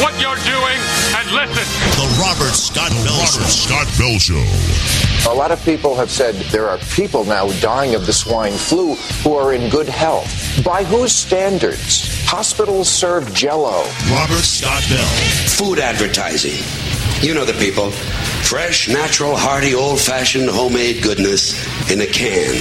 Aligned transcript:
What 0.00 0.12
you're 0.20 0.36
doing 0.44 0.78
and 1.16 1.30
listen. 1.32 1.64
The 1.96 2.18
Robert 2.20 2.54
Scott 2.54 2.90
Bell 3.04 3.24
Show. 3.24 3.42
Scott 3.44 3.88
Bell 3.98 4.18
Show. 4.18 5.30
A 5.30 5.34
lot 5.34 5.50
of 5.50 5.62
people 5.64 5.94
have 5.96 6.10
said 6.10 6.34
there 6.52 6.68
are 6.68 6.78
people 6.94 7.24
now 7.24 7.48
dying 7.60 7.94
of 7.94 8.06
the 8.06 8.12
swine 8.12 8.52
flu 8.52 8.94
who 9.24 9.34
are 9.34 9.54
in 9.54 9.70
good 9.70 9.88
health. 9.88 10.28
By 10.64 10.84
whose 10.84 11.12
standards? 11.12 12.24
Hospitals 12.26 12.88
serve 12.88 13.32
jello. 13.32 13.84
Robert 14.10 14.44
Scott 14.44 14.84
Bell. 14.88 15.06
Food 15.48 15.78
advertising. 15.78 16.95
You 17.22 17.34
know 17.34 17.44
the 17.44 17.54
people. 17.54 17.90
Fresh, 17.90 18.88
natural, 18.88 19.36
hearty, 19.36 19.74
old 19.74 19.98
fashioned, 20.00 20.48
homemade 20.48 21.02
goodness 21.02 21.54
in 21.90 22.00
a 22.00 22.06
can. 22.06 22.54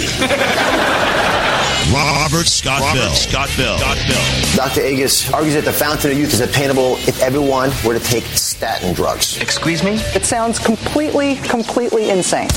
Robert 1.94 2.48
Scott 2.48 2.82
Bell. 2.96 3.14
Scott 3.14 3.50
Bell. 3.58 3.78
Scott 3.78 3.98
Bell. 4.08 4.68
Dr. 4.68 4.82
Agus 4.82 5.32
argues 5.32 5.54
that 5.54 5.66
the 5.66 5.74
fountain 5.74 6.12
of 6.12 6.18
youth 6.18 6.34
is 6.34 6.40
attainable 6.40 6.96
if 7.08 7.22
everyone 7.22 7.70
were 7.86 7.94
to 7.94 8.04
take 8.04 8.24
statin 8.24 8.94
drugs. 8.94 9.38
Excuse 9.40 9.84
me? 9.84 9.96
It 10.16 10.26
sounds 10.26 10.58
completely, 10.58 11.36
completely 11.36 12.10
insane. 12.10 12.50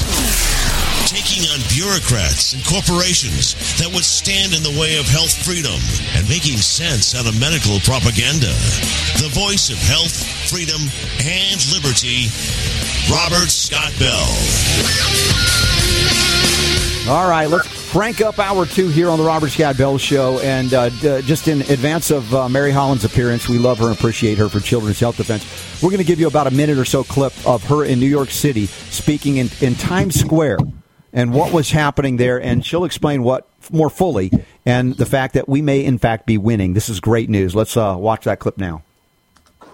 Taking 1.08 1.48
on 1.48 1.64
bureaucrats 1.72 2.52
and 2.52 2.60
corporations 2.66 3.56
that 3.80 3.88
would 3.88 4.04
stand 4.04 4.52
in 4.52 4.60
the 4.60 4.76
way 4.78 5.00
of 5.00 5.08
health 5.08 5.32
freedom 5.40 5.80
and 6.12 6.28
making 6.28 6.60
sense 6.60 7.16
out 7.16 7.24
of 7.24 7.32
medical 7.40 7.80
propaganda. 7.80 8.52
The 9.16 9.32
voice 9.32 9.72
of 9.72 9.80
health, 9.88 10.12
freedom, 10.52 10.76
and 11.24 11.56
liberty, 11.72 12.28
Robert 13.08 13.48
Scott 13.48 13.88
Bell. 13.96 14.28
All 17.08 17.24
right, 17.24 17.48
let's 17.48 17.90
crank 17.90 18.20
up 18.20 18.38
hour 18.38 18.66
two 18.66 18.88
here 18.88 19.08
on 19.08 19.16
the 19.16 19.24
Robert 19.24 19.48
Scott 19.48 19.78
Bell 19.78 19.96
Show. 19.96 20.40
And 20.40 20.74
uh, 20.74 20.90
d- 20.90 21.22
just 21.24 21.48
in 21.48 21.62
advance 21.62 22.10
of 22.10 22.34
uh, 22.34 22.50
Mary 22.50 22.70
Holland's 22.70 23.06
appearance, 23.06 23.48
we 23.48 23.56
love 23.56 23.78
her 23.78 23.88
and 23.88 23.96
appreciate 23.96 24.36
her 24.36 24.50
for 24.50 24.60
Children's 24.60 25.00
Health 25.00 25.16
Defense. 25.16 25.48
We're 25.82 25.88
going 25.88 26.04
to 26.04 26.06
give 26.06 26.20
you 26.20 26.28
about 26.28 26.48
a 26.48 26.52
minute 26.52 26.76
or 26.76 26.84
so 26.84 27.02
clip 27.02 27.32
of 27.46 27.64
her 27.64 27.86
in 27.86 27.98
New 27.98 28.12
York 28.12 28.30
City 28.30 28.66
speaking 28.66 29.38
in, 29.38 29.48
in 29.62 29.74
Times 29.74 30.20
Square 30.20 30.58
and 31.12 31.32
what 31.32 31.52
was 31.52 31.70
happening 31.70 32.16
there. 32.16 32.40
And 32.40 32.64
she'll 32.64 32.84
explain 32.84 33.22
what 33.22 33.46
more 33.70 33.90
fully 33.90 34.30
and 34.64 34.94
the 34.96 35.06
fact 35.06 35.34
that 35.34 35.48
we 35.48 35.62
may, 35.62 35.84
in 35.84 35.98
fact, 35.98 36.26
be 36.26 36.38
winning. 36.38 36.74
This 36.74 36.88
is 36.88 37.00
great 37.00 37.28
news. 37.28 37.54
Let's 37.54 37.76
uh, 37.76 37.96
watch 37.98 38.24
that 38.24 38.38
clip 38.38 38.58
now. 38.58 38.82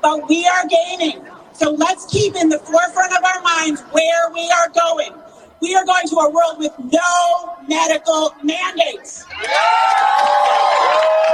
But 0.03 0.29
we 0.29 0.47
are 0.47 0.67
gaining. 0.69 1.25
So 1.53 1.71
let's 1.71 2.07
keep 2.07 2.35
in 2.35 2.49
the 2.49 2.59
forefront 2.59 3.12
of 3.17 3.25
our 3.25 3.43
minds 3.43 3.81
where 3.93 4.31
we 4.33 4.51
are 4.51 4.69
going. 4.71 5.12
We 5.61 5.75
are 5.75 5.85
going 5.85 6.07
to 6.09 6.17
a 6.17 6.31
world 6.31 6.59
with 6.59 6.73
no 6.93 7.57
medical 7.69 8.35
mandates. 8.43 9.25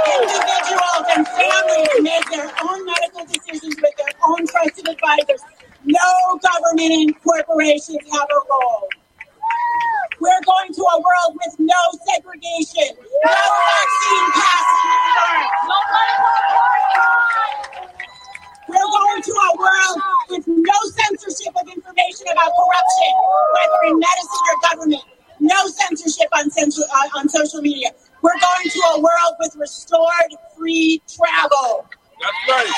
Individuals 0.07 1.05
and 1.09 1.27
families 1.27 1.89
make 1.99 2.29
their 2.31 2.49
own 2.63 2.85
medical 2.85 3.25
decisions 3.25 3.75
with 3.81 3.95
their 3.97 4.13
own 4.27 4.47
trusted 4.47 4.87
advisors. 4.87 5.41
No 5.83 6.39
government 6.39 6.91
and 6.91 7.21
corporations 7.21 7.97
have 8.11 8.27
a 8.29 8.41
role. 8.49 8.87
We're 10.21 10.41
going 10.45 10.73
to 10.73 10.81
a 10.81 10.97
world 11.01 11.37
with 11.43 11.55
no 11.59 11.81
segregation, 12.13 12.93
no 13.25 13.31
vaccine 13.33 14.27
passing. 14.37 14.91
We're 18.69 18.77
going 18.77 19.21
to 19.23 19.31
a 19.31 19.57
world 19.57 19.97
with 20.29 20.47
no 20.47 20.77
censorship 20.93 21.53
of 21.59 21.67
information 21.67 22.27
about 22.31 22.51
corruption, 22.53 23.11
whether 23.53 23.91
in 23.91 23.99
medicine 23.99 24.45
or 24.45 24.69
government. 24.69 25.03
No 25.39 25.65
censorship 25.65 26.27
on, 26.33 26.51
censor, 26.51 26.83
uh, 26.83 27.17
on 27.17 27.27
social 27.27 27.61
media. 27.61 27.89
We're 28.21 28.39
going 28.39 28.69
to 28.69 28.79
a 28.93 28.99
world 29.01 29.33
with 29.39 29.55
restored 29.55 30.31
free 30.55 31.01
travel. 31.09 31.89
That's 32.21 32.41
right. 32.47 32.69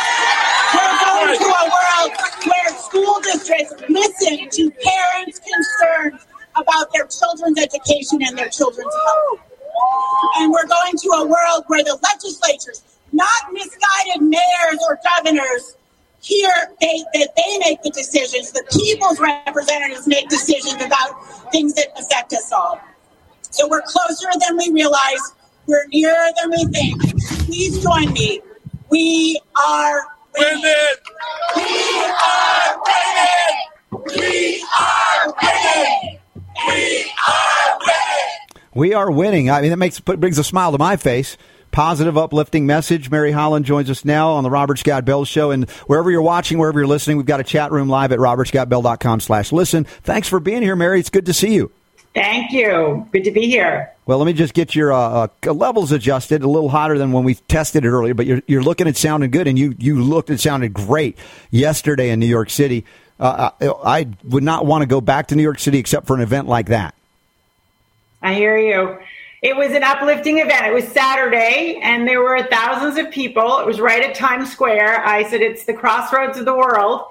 We're 0.74 0.98
going 1.04 1.38
to 1.40 1.46
a 1.46 1.66
world 1.68 2.12
where 2.46 2.70
school 2.80 3.20
districts 3.20 3.74
listen 3.90 4.50
to 4.50 4.72
parents' 4.72 5.42
concerns 5.44 6.26
about 6.56 6.92
their 6.94 7.08
children's 7.08 7.60
education 7.60 8.20
and 8.24 8.38
their 8.38 8.50
children's 8.50 8.94
health. 8.94 9.40
And 10.38 10.52
we're 10.52 10.68
going 10.68 10.94
to 10.98 11.10
a 11.18 11.26
world 11.26 11.64
where 11.68 11.84
the 11.84 11.98
legislatures, 12.02 12.84
not 13.12 13.52
misguided 13.52 14.22
mayors 14.22 14.80
or 14.88 15.00
governors, 15.18 15.76
here 16.22 16.54
they, 16.80 17.04
that 17.14 17.30
they 17.36 17.58
make 17.60 17.82
the 17.82 17.90
decisions. 17.90 18.52
The 18.52 18.64
people's 18.72 19.20
representatives 19.20 20.08
make 20.08 20.30
decisions 20.30 20.82
about 20.82 21.52
things 21.52 21.74
that 21.74 21.88
affect 22.00 22.34
us 22.34 22.52
all. 22.52 22.80
So 23.50 23.68
we're 23.68 23.82
closer 23.82 24.30
than 24.40 24.58
we 24.58 24.72
realize. 24.72 25.20
We're 25.68 25.86
nearer 25.88 26.30
than 26.42 26.52
we 26.52 26.66
think. 26.66 27.02
Please 27.46 27.84
join 27.84 28.12
me. 28.14 28.42
We 28.90 29.40
are 29.56 30.06
winning. 30.38 30.64
We 31.56 32.04
are 32.06 32.82
winning. 32.86 34.06
We 34.18 34.66
are 34.80 35.36
winning. 35.42 36.20
We 36.68 37.12
are 37.28 37.80
winning. 37.80 38.30
We 38.74 38.94
are 38.94 39.12
winning. 39.12 39.50
I 39.50 39.62
mean, 39.62 39.70
that 39.72 39.78
makes 39.78 40.00
brings 40.00 40.38
a 40.38 40.44
smile 40.44 40.72
to 40.72 40.78
my 40.78 40.96
face. 40.96 41.38
Positive, 41.72 42.16
uplifting 42.18 42.68
message. 42.68 43.10
Mary 43.10 43.32
Holland 43.32 43.66
joins 43.66 43.90
us 43.90 44.06
now 44.06 44.32
on 44.34 44.44
the 44.44 44.50
Robert 44.52 44.78
Scott 44.78 45.06
Bell 45.06 45.26
Show. 45.26 45.50
And 45.50 45.68
wherever 45.88 46.12
you're 46.12 46.22
watching, 46.22 46.60
wherever 46.60 46.80
you're 46.80 46.88
listening, 46.88 47.18
we've 47.18 47.26
got 47.26 47.40
a 47.40 47.44
chat 47.44 47.72
room 47.72 47.90
live 47.90 48.12
at 48.12 48.20
robertscottbell.com 48.20 49.20
slash 49.22 49.52
listen. 49.52 49.86
Thanks 49.86 50.28
for 50.28 50.40
being 50.40 50.62
here, 50.62 50.76
Mary. 50.76 51.00
It's 51.00 51.10
good 51.10 51.26
to 51.26 51.34
see 51.34 51.56
you. 51.56 51.72
Thank 52.14 52.52
you. 52.52 53.08
Good 53.12 53.24
to 53.24 53.32
be 53.32 53.48
here. 53.48 53.92
Well, 54.06 54.20
let 54.20 54.26
me 54.26 54.34
just 54.34 54.54
get 54.54 54.76
your 54.76 54.94
uh, 54.94 55.28
uh, 55.48 55.54
levels 55.54 55.92
adjusted 55.92 56.44
a 56.44 56.50
little 56.50 56.70
hotter 56.70 56.98
than 57.00 57.12
when 57.12 57.24
we 57.24 57.36
tested 57.36 57.86
it 57.86 57.88
earlier, 57.88 58.14
but 58.14 58.28
you're, 58.28 58.42
you're 58.46 58.62
looking 58.62 58.88
at 58.88 58.96
sounding 58.96 59.32
good, 59.32 59.48
and 59.48 59.58
you, 59.58 59.74
you 59.80 60.00
looked 60.00 60.30
and 60.30 60.40
sounded 60.40 60.74
great 60.74 61.18
yesterday 61.50 62.12
in 62.12 62.20
New 62.20 62.28
York 62.28 62.52
City. 62.52 62.86
Uh, 63.20 63.52
I, 63.62 63.68
I 63.68 64.08
would 64.24 64.44
not 64.44 64.66
want 64.66 64.82
to 64.82 64.86
go 64.86 65.02
back 65.02 65.28
to 65.28 65.36
New 65.36 65.44
York 65.44 65.60
City 65.60 65.78
except 65.78 66.08
for 66.08 66.16
an 66.16 66.22
event 66.22 66.48
like 66.48 66.68
that. 66.68 66.96
I 68.22 68.34
hear 68.34 68.58
you. 68.58 68.98
It 69.42 69.58
was 69.58 69.72
an 69.74 69.84
uplifting 69.84 70.40
event. 70.40 70.66
It 70.68 70.74
was 70.74 70.88
Saturday, 70.88 71.78
and 71.84 72.08
there 72.08 72.22
were 72.22 72.42
thousands 72.44 72.98
of 72.98 73.12
people. 73.12 73.60
It 73.60 73.68
was 73.68 73.82
right 73.82 74.02
at 74.02 74.16
Times 74.16 74.50
Square. 74.50 75.06
I 75.06 75.24
said 75.24 75.42
it's 75.42 75.66
the 75.66 75.74
crossroads 75.74 76.38
of 76.38 76.46
the 76.46 76.56
world, 76.56 77.04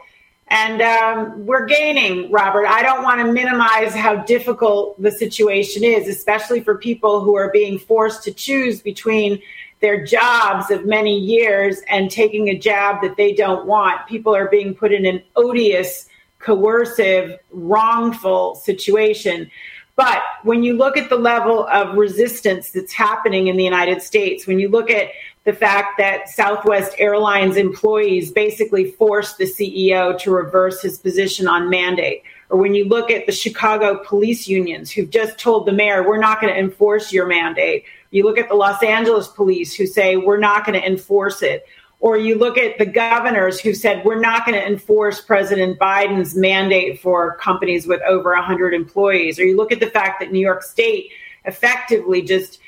and 0.48 0.80
um, 0.80 1.44
we're 1.44 1.66
gaining, 1.66 2.30
Robert. 2.30 2.64
I 2.66 2.82
don't 2.82 3.02
want 3.02 3.20
to 3.20 3.30
minimize 3.30 3.94
how 3.94 4.16
difficult 4.16 5.00
the 5.00 5.10
situation 5.10 5.84
is, 5.84 6.08
especially 6.08 6.60
for 6.60 6.78
people 6.78 7.20
who 7.20 7.36
are 7.36 7.50
being 7.50 7.78
forced 7.78 8.24
to 8.24 8.32
choose 8.32 8.80
between 8.80 9.42
their 9.82 10.02
jobs 10.02 10.70
of 10.70 10.86
many 10.86 11.18
years 11.18 11.82
and 11.88 12.10
taking 12.10 12.48
a 12.48 12.58
job 12.58 13.02
that 13.02 13.16
they 13.16 13.34
don't 13.34 13.66
want. 13.66 14.06
People 14.06 14.34
are 14.34 14.48
being 14.48 14.74
put 14.74 14.92
in 14.92 15.04
an 15.04 15.22
odious, 15.36 16.08
coercive, 16.38 17.38
wrongful 17.50 18.54
situation. 18.54 19.50
But 19.96 20.22
when 20.44 20.62
you 20.62 20.74
look 20.74 20.96
at 20.96 21.10
the 21.10 21.16
level 21.16 21.66
of 21.66 21.96
resistance 21.96 22.70
that's 22.70 22.92
happening 22.92 23.48
in 23.48 23.56
the 23.56 23.64
United 23.64 24.00
States, 24.00 24.46
when 24.46 24.58
you 24.58 24.68
look 24.68 24.88
at 24.88 25.08
the 25.44 25.52
fact 25.52 25.98
that 25.98 26.28
Southwest 26.28 26.94
Airlines 26.98 27.56
employees 27.56 28.30
basically 28.30 28.92
forced 28.92 29.38
the 29.38 29.44
CEO 29.44 30.16
to 30.20 30.30
reverse 30.30 30.80
his 30.80 30.98
position 30.98 31.48
on 31.48 31.68
mandate, 31.68 32.22
or 32.48 32.58
when 32.58 32.74
you 32.74 32.84
look 32.84 33.10
at 33.10 33.26
the 33.26 33.32
Chicago 33.32 34.00
police 34.04 34.46
unions 34.46 34.90
who've 34.90 35.10
just 35.10 35.38
told 35.38 35.66
the 35.66 35.72
mayor, 35.72 36.08
we're 36.08 36.18
not 36.18 36.40
going 36.40 36.52
to 36.52 36.58
enforce 36.58 37.12
your 37.12 37.26
mandate. 37.26 37.84
You 38.12 38.24
look 38.24 38.38
at 38.38 38.48
the 38.48 38.54
Los 38.54 38.82
Angeles 38.82 39.26
police 39.26 39.74
who 39.74 39.86
say, 39.86 40.16
we're 40.16 40.38
not 40.38 40.64
going 40.64 40.80
to 40.80 40.86
enforce 40.86 41.42
it. 41.42 41.66
Or 41.98 42.16
you 42.16 42.36
look 42.36 42.58
at 42.58 42.78
the 42.78 42.86
governors 42.86 43.60
who 43.60 43.74
said, 43.74 44.04
we're 44.04 44.20
not 44.20 44.44
going 44.44 44.58
to 44.58 44.66
enforce 44.66 45.20
President 45.20 45.78
Biden's 45.78 46.34
mandate 46.34 47.00
for 47.00 47.36
companies 47.36 47.86
with 47.86 48.02
over 48.02 48.34
100 48.34 48.74
employees. 48.74 49.38
Or 49.38 49.44
you 49.44 49.56
look 49.56 49.72
at 49.72 49.80
the 49.80 49.90
fact 49.90 50.20
that 50.20 50.30
New 50.30 50.40
York 50.40 50.62
State 50.62 51.10
effectively 51.44 52.20
just 52.20 52.58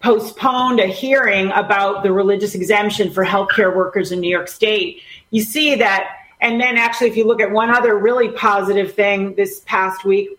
postponed 0.00 0.80
a 0.80 0.86
hearing 0.86 1.50
about 1.52 2.02
the 2.02 2.12
religious 2.12 2.54
exemption 2.54 3.10
for 3.12 3.24
healthcare 3.24 3.74
workers 3.74 4.10
in 4.10 4.20
New 4.20 4.30
York 4.30 4.48
State. 4.48 5.02
You 5.30 5.42
see 5.42 5.74
that. 5.76 6.08
And 6.40 6.60
then, 6.60 6.76
actually, 6.76 7.10
if 7.10 7.16
you 7.16 7.26
look 7.26 7.40
at 7.40 7.50
one 7.50 7.68
other 7.68 7.98
really 7.98 8.30
positive 8.30 8.94
thing 8.94 9.34
this 9.34 9.60
past 9.66 10.04
week, 10.04 10.30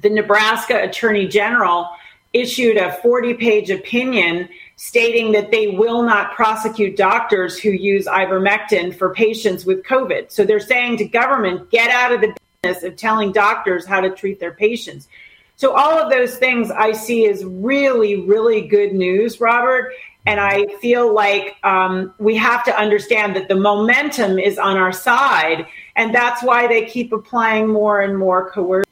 the 0.00 0.10
Nebraska 0.10 0.82
Attorney 0.82 1.26
General 1.26 1.88
issued 2.40 2.76
a 2.76 2.92
40 3.02 3.34
page 3.34 3.70
opinion 3.70 4.48
stating 4.76 5.32
that 5.32 5.50
they 5.50 5.68
will 5.68 6.02
not 6.02 6.34
prosecute 6.34 6.96
doctors 6.96 7.58
who 7.58 7.70
use 7.70 8.06
ivermectin 8.06 8.94
for 8.94 9.14
patients 9.14 9.64
with 9.64 9.82
COVID. 9.84 10.30
So 10.30 10.44
they're 10.44 10.60
saying 10.60 10.98
to 10.98 11.06
government, 11.06 11.70
get 11.70 11.90
out 11.90 12.12
of 12.12 12.20
the 12.20 12.36
business 12.62 12.84
of 12.84 12.96
telling 12.96 13.32
doctors 13.32 13.86
how 13.86 14.00
to 14.00 14.10
treat 14.10 14.38
their 14.38 14.52
patients. 14.52 15.08
So 15.56 15.74
all 15.74 15.98
of 15.98 16.10
those 16.10 16.36
things 16.36 16.70
I 16.70 16.92
see 16.92 17.26
as 17.26 17.42
really, 17.44 18.20
really 18.20 18.60
good 18.60 18.92
news, 18.92 19.40
Robert. 19.40 19.92
And 20.26 20.38
I 20.40 20.66
feel 20.82 21.14
like 21.14 21.56
um, 21.64 22.12
we 22.18 22.36
have 22.36 22.64
to 22.64 22.78
understand 22.78 23.34
that 23.36 23.48
the 23.48 23.54
momentum 23.54 24.38
is 24.38 24.58
on 24.58 24.76
our 24.76 24.92
side. 24.92 25.66
And 25.94 26.14
that's 26.14 26.42
why 26.42 26.66
they 26.66 26.84
keep 26.84 27.12
applying 27.12 27.68
more 27.68 28.00
and 28.02 28.18
more 28.18 28.50
coercion. 28.50 28.86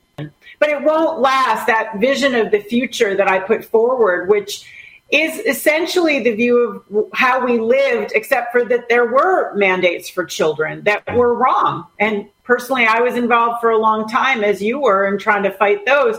But 0.58 0.68
it 0.70 0.82
won't 0.82 1.20
last. 1.20 1.66
That 1.66 1.98
vision 2.00 2.34
of 2.34 2.50
the 2.50 2.60
future 2.60 3.16
that 3.16 3.28
I 3.28 3.40
put 3.40 3.64
forward, 3.64 4.28
which 4.28 4.64
is 5.10 5.38
essentially 5.40 6.20
the 6.20 6.34
view 6.34 6.82
of 6.90 7.08
how 7.12 7.44
we 7.44 7.58
lived, 7.58 8.12
except 8.14 8.52
for 8.52 8.64
that 8.64 8.88
there 8.88 9.06
were 9.06 9.54
mandates 9.54 10.08
for 10.08 10.24
children 10.24 10.82
that 10.84 11.04
were 11.14 11.34
wrong. 11.34 11.86
And 12.00 12.28
personally, 12.42 12.86
I 12.86 13.00
was 13.00 13.14
involved 13.14 13.60
for 13.60 13.70
a 13.70 13.78
long 13.78 14.08
time, 14.08 14.42
as 14.42 14.62
you 14.62 14.80
were, 14.80 15.06
in 15.06 15.18
trying 15.18 15.42
to 15.44 15.50
fight 15.50 15.86
those. 15.86 16.18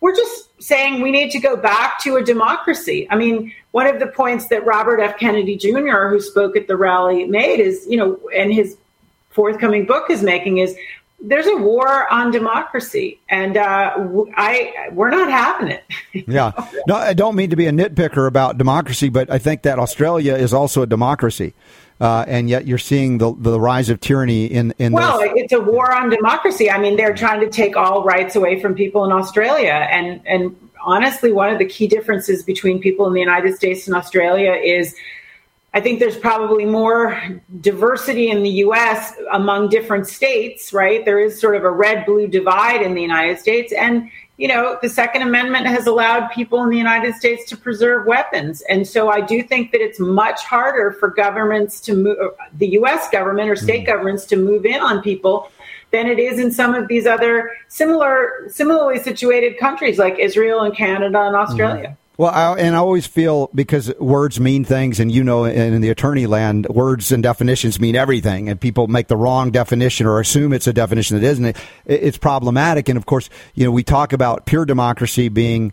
We're 0.00 0.16
just 0.16 0.62
saying 0.62 1.02
we 1.02 1.10
need 1.10 1.30
to 1.32 1.38
go 1.38 1.56
back 1.56 1.98
to 2.04 2.16
a 2.16 2.24
democracy. 2.24 3.06
I 3.10 3.16
mean, 3.16 3.52
one 3.72 3.86
of 3.86 3.98
the 3.98 4.06
points 4.06 4.48
that 4.48 4.64
Robert 4.64 5.00
F. 5.00 5.18
Kennedy 5.18 5.56
Jr., 5.56 6.08
who 6.08 6.20
spoke 6.20 6.56
at 6.56 6.68
the 6.68 6.76
rally, 6.76 7.24
made 7.26 7.60
is, 7.60 7.86
you 7.88 7.96
know, 7.98 8.18
and 8.34 8.52
his 8.52 8.76
forthcoming 9.30 9.86
book 9.86 10.10
is 10.10 10.22
making 10.22 10.58
is 10.58 10.76
there's 11.22 11.46
a 11.46 11.56
war 11.56 12.10
on 12.12 12.30
democracy, 12.30 13.20
and 13.28 13.56
uh, 13.56 13.94
I 14.36 14.88
we're 14.92 15.10
not 15.10 15.30
having 15.30 15.68
it. 15.68 15.84
yeah, 16.28 16.52
no, 16.86 16.96
I 16.96 17.12
don't 17.12 17.36
mean 17.36 17.50
to 17.50 17.56
be 17.56 17.66
a 17.66 17.72
nitpicker 17.72 18.26
about 18.26 18.58
democracy, 18.58 19.08
but 19.08 19.30
I 19.30 19.38
think 19.38 19.62
that 19.62 19.78
Australia 19.78 20.34
is 20.34 20.54
also 20.54 20.82
a 20.82 20.86
democracy, 20.86 21.54
uh, 22.00 22.24
and 22.26 22.48
yet 22.48 22.66
you're 22.66 22.78
seeing 22.78 23.18
the 23.18 23.34
the 23.36 23.60
rise 23.60 23.90
of 23.90 24.00
tyranny 24.00 24.46
in 24.46 24.72
in. 24.78 24.92
Well, 24.92 25.18
those... 25.18 25.30
it's 25.34 25.52
a 25.52 25.60
war 25.60 25.92
on 25.94 26.08
democracy. 26.08 26.70
I 26.70 26.78
mean, 26.78 26.96
they're 26.96 27.14
trying 27.14 27.40
to 27.40 27.50
take 27.50 27.76
all 27.76 28.02
rights 28.02 28.34
away 28.34 28.60
from 28.60 28.74
people 28.74 29.04
in 29.04 29.12
Australia, 29.12 29.72
and 29.90 30.22
and 30.26 30.56
honestly, 30.82 31.32
one 31.32 31.52
of 31.52 31.58
the 31.58 31.66
key 31.66 31.86
differences 31.86 32.42
between 32.42 32.80
people 32.80 33.06
in 33.06 33.12
the 33.12 33.20
United 33.20 33.54
States 33.56 33.86
and 33.86 33.94
Australia 33.94 34.52
is 34.52 34.94
I 35.72 35.80
think 35.80 36.00
there's 36.00 36.18
probably 36.18 36.64
more 36.64 37.20
diversity 37.60 38.28
in 38.28 38.42
the 38.42 38.50
US 38.64 39.14
among 39.32 39.68
different 39.68 40.08
states, 40.08 40.72
right? 40.72 41.04
There 41.04 41.20
is 41.20 41.40
sort 41.40 41.54
of 41.54 41.62
a 41.62 41.70
red 41.70 42.04
blue 42.06 42.26
divide 42.26 42.82
in 42.82 42.94
the 42.94 43.02
United 43.02 43.38
States. 43.38 43.72
And, 43.72 44.10
you 44.36 44.48
know, 44.48 44.78
the 44.82 44.88
Second 44.88 45.22
Amendment 45.22 45.66
has 45.66 45.86
allowed 45.86 46.28
people 46.30 46.64
in 46.64 46.70
the 46.70 46.76
United 46.76 47.14
States 47.14 47.48
to 47.50 47.56
preserve 47.56 48.06
weapons. 48.06 48.62
And 48.68 48.86
so 48.86 49.10
I 49.10 49.20
do 49.20 49.44
think 49.44 49.70
that 49.70 49.80
it's 49.80 50.00
much 50.00 50.42
harder 50.42 50.90
for 50.90 51.08
governments 51.08 51.80
to 51.82 51.94
move, 51.94 52.18
the 52.58 52.68
US 52.80 53.08
government 53.10 53.48
or 53.48 53.54
state 53.54 53.84
mm-hmm. 53.84 53.92
governments 53.92 54.24
to 54.26 54.36
move 54.36 54.66
in 54.66 54.80
on 54.80 55.02
people 55.02 55.52
than 55.92 56.08
it 56.08 56.18
is 56.18 56.40
in 56.40 56.50
some 56.50 56.74
of 56.74 56.88
these 56.88 57.06
other 57.06 57.50
similar, 57.68 58.48
similarly 58.48 58.98
situated 58.98 59.56
countries 59.58 59.98
like 59.98 60.18
Israel 60.18 60.62
and 60.62 60.74
Canada 60.74 61.20
and 61.20 61.36
Australia. 61.36 61.84
Mm-hmm. 61.84 61.99
Well, 62.20 62.30
I, 62.30 62.52
and 62.60 62.76
I 62.76 62.78
always 62.80 63.06
feel 63.06 63.48
because 63.54 63.94
words 63.98 64.38
mean 64.38 64.62
things, 64.62 65.00
and 65.00 65.10
you 65.10 65.24
know, 65.24 65.46
in 65.46 65.80
the 65.80 65.88
attorney 65.88 66.26
land, 66.26 66.66
words 66.68 67.12
and 67.12 67.22
definitions 67.22 67.80
mean 67.80 67.96
everything, 67.96 68.50
and 68.50 68.60
people 68.60 68.88
make 68.88 69.08
the 69.08 69.16
wrong 69.16 69.50
definition 69.50 70.06
or 70.06 70.20
assume 70.20 70.52
it's 70.52 70.66
a 70.66 70.72
definition 70.74 71.18
that 71.18 71.26
isn't. 71.26 71.46
It, 71.46 71.56
it's 71.86 72.18
problematic, 72.18 72.90
and 72.90 72.98
of 72.98 73.06
course, 73.06 73.30
you 73.54 73.64
know, 73.64 73.70
we 73.70 73.82
talk 73.82 74.12
about 74.12 74.44
pure 74.44 74.66
democracy 74.66 75.30
being 75.30 75.72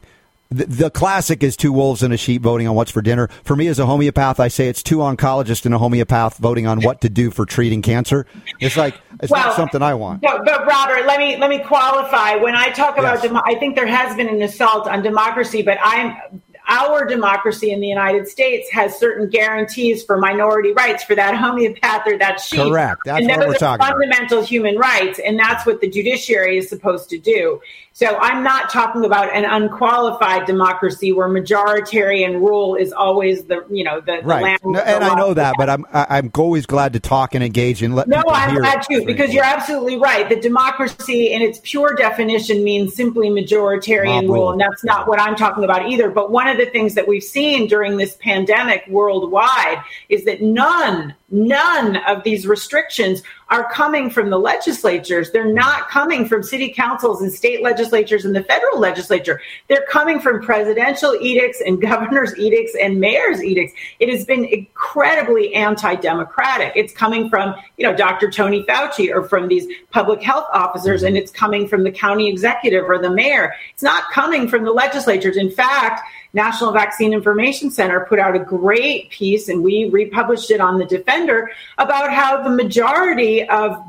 the, 0.49 0.65
the, 0.65 0.89
classic 0.89 1.43
is 1.43 1.57
two 1.57 1.73
wolves 1.73 2.03
and 2.03 2.13
a 2.13 2.17
sheep 2.17 2.41
voting 2.41 2.67
on 2.67 2.75
what's 2.75 2.91
for 2.91 3.01
dinner. 3.01 3.27
For 3.43 3.55
me, 3.55 3.67
as 3.67 3.79
a 3.79 3.85
homeopath, 3.85 4.39
I 4.39 4.47
say 4.47 4.69
it's 4.69 4.81
two 4.81 4.97
oncologists 4.97 5.65
and 5.65 5.73
a 5.73 5.77
homeopath 5.77 6.37
voting 6.37 6.67
on 6.67 6.81
what 6.81 7.01
to 7.01 7.09
do 7.09 7.31
for 7.31 7.45
treating 7.45 7.81
cancer. 7.81 8.25
It's 8.59 8.77
like 8.77 8.95
it's 9.21 9.31
well, 9.31 9.47
not 9.47 9.55
something 9.55 9.81
I 9.81 9.93
want. 9.93 10.21
But, 10.21 10.45
but, 10.45 10.65
Robert, 10.65 11.05
let 11.05 11.19
me 11.19 11.37
let 11.37 11.49
me 11.49 11.59
qualify. 11.59 12.35
When 12.35 12.55
I 12.55 12.69
talk 12.69 12.97
about, 12.97 13.23
yes. 13.23 13.41
I 13.45 13.55
think 13.55 13.75
there 13.75 13.87
has 13.87 14.15
been 14.15 14.29
an 14.29 14.41
assault 14.41 14.87
on 14.87 15.01
democracy, 15.01 15.61
but 15.61 15.77
I'm 15.83 16.41
our 16.67 17.05
democracy 17.05 17.71
in 17.71 17.79
the 17.79 17.87
United 17.87 18.27
States 18.27 18.69
has 18.71 18.97
certain 18.97 19.29
guarantees 19.29 20.03
for 20.03 20.17
minority 20.17 20.73
rights 20.73 21.03
for 21.03 21.15
that 21.15 21.33
homeopath 21.35 22.05
or 22.05 22.17
that 22.17 22.41
sheep. 22.41 22.59
Correct. 22.59 23.01
That's 23.05 23.21
and 23.21 23.29
what 23.29 23.47
we're 23.47 23.53
talking 23.55 23.85
fundamental 23.85 24.39
about. 24.39 24.49
human 24.49 24.77
rights, 24.77 25.19
and 25.19 25.39
that's 25.39 25.65
what 25.65 25.79
the 25.79 25.89
judiciary 25.89 26.57
is 26.57 26.67
supposed 26.67 27.09
to 27.09 27.17
do. 27.17 27.61
So 27.97 28.15
I'm 28.17 28.43
not 28.43 28.69
talking 28.69 29.05
about 29.05 29.33
an 29.35 29.43
unqualified 29.43 30.45
democracy 30.45 31.11
where 31.11 31.27
majoritarian 31.27 32.33
rule 32.33 32.75
is 32.75 32.93
always 32.93 33.45
the 33.45 33.65
you 33.71 33.83
know 33.83 34.01
the, 34.01 34.21
right. 34.23 34.43
land. 34.43 34.59
No, 34.63 34.79
and 34.81 35.03
I 35.03 35.15
know 35.15 35.33
that, 35.33 35.55
but 35.57 35.67
I'm 35.67 35.83
I'm 35.91 36.29
always 36.37 36.67
glad 36.67 36.93
to 36.93 36.99
talk 36.99 37.33
and 37.33 37.43
engage 37.43 37.81
and 37.81 37.95
let. 37.95 38.07
No, 38.07 38.21
I'm 38.27 38.53
glad 38.53 38.83
too 38.87 39.03
because 39.03 39.33
you're 39.33 39.43
absolutely 39.43 39.97
right. 39.97 40.29
The 40.29 40.39
democracy 40.39 41.33
in 41.33 41.41
its 41.41 41.59
pure 41.63 41.95
definition 41.95 42.63
means 42.63 42.93
simply 42.93 43.29
majoritarian 43.29 44.27
rule, 44.27 44.33
rule, 44.33 44.51
and 44.51 44.61
that's 44.61 44.83
not 44.83 45.07
what 45.07 45.19
I'm 45.19 45.35
talking 45.35 45.63
about 45.63 45.89
either. 45.89 46.11
But 46.11 46.29
one 46.29 46.47
of 46.47 46.57
the 46.57 46.67
things 46.67 46.93
that 46.93 47.07
we've 47.07 47.23
seen 47.23 47.65
during 47.65 47.97
this 47.97 48.15
pandemic 48.21 48.83
worldwide 48.89 49.81
is 50.07 50.23
that 50.25 50.43
none 50.43 51.15
None 51.29 51.97
of 52.07 52.23
these 52.23 52.47
restrictions 52.47 53.21
are 53.49 53.69
coming 53.71 54.09
from 54.09 54.29
the 54.29 54.37
legislatures. 54.37 55.31
They're 55.31 55.51
not 55.51 55.89
coming 55.89 56.27
from 56.27 56.43
city 56.43 56.69
councils 56.69 57.21
and 57.21 57.31
state 57.31 57.63
legislatures 57.63 58.25
and 58.25 58.35
the 58.35 58.43
federal 58.43 58.79
legislature. 58.79 59.41
They're 59.67 59.85
coming 59.89 60.19
from 60.19 60.41
presidential 60.41 61.15
edicts 61.21 61.61
and 61.65 61.81
governor's 61.87 62.37
edicts 62.37 62.75
and 62.79 62.99
mayor's 62.99 63.41
edicts. 63.43 63.73
It 63.99 64.09
has 64.09 64.25
been 64.25 64.45
incredibly 64.45 65.53
anti-democratic. 65.53 66.73
It's 66.75 66.93
coming 66.93 67.29
from, 67.29 67.55
you 67.77 67.87
know, 67.87 67.95
Dr. 67.95 68.29
Tony 68.29 68.63
Fauci 68.63 69.13
or 69.13 69.23
from 69.23 69.47
these 69.47 69.65
public 69.91 70.21
health 70.21 70.47
officers 70.53 71.03
and 71.03 71.15
it's 71.15 71.31
coming 71.31 71.67
from 71.67 71.83
the 71.83 71.91
county 71.91 72.27
executive 72.27 72.83
or 72.83 72.97
the 72.97 73.09
mayor. 73.09 73.53
It's 73.73 73.83
not 73.83 74.11
coming 74.11 74.47
from 74.47 74.65
the 74.65 74.71
legislatures. 74.71 75.37
In 75.37 75.51
fact, 75.51 76.01
National 76.33 76.71
Vaccine 76.71 77.13
Information 77.13 77.71
Center 77.71 78.01
put 78.01 78.19
out 78.19 78.35
a 78.35 78.39
great 78.39 79.09
piece, 79.09 79.49
and 79.49 79.63
we 79.63 79.89
republished 79.89 80.51
it 80.51 80.61
on 80.61 80.77
the 80.77 80.85
Defender 80.85 81.51
about 81.77 82.11
how 82.11 82.43
the 82.43 82.49
majority 82.49 83.47
of 83.49 83.81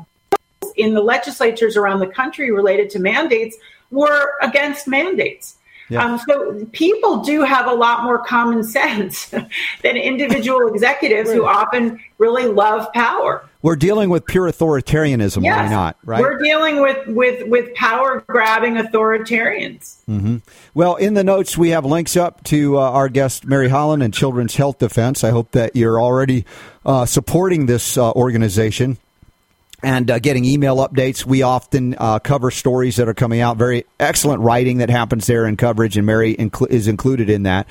in 0.75 0.93
the 0.93 1.01
legislatures 1.01 1.75
around 1.75 1.99
the 1.99 2.07
country 2.07 2.51
related 2.51 2.89
to 2.91 2.99
mandates 2.99 3.57
were 3.91 4.33
against 4.41 4.87
mandates. 4.87 5.55
Yeah. 5.89 6.05
Um, 6.05 6.19
so 6.27 6.65
people 6.71 7.17
do 7.23 7.41
have 7.41 7.65
a 7.65 7.73
lot 7.73 8.03
more 8.03 8.19
common 8.19 8.63
sense 8.63 9.25
than 9.81 9.97
individual 9.97 10.67
executives 10.73 11.31
who 11.31 11.45
often 11.45 11.99
really 12.17 12.45
love 12.45 12.91
power. 12.93 13.45
We're 13.61 13.75
dealing 13.75 14.09
with 14.09 14.25
pure 14.25 14.49
authoritarianism, 14.49 15.43
yes. 15.43 15.57
why 15.57 15.67
not? 15.67 15.97
Right? 16.05 16.21
We're 16.21 16.37
dealing 16.37 16.81
with 16.81 17.07
with 17.07 17.45
with 17.47 17.73
power 17.73 18.23
grabbing 18.27 18.75
authoritarians. 18.75 19.97
Mm-hmm. 20.07 20.37
Well, 20.73 20.95
in 20.95 21.15
the 21.15 21.25
notes 21.25 21.57
we 21.57 21.71
have 21.71 21.83
links 21.83 22.15
up 22.15 22.43
to 22.45 22.77
uh, 22.77 22.81
our 22.81 23.09
guest 23.09 23.45
Mary 23.45 23.67
Holland 23.67 24.01
and 24.01 24.13
Children's 24.13 24.55
Health 24.55 24.77
Defense. 24.77 25.25
I 25.25 25.31
hope 25.31 25.51
that 25.51 25.75
you're 25.75 25.99
already 25.99 26.45
uh, 26.85 27.05
supporting 27.05 27.65
this 27.65 27.97
uh, 27.97 28.11
organization 28.11 28.97
and 29.83 30.09
uh, 30.09 30.19
getting 30.19 30.45
email 30.45 30.77
updates. 30.77 31.25
We 31.25 31.41
often 31.41 31.95
uh, 31.97 32.19
cover 32.19 32.51
stories 32.51 32.97
that 32.97 33.07
are 33.07 33.13
coming 33.13 33.41
out. 33.41 33.57
Very 33.57 33.85
excellent 33.99 34.41
writing 34.41 34.79
that 34.79 34.89
happens 34.89 35.27
there 35.27 35.45
in 35.45 35.57
coverage, 35.57 35.97
and 35.97 36.05
Mary 36.05 36.35
inc- 36.35 36.69
is 36.69 36.87
included 36.87 37.29
in 37.29 37.43
that 37.43 37.67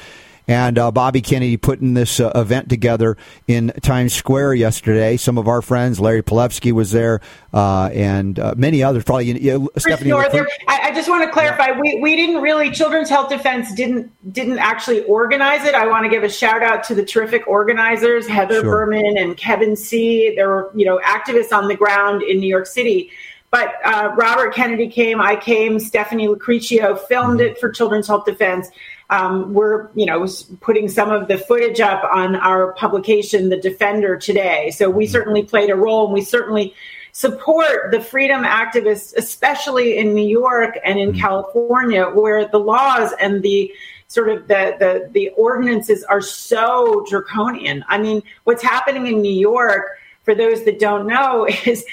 and 0.49 0.79
uh, 0.79 0.91
Bobby 0.91 1.21
Kennedy 1.21 1.59
putting 1.59 1.93
this 1.93 2.19
uh, 2.19 2.33
event 2.35 2.71
together 2.71 3.17
in 3.47 3.69
Times 3.83 4.15
Square 4.15 4.55
yesterday. 4.55 5.19
Some 5.19 5.37
of 5.37 5.47
our 5.47 5.61
friends, 5.61 6.01
Larry 6.01 6.23
Palevsky 6.23 6.73
was 6.73 6.91
there, 6.91 7.21
uh, 7.53 7.91
and 7.93 8.39
uh, 8.39 8.55
many 8.57 8.83
others. 8.83 9.05
Probably 9.05 9.27
you 9.27 9.71
Stephanie. 9.77 10.13
I, 10.13 10.25
I, 10.67 10.95
just 10.95 11.09
want 11.09 11.23
to 11.25 11.31
clarify: 11.31 11.69
yeah. 11.69 11.81
we 11.81 12.01
we 12.01 12.17
didn't 12.17 12.41
really 12.41 12.71
Children's 12.71 13.11
Health 13.11 13.29
Defense 13.29 13.73
didn't 13.75 14.11
didn't 14.33 14.59
actually 14.59 15.05
organize 15.05 15.65
it. 15.65 15.75
I 15.75 15.87
want 15.87 16.05
to 16.05 16.11
give 16.11 16.25
a 16.25 16.31
shout 16.31 16.63
out 16.63 16.83
to 16.85 16.95
the 16.95 17.05
terrific 17.05 17.47
organizers, 17.47 18.27
Heather 18.27 18.63
sure. 18.63 18.87
Berman 18.87 19.19
and 19.19 19.37
Kevin 19.37 19.77
C. 19.77 20.35
There 20.35 20.49
were 20.49 20.73
you 20.75 20.87
know 20.87 20.99
activists 21.05 21.53
on 21.53 21.69
the 21.69 21.77
ground 21.77 22.23
in 22.23 22.41
New 22.41 22.49
York 22.49 22.67
City. 22.67 23.11
But 23.51 23.77
uh, 23.83 24.15
Robert 24.15 24.55
Kennedy 24.55 24.89
came, 24.89 25.23
I 25.23 25.35
came, 25.35 25.81
Stephanie 25.81 26.29
Locricchio 26.29 26.99
filmed 27.09 27.41
mm-hmm. 27.41 27.53
it 27.53 27.59
for 27.59 27.71
Children's 27.71 28.07
Health 28.07 28.27
Defense. 28.27 28.69
Um, 29.11 29.55
we're, 29.55 29.89
you 29.95 30.05
know, 30.05 30.27
putting 30.61 30.89
some 30.89 31.11
of 31.11 31.29
the 31.29 31.39
footage 31.39 31.81
up 31.81 32.05
on 32.13 32.37
our 32.37 32.75
publication, 32.75 33.49
The 33.49 33.57
Defender, 33.57 34.17
today. 34.17 34.71
So 34.71 34.91
we 34.91 35.05
mm-hmm. 35.05 35.13
certainly 35.13 35.43
played 35.45 35.71
a 35.71 35.77
role, 35.77 36.05
and 36.05 36.15
we 36.15 36.23
certainly 36.23 36.75
support 37.13 37.91
the 37.91 38.01
freedom 38.01 38.45
activists, 38.45 39.15
especially 39.17 39.97
in 39.97 40.15
New 40.15 40.29
York 40.29 40.79
and 40.85 40.99
in 40.99 41.11
mm-hmm. 41.11 41.21
California, 41.21 42.05
where 42.05 42.47
the 42.47 42.61
laws 42.61 43.13
and 43.19 43.43
the 43.43 43.73
sort 44.09 44.31
of 44.31 44.49
the, 44.49 44.75
the 44.79 45.11
the 45.13 45.29
ordinances 45.31 46.03
are 46.05 46.21
so 46.21 47.05
draconian. 47.09 47.85
I 47.89 47.99
mean, 47.99 48.23
what's 48.45 48.63
happening 48.63 49.07
in 49.07 49.21
New 49.21 49.35
York, 49.35 49.99
for 50.23 50.35
those 50.35 50.65
that 50.65 50.79
don't 50.79 51.07
know, 51.07 51.47
is 51.67 51.85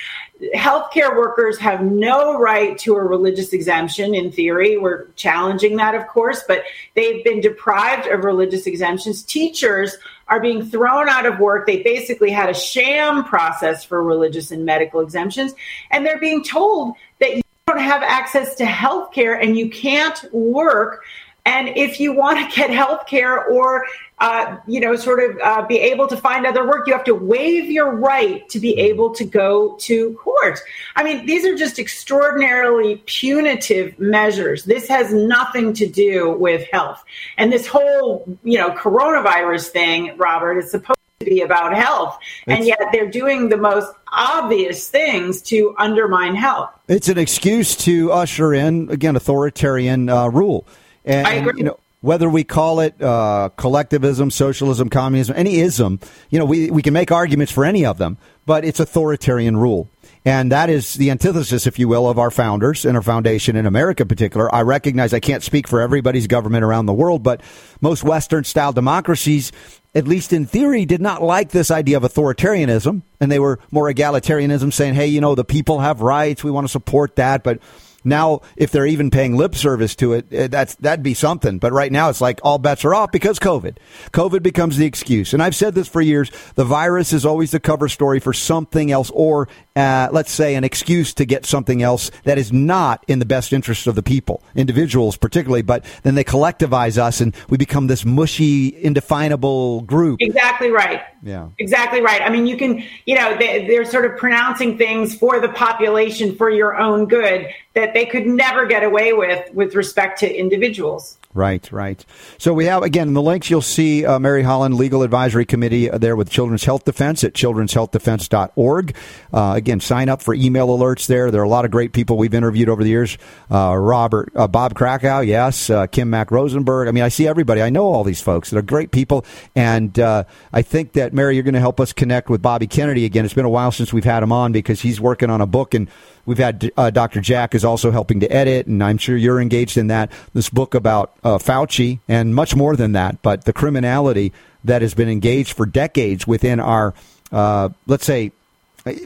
healthcare 0.54 1.15
workers 1.15 1.58
have 1.58 1.82
no 1.82 2.38
right 2.38 2.77
to 2.80 2.96
a 2.96 3.04
religious 3.04 3.54
exemption 3.54 4.13
in 4.13 4.32
theory. 4.32 4.77
We're 4.77 5.06
challenging 5.15 5.77
that, 5.77 5.96
of 5.96 6.08
course, 6.08 6.44
but 6.48 6.63
they've 6.94 7.24
been 7.24 7.39
deprived 7.39 8.08
of 8.08 8.25
religious 8.25 8.68
exemptions. 8.68 9.24
Teachers 9.24 9.96
are 10.27 10.42
being 10.42 10.65
thrown 10.65 11.08
out 11.08 11.25
of 11.25 11.39
work. 11.39 11.65
They 11.65 11.84
basically 11.84 12.32
had 12.32 12.50
a 12.50 12.54
sham 12.54 13.24
process 13.24 13.84
for 13.84 14.04
religious 14.04 14.51
and 14.51 14.65
medical 14.65 15.00
exemptions, 15.00 15.54
and 15.92 16.06
they're 16.06 16.20
being 16.20 16.44
told 16.44 16.96
that 17.20 17.38
you 17.38 17.42
don't 17.68 17.80
have 17.80 18.04
access 18.04 18.56
to 18.56 18.65
health 18.65 19.13
care 19.13 19.36
and 19.36 19.58
you 19.58 19.70
can't 19.70 20.32
work. 20.34 21.04
And 21.46 21.70
if 21.70 22.00
you 22.00 22.14
want 22.14 22.40
to 22.40 22.56
get 22.56 22.70
health 22.72 23.06
care 23.08 23.46
or 23.46 23.86
uh, 24.20 24.58
you 24.66 24.80
know, 24.80 24.96
sort 24.96 25.20
of 25.20 25.38
uh, 25.44 25.66
be 25.68 25.78
able 25.78 26.08
to 26.08 26.16
find 26.16 26.46
other 26.46 26.66
work. 26.66 26.88
You 26.88 26.94
have 26.94 27.04
to 27.06 27.16
waive 27.16 27.70
your 27.70 27.94
right 27.96 28.48
to 28.50 28.60
be 28.60 28.78
able 28.78 29.14
to 29.16 29.25
go 29.25 29.75
to 29.82 30.14
court. 30.14 30.60
I 30.96 31.04
mean, 31.04 31.25
these 31.25 31.46
are 31.46 31.56
just 31.56 31.80
extraordinarily 31.80 33.04
punitive 33.06 33.98
measures. 34.00 34.64
This 34.64 34.88
has 34.88 35.14
nothing 35.14 35.74
to 35.74 35.88
do 35.88 36.32
with 36.32 36.66
health. 36.72 37.04
And 37.38 37.52
this 37.52 37.68
whole, 37.68 38.25
you 38.44 38.58
know, 38.58 38.72
coronavirus 38.72 39.68
thing, 39.70 40.16
Robert, 40.18 40.60
is 40.60 40.72
supposed 40.72 41.00
to 41.20 41.25
be 41.25 41.42
about 41.42 41.75
health. 41.75 42.18
It's, 42.48 42.58
and 42.58 42.66
yet 42.66 42.80
they're 42.94 43.12
doing 43.12 43.50
the 43.50 43.58
most 43.58 43.92
obvious 44.14 44.88
things 44.88 45.42
to 45.44 45.75
undermine 45.78 46.36
health. 46.36 46.70
It's 46.88 47.10
an 47.10 47.18
excuse 47.18 47.75
to 47.78 48.14
usher 48.14 48.54
in, 48.54 48.90
again, 48.90 49.18
authoritarian 49.18 50.08
uh, 50.08 50.28
rule. 50.28 50.66
And, 51.06 51.26
I 51.28 51.34
agree. 51.34 51.54
You 51.58 51.64
know, 51.64 51.80
whether 52.02 52.30
we 52.30 52.44
call 52.44 52.82
it 52.82 53.02
uh, 53.02 53.50
collectivism, 53.58 54.30
socialism, 54.30 54.90
communism, 54.90 55.36
any 55.38 55.60
ism, 55.60 56.00
you 56.30 56.38
know, 56.38 56.46
we, 56.46 56.70
we 56.70 56.82
can 56.82 56.94
make 56.94 57.12
arguments 57.12 57.52
for 57.52 57.66
any 57.66 57.86
of 57.86 57.98
them, 57.98 58.18
but 58.46 58.64
it's 58.66 58.80
authoritarian 58.80 59.58
rule. 59.58 59.88
And 60.28 60.52
that 60.52 60.72
is 60.72 60.96
the 60.96 61.12
antithesis, 61.12 61.68
if 61.68 61.78
you 61.78 61.88
will, 61.88 62.10
of 62.10 62.18
our 62.18 62.32
founders 62.32 62.84
and 62.84 62.98
our 62.98 63.04
foundation 63.04 63.56
in 63.56 63.68
America 63.68 64.04
in 64.04 64.08
particular. 64.08 64.54
I 64.54 64.62
recognize 64.62 65.14
I 65.14 65.20
can't 65.20 65.44
speak 65.44 65.68
for 65.68 65.82
everybody's 65.82 66.26
government 66.26 66.64
around 66.64 66.88
the 66.88 66.94
world, 66.94 67.22
but 67.22 67.42
most 67.80 68.04
Western 68.04 68.44
style 68.44 68.74
democracies, 68.74 69.52
at 69.94 70.08
least 70.08 70.34
in 70.34 70.48
theory, 70.48 70.86
did 70.86 71.00
not 71.00 71.22
like 71.22 71.52
this 71.52 71.70
idea 71.70 71.98
of 71.98 72.04
authoritarianism. 72.04 73.04
And 73.20 73.32
they 73.32 73.38
were 73.38 73.60
more 73.70 73.92
egalitarianism, 73.92 74.74
saying, 74.74 74.96
hey, 74.96 75.08
you 75.08 75.22
know, 75.22 75.36
the 75.36 75.44
people 75.44 75.80
have 75.80 76.02
rights. 76.02 76.44
We 76.44 76.50
want 76.52 76.66
to 76.66 76.72
support 76.72 77.18
that. 77.18 77.44
But 77.44 77.60
now, 78.06 78.42
if 78.56 78.72
they're 78.72 78.86
even 78.86 79.10
paying 79.10 79.36
lip 79.36 79.56
service 79.56 79.96
to 79.98 80.14
it, 80.14 80.28
eh, 80.32 80.48
that's 80.48 80.76
that'd 80.76 81.04
be 81.04 81.14
something. 81.14 81.58
But 81.58 81.74
right 81.74 81.92
now, 81.92 82.10
it's 82.10 82.22
like 82.22 82.40
all 82.44 82.58
bets 82.58 82.86
are 82.86 82.94
off 82.94 83.12
because 83.12 83.40
COVID. 83.40 83.78
COVID 84.12 84.44
becomes 84.44 84.78
the 84.78 84.86
excuse, 84.86 85.34
and 85.34 85.42
I've 85.42 85.56
said 85.56 85.76
this 85.76 85.88
for 85.88 86.02
years. 86.02 86.32
The 86.56 86.66
virus 86.66 87.14
is 87.14 87.26
always 87.26 87.52
the 87.52 87.60
cover 87.60 87.90
story 87.90 88.20
for 88.20 88.34
something 88.34 88.92
else, 88.92 89.10
or 89.12 89.48
uh, 89.76 90.10
let's 90.12 90.32
say 90.32 90.56
an 90.56 90.64
excuse 90.64 91.14
to 91.16 91.26
get 91.26 91.46
something 91.46 91.82
else 91.82 92.12
that 92.24 92.38
is 92.38 92.54
not 92.54 93.04
in 93.08 93.20
the 93.20 93.26
best 93.26 93.52
interest 93.52 93.88
of 93.88 93.96
the 93.96 94.04
people, 94.04 94.44
individuals 94.56 95.18
particularly. 95.18 95.64
But 95.64 95.86
then 96.04 96.16
they 96.16 96.24
collectivize 96.24 96.98
us, 96.98 97.22
and 97.22 97.36
we 97.50 97.58
become 97.58 97.88
this 97.88 98.06
mushy, 98.06 98.82
indefinable 98.82 99.82
group. 99.82 100.22
Exactly 100.22 100.70
right. 100.70 101.02
Yeah. 101.25 101.50
Exactly 101.58 102.01
right. 102.01 102.22
I 102.22 102.29
mean, 102.29 102.46
you 102.46 102.55
can, 102.55 102.84
you 103.05 103.15
know, 103.15 103.36
they, 103.36 103.65
they're 103.67 103.84
sort 103.84 104.05
of 104.05 104.15
pronouncing 104.15 104.77
things 104.77 105.17
for 105.17 105.39
the 105.39 105.50
population 105.50 106.36
for 106.36 106.51
your 106.51 106.77
own 106.77 107.08
good 107.08 107.50
that 107.74 107.96
they 107.96 108.05
could 108.05 108.27
never 108.27 108.67
get 108.67 108.84
away 108.84 109.12
with 109.12 109.51
with 109.53 109.74
respect 109.74 110.20
to 110.20 110.32
individuals. 110.32 111.17
Right, 111.36 111.70
right. 111.70 112.04
So 112.38 112.54
we 112.54 112.63
have, 112.63 112.82
again, 112.82 113.10
in 113.10 113.13
the 113.13 113.22
links, 113.22 113.50
you'll 113.50 113.62
see 113.62 114.06
uh, 114.06 114.20
Mary 114.20 114.42
Holland 114.42 114.75
Legal 114.75 115.04
Advisory 115.04 115.44
Committee 115.46 115.92
uh, 115.92 115.98
there 115.98 116.15
with 116.15 116.30
Children's 116.30 116.63
Health 116.63 116.86
Defense 116.86 117.25
at 117.25 117.34
children'shealthdefense.org. 117.34 118.96
Uh, 119.34 119.54
again, 119.54 119.82
sign 119.82 120.08
up 120.08 120.22
for 120.22 120.34
email 120.34 120.70
alerts 120.70 121.08
there. 121.08 121.32
There 121.32 121.42
are 121.42 121.44
a 121.44 121.50
lot 121.50 121.65
of 121.65 121.72
great 121.72 121.92
people 121.92 122.15
we've 122.15 122.34
interviewed 122.34 122.70
over 122.70 122.86
the 122.86 122.89
years. 122.89 123.18
Uh, 123.51 123.75
Robert, 123.75 124.32
uh, 124.34 124.48
Bob 124.48 124.75
Krakow, 124.75 125.20
yes, 125.20 125.70
uh, 125.70 125.88
Kim 125.88 126.10
Mack 126.10 126.32
Rosenberg. 126.32 126.88
I 126.88 126.92
mean, 126.92 127.04
I 127.04 127.10
see 127.10 127.27
everybody. 127.27 127.62
I 127.62 127.70
know 127.70 127.84
all 127.84 128.06
these 128.06 128.22
folks. 128.22 128.50
They're 128.51 128.62
great 128.62 128.92
people. 128.92 129.25
And 129.58 130.00
I 130.00 130.62
think 130.62 130.94
that, 130.94 131.13
Mary, 131.13 131.36
you're 131.36 131.44
going 131.44 131.56
to 131.56 131.60
help 131.60 131.82
us 131.82 131.92
connect 131.92 132.30
with 132.30 132.42
Bobby 132.42 132.68
Kennedy 132.68 133.04
again. 133.04 133.25
It's 133.25 133.34
been 133.34 133.44
a 133.44 133.50
while 133.50 133.74
since 133.74 133.92
we've 133.92 134.06
had 134.06 134.24
him 134.24 134.32
on 134.32 134.54
because 134.54 134.80
he's 134.80 135.01
working 135.01 135.30
on 135.30 135.42
a 135.42 135.46
book 135.46 135.74
and 135.74 135.89
We've 136.25 136.38
had 136.38 136.72
uh, 136.75 136.89
Dr. 136.89 137.22
Jack 137.22 137.53
is 137.53 137.63
also 137.63 137.91
helping 137.91 138.20
to 138.22 138.27
edit, 138.27 138.67
and 138.67 138.84
I'm 138.84 138.98
sure 138.98 139.15
you're 139.15 139.39
engaged 139.39 139.77
in 139.77 139.88
that. 139.88 140.12
This 140.34 140.50
book 140.50 140.74
about 140.74 141.13
uh, 141.24 141.38
Fauci 141.38 142.00
and 142.08 142.34
much 142.34 142.55
more 142.55 142.75
than 142.75 142.94
that, 142.94 143.22
but 143.22 143.46
the 143.46 143.53
criminality 143.53 144.34
that 144.63 144.82
has 144.82 144.94
been 144.94 145.10
engaged 145.10 145.53
for 145.53 145.65
decades 145.65 146.25
within 146.25 146.60
our, 146.60 146.94
uh, 147.32 147.70
let's 147.86 148.05
say, 148.05 148.32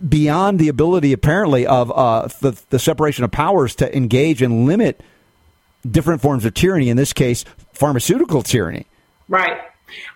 beyond 0.07 0.59
the 0.59 0.67
ability 0.67 1.13
apparently 1.13 1.65
of 1.65 1.91
uh, 1.91 2.27
the, 2.41 2.59
the 2.69 2.79
separation 2.79 3.23
of 3.23 3.31
powers 3.31 3.75
to 3.75 3.95
engage 3.95 4.41
and 4.41 4.65
limit 4.65 5.01
different 5.89 6.21
forms 6.21 6.45
of 6.45 6.53
tyranny. 6.53 6.89
In 6.89 6.97
this 6.97 7.13
case, 7.13 7.45
pharmaceutical 7.73 8.41
tyranny. 8.41 8.85
Right. 9.27 9.57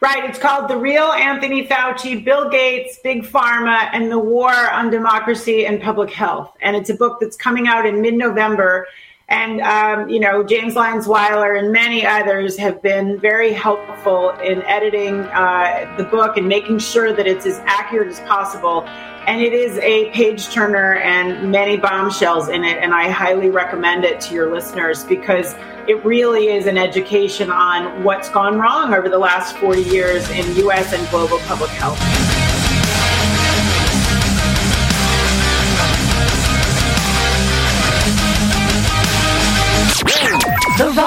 Right. 0.02 0.30
It's 0.30 0.40
called 0.40 0.70
The 0.70 0.78
Real 0.78 1.12
Anthony 1.12 1.68
Fauci, 1.68 2.24
Bill 2.24 2.50
Gates, 2.50 3.00
Big 3.04 3.24
Pharma, 3.24 3.90
and 3.94 4.12
the 4.12 4.20
War 4.20 4.52
on 4.52 4.90
Democracy 4.90 5.66
and 5.66 5.82
Public 5.82 6.12
Health. 6.12 6.56
And 6.62 6.76
it's 6.76 6.90
a 6.90 6.96
book 6.96 7.20
that's 7.20 7.36
coming 7.36 7.68
out 7.68 7.86
in 7.86 8.02
mid 8.02 8.14
November. 8.14 8.88
And, 9.34 9.62
um, 9.62 10.10
you 10.10 10.20
know, 10.20 10.44
James 10.44 10.76
Weiler 10.76 11.56
and 11.56 11.72
many 11.72 12.06
others 12.06 12.56
have 12.58 12.84
been 12.84 13.20
very 13.20 13.52
helpful 13.52 14.30
in 14.30 14.62
editing 14.62 15.22
uh, 15.22 15.92
the 15.98 16.04
book 16.04 16.38
and 16.38 16.48
making 16.48 16.78
sure 16.78 17.12
that 17.12 17.26
it's 17.26 17.48
as 17.48 17.58
accurate 17.66 18.10
as 18.10 18.20
possible. 18.22 18.84
And 19.26 19.42
it 19.42 19.52
is 19.52 19.80
a 19.80 20.12
page 20.12 20.50
turner 20.50 20.98
and 20.98 21.52
many 21.52 21.78
bombshells 21.78 22.48
in 22.48 22.64
it. 22.64 22.78
And 22.78 22.94
I 22.94 23.10
highly 23.10 23.50
recommend 23.50 24.06
it 24.06 24.22
to 24.22 24.36
your 24.36 24.54
listeners 24.54 25.04
because 25.04 25.56
it 25.88 26.06
really 26.06 26.50
is 26.50 26.68
an 26.68 26.78
education 26.78 27.50
on 27.50 28.04
what's 28.04 28.30
gone 28.30 28.60
wrong 28.60 28.94
over 28.94 29.10
the 29.10 29.18
last 29.18 29.58
40 29.58 29.82
years 29.82 30.30
in 30.30 30.56
U.S. 30.58 30.94
and 30.94 31.10
global 31.10 31.40
public 31.40 31.72
health. 31.72 32.33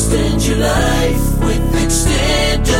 Extend 0.00 0.42
your 0.46 0.56
life 0.56 1.44
with 1.44 1.74
Extendovite. 1.74 2.79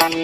Rocking 0.00 0.14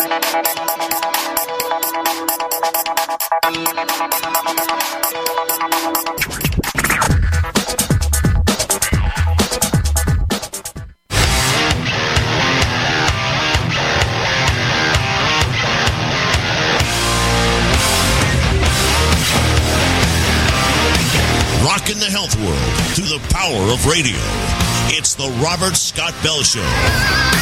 the 21.99 22.09
health 22.09 22.37
world 22.41 22.57
through 22.95 23.07
the 23.07 23.21
power 23.31 23.73
of 23.73 23.85
radio. 23.87 24.15
It's 24.97 25.15
the 25.15 25.29
Robert 25.43 25.77
Scott 25.77 26.15
Bell 26.23 26.45
Show. 26.45 27.34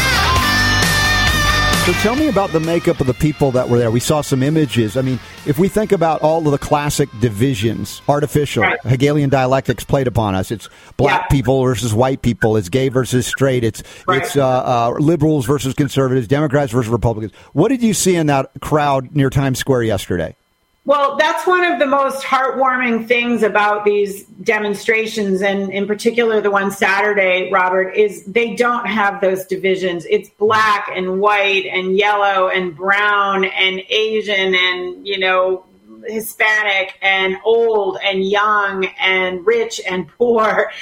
So 1.84 1.92
tell 1.94 2.14
me 2.14 2.28
about 2.28 2.50
the 2.52 2.60
makeup 2.60 3.00
of 3.00 3.08
the 3.08 3.14
people 3.14 3.50
that 3.52 3.68
were 3.68 3.76
there. 3.76 3.90
We 3.90 3.98
saw 3.98 4.20
some 4.20 4.40
images. 4.44 4.96
I 4.96 5.02
mean, 5.02 5.18
if 5.46 5.58
we 5.58 5.66
think 5.66 5.90
about 5.90 6.20
all 6.22 6.38
of 6.46 6.52
the 6.52 6.58
classic 6.58 7.08
divisions, 7.20 8.00
artificial, 8.08 8.62
Right. 8.62 8.78
Hegelian 8.86 9.30
dialectics 9.30 9.82
played 9.82 10.06
upon 10.06 10.36
us. 10.36 10.52
It's 10.52 10.68
black 10.96 11.22
Yeah. 11.22 11.26
people 11.36 11.60
versus 11.64 11.92
white 11.92 12.22
people. 12.22 12.56
It's 12.56 12.68
gay 12.68 12.88
versus 12.88 13.26
straight. 13.26 13.64
It's 13.64 13.82
Right. 14.06 14.22
it's 14.22 14.36
uh, 14.36 14.46
uh, 14.46 14.94
liberals 15.00 15.44
versus 15.44 15.74
conservatives, 15.74 16.28
Democrats 16.28 16.70
versus 16.70 16.88
Republicans. 16.88 17.32
What 17.52 17.70
did 17.70 17.82
you 17.82 17.94
see 17.94 18.14
in 18.14 18.28
that 18.28 18.50
crowd 18.60 19.08
near 19.16 19.28
Times 19.28 19.58
Square 19.58 19.82
yesterday? 19.82 20.36
Well, 20.84 21.16
that's 21.16 21.46
one 21.46 21.64
of 21.64 21.78
the 21.78 21.86
most 21.86 22.24
heartwarming 22.24 23.06
things 23.06 23.44
about 23.44 23.84
these 23.84 24.24
demonstrations, 24.24 25.40
and 25.40 25.72
in 25.72 25.86
particular 25.86 26.40
the 26.40 26.50
one 26.50 26.72
Saturday, 26.72 27.50
Robert, 27.52 27.94
is 27.94 28.24
they 28.24 28.56
don't 28.56 28.86
have 28.86 29.20
those 29.20 29.44
divisions. 29.46 30.04
It's 30.10 30.28
black 30.30 30.90
and 30.92 31.20
white 31.20 31.66
and 31.66 31.96
yellow 31.96 32.48
and 32.48 32.74
brown 32.74 33.44
and 33.44 33.80
Asian 33.88 34.56
and, 34.56 35.06
you 35.06 35.20
know, 35.20 35.64
Hispanic 36.04 36.98
and 37.00 37.36
old 37.44 37.98
and 38.02 38.24
young 38.28 38.84
and 38.98 39.46
rich 39.46 39.80
and 39.88 40.08
poor. 40.08 40.72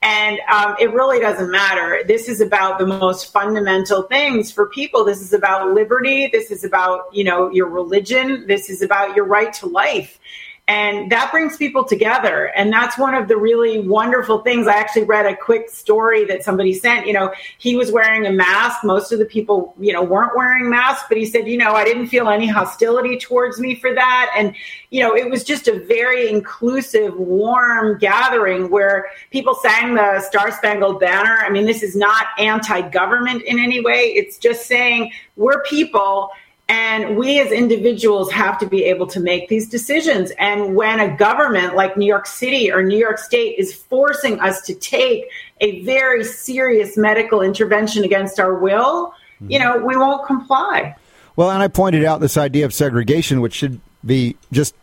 And 0.00 0.38
um, 0.48 0.76
it 0.78 0.92
really 0.92 1.18
doesn't 1.18 1.50
matter. 1.50 2.02
This 2.06 2.28
is 2.28 2.40
about 2.40 2.78
the 2.78 2.86
most 2.86 3.32
fundamental 3.32 4.02
things 4.02 4.52
for 4.52 4.66
people. 4.66 5.04
This 5.04 5.20
is 5.20 5.32
about 5.32 5.74
liberty. 5.74 6.28
This 6.28 6.52
is 6.52 6.62
about, 6.62 7.12
you 7.12 7.24
know, 7.24 7.50
your 7.50 7.68
religion. 7.68 8.46
This 8.46 8.70
is 8.70 8.80
about 8.80 9.16
your 9.16 9.24
right 9.24 9.52
to 9.54 9.66
life. 9.66 10.20
And 10.68 11.10
that 11.10 11.30
brings 11.32 11.56
people 11.56 11.82
together. 11.82 12.52
And 12.54 12.70
that's 12.70 12.98
one 12.98 13.14
of 13.14 13.26
the 13.26 13.38
really 13.38 13.80
wonderful 13.80 14.40
things. 14.40 14.66
I 14.66 14.74
actually 14.74 15.04
read 15.04 15.24
a 15.24 15.34
quick 15.34 15.70
story 15.70 16.26
that 16.26 16.44
somebody 16.44 16.74
sent. 16.74 17.06
You 17.06 17.14
know, 17.14 17.32
he 17.56 17.74
was 17.74 17.90
wearing 17.90 18.26
a 18.26 18.30
mask. 18.30 18.84
Most 18.84 19.10
of 19.10 19.18
the 19.18 19.24
people, 19.24 19.74
you 19.78 19.94
know, 19.94 20.02
weren't 20.02 20.36
wearing 20.36 20.68
masks, 20.68 21.06
but 21.08 21.16
he 21.16 21.24
said, 21.24 21.48
you 21.48 21.56
know, 21.56 21.72
I 21.72 21.84
didn't 21.84 22.08
feel 22.08 22.28
any 22.28 22.46
hostility 22.46 23.16
towards 23.16 23.58
me 23.58 23.76
for 23.76 23.94
that. 23.94 24.30
And, 24.36 24.54
you 24.90 25.02
know, 25.02 25.16
it 25.16 25.30
was 25.30 25.42
just 25.42 25.68
a 25.68 25.80
very 25.86 26.28
inclusive, 26.28 27.16
warm 27.16 27.96
gathering 27.98 28.68
where 28.68 29.06
people 29.30 29.54
sang 29.54 29.94
the 29.94 30.20
Star 30.20 30.52
Spangled 30.52 31.00
Banner. 31.00 31.38
I 31.38 31.48
mean, 31.48 31.64
this 31.64 31.82
is 31.82 31.96
not 31.96 32.26
anti 32.38 32.82
government 32.90 33.40
in 33.44 33.58
any 33.58 33.80
way. 33.80 34.12
It's 34.14 34.36
just 34.36 34.66
saying 34.66 35.12
we're 35.36 35.62
people 35.62 36.30
and 36.68 37.16
we 37.16 37.40
as 37.40 37.50
individuals 37.50 38.30
have 38.30 38.58
to 38.58 38.66
be 38.66 38.84
able 38.84 39.06
to 39.06 39.20
make 39.20 39.48
these 39.48 39.68
decisions. 39.68 40.30
And 40.38 40.74
when 40.74 41.00
a 41.00 41.16
government 41.16 41.74
like 41.74 41.96
New 41.96 42.06
York 42.06 42.26
City 42.26 42.70
or 42.70 42.82
New 42.82 42.98
York 42.98 43.18
State 43.18 43.58
is 43.58 43.74
forcing 43.74 44.38
us 44.40 44.60
to 44.62 44.74
take 44.74 45.30
a 45.60 45.82
very 45.84 46.24
serious 46.24 46.96
medical 46.96 47.40
intervention 47.40 48.04
against 48.04 48.38
our 48.38 48.54
will, 48.54 49.14
you 49.40 49.58
mm-hmm. 49.58 49.80
know, 49.80 49.86
we 49.86 49.96
won't 49.96 50.26
comply. 50.26 50.94
Well, 51.36 51.50
and 51.50 51.62
I 51.62 51.68
pointed 51.68 52.04
out 52.04 52.20
this 52.20 52.36
idea 52.36 52.66
of 52.66 52.74
segregation, 52.74 53.40
which 53.40 53.54
should 53.54 53.80
be 54.04 54.36
just 54.52 54.74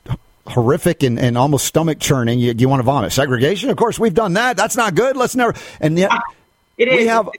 horrific 0.47 1.03
and, 1.03 1.19
and 1.19 1.37
almost 1.37 1.65
stomach 1.65 1.99
churning. 1.99 2.39
You, 2.39 2.55
you 2.57 2.69
want 2.69 2.79
to 2.79 2.83
vomit. 2.83 3.11
Segregation? 3.11 3.69
Of 3.69 3.77
course, 3.77 3.99
we've 3.99 4.13
done 4.13 4.33
that. 4.33 4.57
That's 4.57 4.75
not 4.75 4.95
good. 4.95 5.17
Let's 5.17 5.35
never. 5.35 5.53
And 5.79 5.97
yet, 5.99 6.11
ah, 6.11 6.21
It 6.77 6.89
we 6.89 7.07
have 7.07 7.29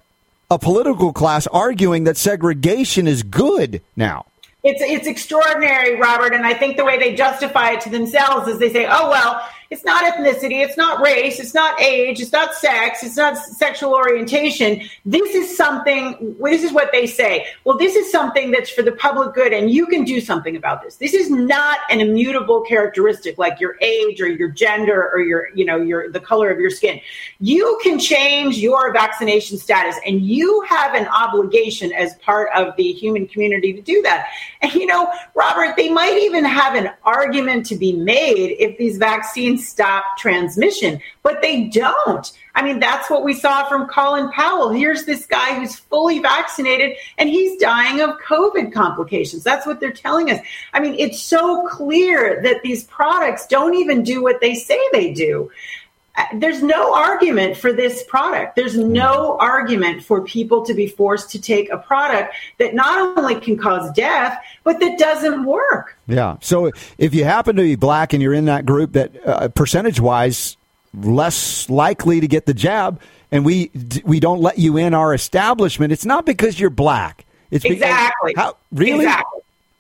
a 0.51 0.59
political 0.59 1.13
class 1.13 1.47
arguing 1.49 2.05
that 2.05 2.17
segregation 2.17 3.09
is 3.09 3.23
good 3.23 3.83
now. 3.97 4.27
It's 4.67 4.83
it's 4.83 5.07
extraordinary, 5.07 5.95
Robert, 5.97 6.35
and 6.35 6.45
I 6.45 6.53
think 6.53 6.77
the 6.77 6.85
way 6.85 6.99
they 6.99 7.15
justify 7.15 7.71
it 7.71 7.81
to 7.83 7.91
themselves 7.91 8.49
is 8.49 8.59
they 8.59 8.73
say, 8.73 8.87
"Oh 8.91 9.09
well, 9.11 9.49
It's 9.71 9.85
not 9.85 10.05
ethnicity. 10.05 10.65
It's 10.65 10.77
not 10.77 11.01
race. 11.01 11.41
It's 11.41 11.55
not 11.55 11.81
age. 11.81 12.21
It's 12.21 12.33
not 12.33 12.55
sex. 12.55 13.03
It's 13.03 13.17
not 13.17 13.37
sexual 13.37 13.95
orientation. 13.95 14.83
This 15.05 15.35
is 15.35 15.57
something, 15.57 16.37
this 16.41 16.63
is 16.63 16.73
what 16.73 16.93
they 16.93 17.07
say. 17.07 17.47
Well, 17.65 17.77
this 17.77 17.97
is 17.97 18.11
something 18.11 18.51
that's 18.51 18.71
for 18.71 18.83
the 18.83 18.93
public 18.93 19.35
good 19.35 19.53
and 19.53 19.71
you 19.71 19.87
can 19.87 20.05
do 20.05 20.21
something 20.21 20.57
about 20.57 20.83
this. 20.83 20.97
This 20.97 21.15
is 21.15 21.31
not 21.31 21.81
an 21.91 22.01
immutable 22.01 22.63
characteristic 22.63 23.39
like 23.39 23.61
your 23.61 23.77
age 23.81 24.21
or 24.21 24.29
your 24.29 24.49
gender 24.49 25.11
or 25.13 25.21
your, 25.21 25.49
you 25.55 25.65
know, 25.65 25.77
your, 25.77 26.11
the 26.11 26.21
color 26.21 26.51
of 26.51 26.61
your 26.61 26.71
skin. 26.71 27.01
You 27.41 27.79
can 27.83 27.99
change 27.99 28.59
your 28.59 28.93
vaccination 28.93 29.59
status 29.59 29.97
and 30.07 30.21
you 30.21 30.61
have 30.69 30.95
an 30.95 31.07
obligation 31.09 31.93
as 31.93 32.15
part 32.17 32.51
of 32.55 32.77
the 32.77 32.93
human 32.93 33.27
community 33.27 33.73
to 33.73 33.83
do 33.83 34.01
that. 34.03 34.29
And, 34.63 34.73
you 34.75 34.87
know, 34.87 35.13
Robert, 35.35 35.77
they 35.77 35.89
might 35.89 36.19
even 36.19 36.45
have 36.45 36.75
an 36.75 36.91
argument 37.03 37.67
to 37.67 37.77
be 37.77 37.93
made 37.93 38.57
if 38.59 38.79
these 38.79 38.97
vaccines 38.97 39.56
stop 39.59 40.17
transmission, 40.19 41.01
but 41.23 41.43
they 41.43 41.65
don't. 41.65 42.33
I 42.55 42.63
mean, 42.63 42.81
that's 42.81 43.11
what 43.11 43.25
we 43.25 43.35
saw 43.35 43.69
from 43.69 43.87
Colin 43.89 44.31
Powell. 44.31 44.71
Here's 44.71 45.05
this 45.05 45.27
guy 45.27 45.59
who's 45.59 45.77
fully 45.77 46.21
vaccinated 46.21 46.97
and 47.19 47.29
he's 47.29 47.61
dying 47.61 48.01
of 48.01 48.19
COVID 48.27 48.73
complications. 48.73 49.43
That's 49.43 49.67
what 49.67 49.81
they're 49.81 49.93
telling 49.93 50.31
us. 50.31 50.41
I 50.73 50.81
mean, 50.81 50.95
it's 50.99 51.23
so 51.23 51.67
clear 51.69 52.43
that 52.43 52.63
these 52.63 52.85
products 52.85 53.47
don't 53.47 53.75
even 53.75 54.03
do 54.03 54.23
what 54.23 54.41
they 54.41 54.55
say 54.55 54.81
they 54.93 55.13
do 55.13 55.51
there's 56.35 56.63
no 56.63 56.95
argument 56.95 57.57
for 57.57 57.73
this 57.73 58.03
product. 58.05 58.57
There's 58.57 58.77
no 58.77 59.37
argument 59.39 60.03
for 60.03 60.23
people 60.23 60.65
to 60.65 60.75
be 60.75 60.87
forced 60.87 61.31
to 61.31 61.41
take 61.41 61.71
a 61.71 61.79
product 61.79 62.35
that 62.59 62.75
not 62.75 63.19
only 63.19 63.39
can 63.41 63.57
cause 63.57 63.91
death, 63.93 64.39
but 64.65 64.81
that 64.81 64.99
doesn't 64.99 65.45
work. 65.45 65.97
Yeah. 66.07 66.37
So 66.41 66.71
if 66.99 67.15
you 67.15 67.25
happen 67.25 67.57
to 67.57 67.63
be 67.63 67.77
black 67.77 68.13
and 68.13 68.23
you're 68.23 68.35
in 68.35 68.47
that 68.47 68.65
group 68.65 68.93
that 68.93 69.13
uh, 69.27 69.49
percentage 69.49 70.01
wise 70.01 70.57
less 70.95 71.69
likely 71.69 72.21
to 72.21 72.29
get 72.29 72.47
the 72.47 72.55
jab 72.55 73.01
and 73.31 73.45
we 73.45 73.71
we 74.05 74.19
don't 74.19 74.41
let 74.41 74.59
you 74.59 74.77
in 74.77 74.95
our 74.95 75.13
establishment, 75.13 75.93
it's 75.93 76.07
not 76.07 76.25
because 76.25 76.59
you're 76.59 76.71
black. 76.71 77.25
It's 77.51 77.65
exactly. 77.65 78.33
Because, 78.33 78.43
how, 78.43 78.57
really? 78.73 79.05
Exactly. 79.05 79.36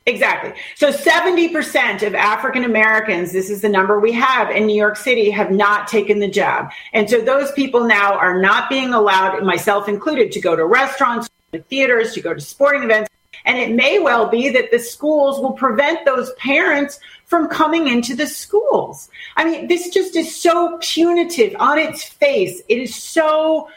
Exactly. 0.08 0.52
So 0.76 0.92
70% 0.92 2.06
of 2.06 2.14
African 2.14 2.62
Americans, 2.62 3.32
this 3.32 3.50
is 3.50 3.60
the 3.60 3.68
number 3.68 3.98
we 3.98 4.12
have 4.12 4.50
in 4.50 4.66
New 4.66 4.76
York 4.76 4.96
City, 4.96 5.30
have 5.30 5.50
not 5.50 5.88
taken 5.88 6.20
the 6.20 6.28
jab. 6.28 6.70
And 6.92 7.10
so 7.10 7.20
those 7.20 7.50
people 7.52 7.88
now 7.88 8.14
are 8.14 8.40
not 8.40 8.70
being 8.70 8.94
allowed, 8.94 9.42
myself 9.42 9.88
included, 9.88 10.30
to 10.30 10.40
go 10.40 10.54
to 10.54 10.64
restaurants, 10.64 11.28
to 11.52 11.60
theaters, 11.62 12.12
to 12.14 12.20
go 12.20 12.32
to 12.32 12.40
sporting 12.40 12.84
events. 12.84 13.10
And 13.46 13.58
it 13.58 13.74
may 13.74 13.98
well 13.98 14.28
be 14.28 14.48
that 14.50 14.70
the 14.70 14.78
schools 14.78 15.40
will 15.40 15.54
prevent 15.54 16.04
those 16.04 16.32
parents 16.34 17.00
from 17.24 17.48
coming 17.48 17.88
into 17.88 18.14
the 18.14 18.28
schools. 18.28 19.10
I 19.36 19.44
mean, 19.44 19.66
this 19.66 19.90
just 19.90 20.14
is 20.14 20.34
so 20.34 20.78
punitive 20.80 21.56
on 21.58 21.78
its 21.78 22.04
face. 22.04 22.62
It 22.68 22.78
is 22.78 22.94
so 22.94 23.68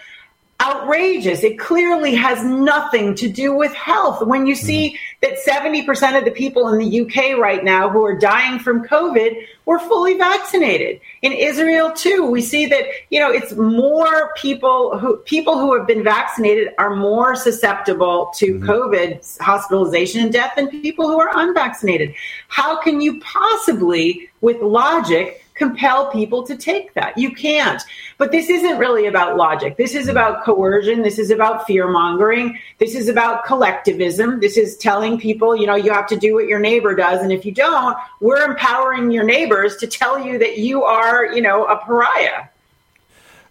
outrageous. 0.62 1.44
It 1.44 1.58
clearly 1.58 2.16
has 2.16 2.44
nothing 2.44 3.16
to 3.16 3.30
do 3.30 3.54
with 3.54 3.74
health. 3.74 4.26
When 4.26 4.46
you 4.46 4.56
see 4.56 4.98
that 5.22 5.38
70% 5.48 6.18
of 6.18 6.26
the 6.26 6.32
people 6.32 6.68
in 6.70 6.80
the 6.80 7.02
UK 7.02 7.38
right 7.38 7.64
now 7.64 7.90
who 7.90 8.04
are 8.04 8.18
dying 8.18 8.60
from 8.60 8.86
COVID 8.86 9.42
were 9.66 9.80
fully 9.80 10.18
vaccinated. 10.18 11.00
In 11.22 11.32
Israel 11.32 11.92
too, 11.92 12.26
we 12.26 12.42
see 12.42 12.66
that, 12.66 12.86
you 13.10 13.20
know, 13.20 13.32
it's 13.32 13.54
more 13.56 14.34
people 14.36 14.98
who 14.98 15.18
people 15.18 15.58
who 15.60 15.78
have 15.78 15.88
been 15.88 16.04
vaccinated 16.04 16.70
are 16.78 16.96
more 16.96 17.36
susceptible 17.36 18.32
to 18.36 18.56
mm-hmm. 18.56 18.70
COVID 18.70 19.40
hospitalization 19.40 20.22
and 20.22 20.34
death 20.34 20.54
than 20.56 20.68
people 20.68 21.08
who 21.08 21.20
are 21.20 21.30
unvaccinated. 21.34 22.14
How 22.48 22.82
can 22.82 23.00
you 23.00 23.20
possibly 23.22 24.30
with 24.42 24.62
logic 24.62 25.46
compel 25.60 26.10
people 26.12 26.42
to 26.48 26.56
take 26.56 26.94
that. 26.96 27.18
You 27.18 27.32
can't. 27.32 27.84
But 28.18 28.32
this 28.32 28.50
isn't 28.50 28.80
really 28.80 29.06
about 29.06 29.38
logic. 29.38 29.78
This 29.78 29.94
is 29.94 30.08
about 30.08 30.44
coercion. 30.44 31.04
This 31.04 31.20
is 31.20 31.30
about 31.30 31.68
fear 31.68 31.88
mongering. 31.88 32.58
This 32.80 32.96
is 32.96 33.10
about 33.10 33.46
collectivism. 33.46 34.40
This 34.40 34.58
is 34.58 34.78
telling 34.78 35.20
people, 35.20 35.56
you 35.56 35.68
know, 35.68 35.76
you 35.76 35.94
have 35.94 36.08
to 36.08 36.18
do 36.18 36.34
what 36.34 36.48
your 36.48 36.60
neighbor 36.60 36.96
does. 36.96 37.22
And 37.22 37.32
if 37.32 37.46
you 37.46 37.52
don't, 37.52 37.96
we're 38.22 38.44
empowering 38.44 39.12
your 39.12 39.26
neighbors 39.26 39.78
to 39.78 39.88
tell 39.88 40.18
you 40.26 40.40
that 40.40 40.58
you 40.58 40.84
are, 40.84 41.26
you 41.26 41.42
know, 41.42 41.66
a 41.66 41.78
pariah. 41.78 42.46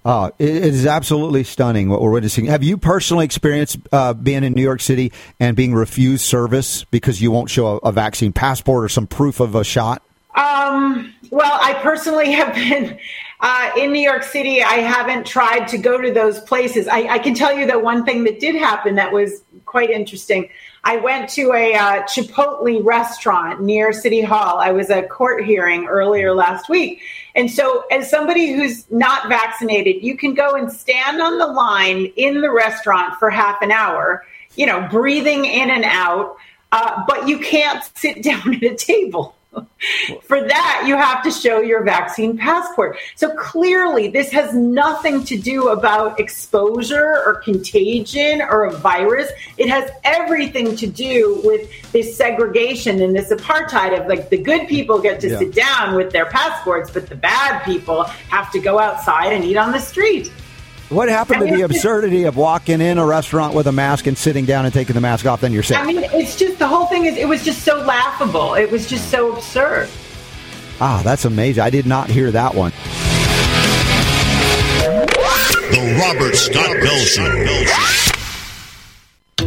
Uh, 0.04 0.30
it 0.38 0.48
is 0.48 0.86
absolutely 0.86 1.44
stunning 1.44 1.90
what 1.90 2.00
we're 2.00 2.10
witnessing. 2.10 2.46
Have 2.46 2.62
you 2.62 2.78
personally 2.78 3.26
experienced 3.26 3.78
uh, 3.92 4.14
being 4.14 4.42
in 4.42 4.54
New 4.54 4.62
York 4.62 4.80
City 4.80 5.12
and 5.38 5.54
being 5.54 5.74
refused 5.74 6.24
service 6.24 6.84
because 6.84 7.20
you 7.20 7.30
won't 7.30 7.50
show 7.50 7.66
a, 7.66 7.88
a 7.88 7.92
vaccine 7.92 8.32
passport 8.32 8.84
or 8.84 8.88
some 8.88 9.06
proof 9.06 9.40
of 9.40 9.54
a 9.54 9.64
shot? 9.64 10.02
Um, 10.34 11.14
well, 11.30 11.58
I 11.60 11.74
personally 11.82 12.32
have 12.40 12.54
been 12.54 12.98
uh, 13.40 13.70
in 13.78 13.92
New 13.92 14.00
York 14.00 14.22
City. 14.22 14.62
I 14.62 14.78
haven't 14.78 15.26
tried 15.26 15.68
to 15.68 15.78
go 15.78 16.00
to 16.00 16.12
those 16.12 16.40
places. 16.40 16.88
I, 16.88 17.02
I, 17.02 17.18
can 17.18 17.34
tell 17.34 17.56
you 17.56 17.66
that 17.66 17.82
one 17.82 18.04
thing 18.04 18.24
that 18.24 18.40
did 18.40 18.56
happen 18.56 18.96
that 18.96 19.12
was 19.12 19.42
quite 19.64 19.90
interesting. 19.90 20.48
I 20.84 20.96
went 20.96 21.28
to 21.30 21.52
a 21.52 21.74
uh, 21.74 22.02
Chipotle 22.02 22.84
restaurant 22.84 23.60
near 23.60 23.92
City 23.92 24.22
Hall. 24.22 24.58
I 24.58 24.72
was 24.72 24.90
at 24.90 25.04
a 25.04 25.06
court 25.06 25.44
hearing 25.44 25.86
earlier 25.86 26.34
last 26.34 26.68
week. 26.68 27.02
And 27.34 27.50
so, 27.50 27.84
as 27.90 28.10
somebody 28.10 28.52
who's 28.52 28.90
not 28.90 29.28
vaccinated, 29.28 30.02
you 30.02 30.16
can 30.16 30.34
go 30.34 30.54
and 30.54 30.72
stand 30.72 31.20
on 31.20 31.38
the 31.38 31.46
line 31.46 32.06
in 32.16 32.40
the 32.40 32.50
restaurant 32.50 33.18
for 33.18 33.30
half 33.30 33.60
an 33.62 33.70
hour, 33.70 34.24
you 34.56 34.66
know, 34.66 34.88
breathing 34.90 35.44
in 35.44 35.70
and 35.70 35.84
out, 35.84 36.36
uh, 36.72 37.04
but 37.06 37.28
you 37.28 37.38
can't 37.38 37.84
sit 37.94 38.22
down 38.22 38.54
at 38.54 38.62
a 38.62 38.74
table. 38.74 39.36
For 40.22 40.40
that, 40.40 40.84
you 40.86 40.96
have 40.96 41.22
to 41.22 41.30
show 41.30 41.60
your 41.60 41.84
vaccine 41.84 42.36
passport. 42.36 42.98
So 43.16 43.34
clearly, 43.36 44.08
this 44.08 44.30
has 44.32 44.54
nothing 44.54 45.24
to 45.24 45.38
do 45.38 45.68
about 45.68 46.18
exposure 46.18 47.22
or 47.24 47.36
contagion 47.36 48.42
or 48.42 48.64
a 48.64 48.72
virus. 48.72 49.30
It 49.56 49.68
has 49.68 49.90
everything 50.04 50.76
to 50.76 50.86
do 50.86 51.40
with 51.44 51.70
this 51.92 52.16
segregation 52.16 53.00
and 53.02 53.14
this 53.14 53.30
apartheid 53.30 53.98
of 53.98 54.06
like 54.08 54.30
the 54.30 54.38
good 54.38 54.68
people 54.68 54.98
get 54.98 55.20
to 55.20 55.28
yeah. 55.28 55.38
sit 55.38 55.54
down 55.54 55.94
with 55.94 56.10
their 56.12 56.26
passports, 56.26 56.90
but 56.90 57.08
the 57.08 57.16
bad 57.16 57.64
people 57.64 58.04
have 58.04 58.50
to 58.52 58.58
go 58.58 58.78
outside 58.78 59.32
and 59.32 59.44
eat 59.44 59.56
on 59.56 59.72
the 59.72 59.80
street. 59.80 60.30
What 60.88 61.10
happened 61.10 61.46
to 61.46 61.54
the 61.54 61.62
absurdity 61.62 62.24
of 62.24 62.36
walking 62.36 62.80
in 62.80 62.96
a 62.96 63.04
restaurant 63.04 63.52
with 63.52 63.66
a 63.66 63.72
mask 63.72 64.06
and 64.06 64.16
sitting 64.16 64.46
down 64.46 64.64
and 64.64 64.72
taking 64.72 64.94
the 64.94 65.02
mask 65.02 65.26
off? 65.26 65.42
Then 65.42 65.52
you're 65.52 65.62
sick. 65.62 65.76
I 65.76 65.84
mean, 65.84 66.02
it's 66.02 66.34
just 66.34 66.58
the 66.58 66.66
whole 66.66 66.86
thing 66.86 67.04
is 67.04 67.16
it 67.18 67.28
was 67.28 67.44
just 67.44 67.62
so 67.62 67.76
laughable. 67.80 68.54
It 68.54 68.70
was 68.70 68.88
just 68.88 69.10
so 69.10 69.34
absurd. 69.36 69.90
Ah, 70.80 71.02
that's 71.04 71.26
amazing. 71.26 71.62
I 71.62 71.68
did 71.68 71.84
not 71.84 72.08
hear 72.08 72.30
that 72.30 72.54
one. 72.54 72.72
The 75.70 75.98
Robert 76.00 76.34
Scott 76.34 76.80
Bell 76.80 77.04
Show. 77.04 78.07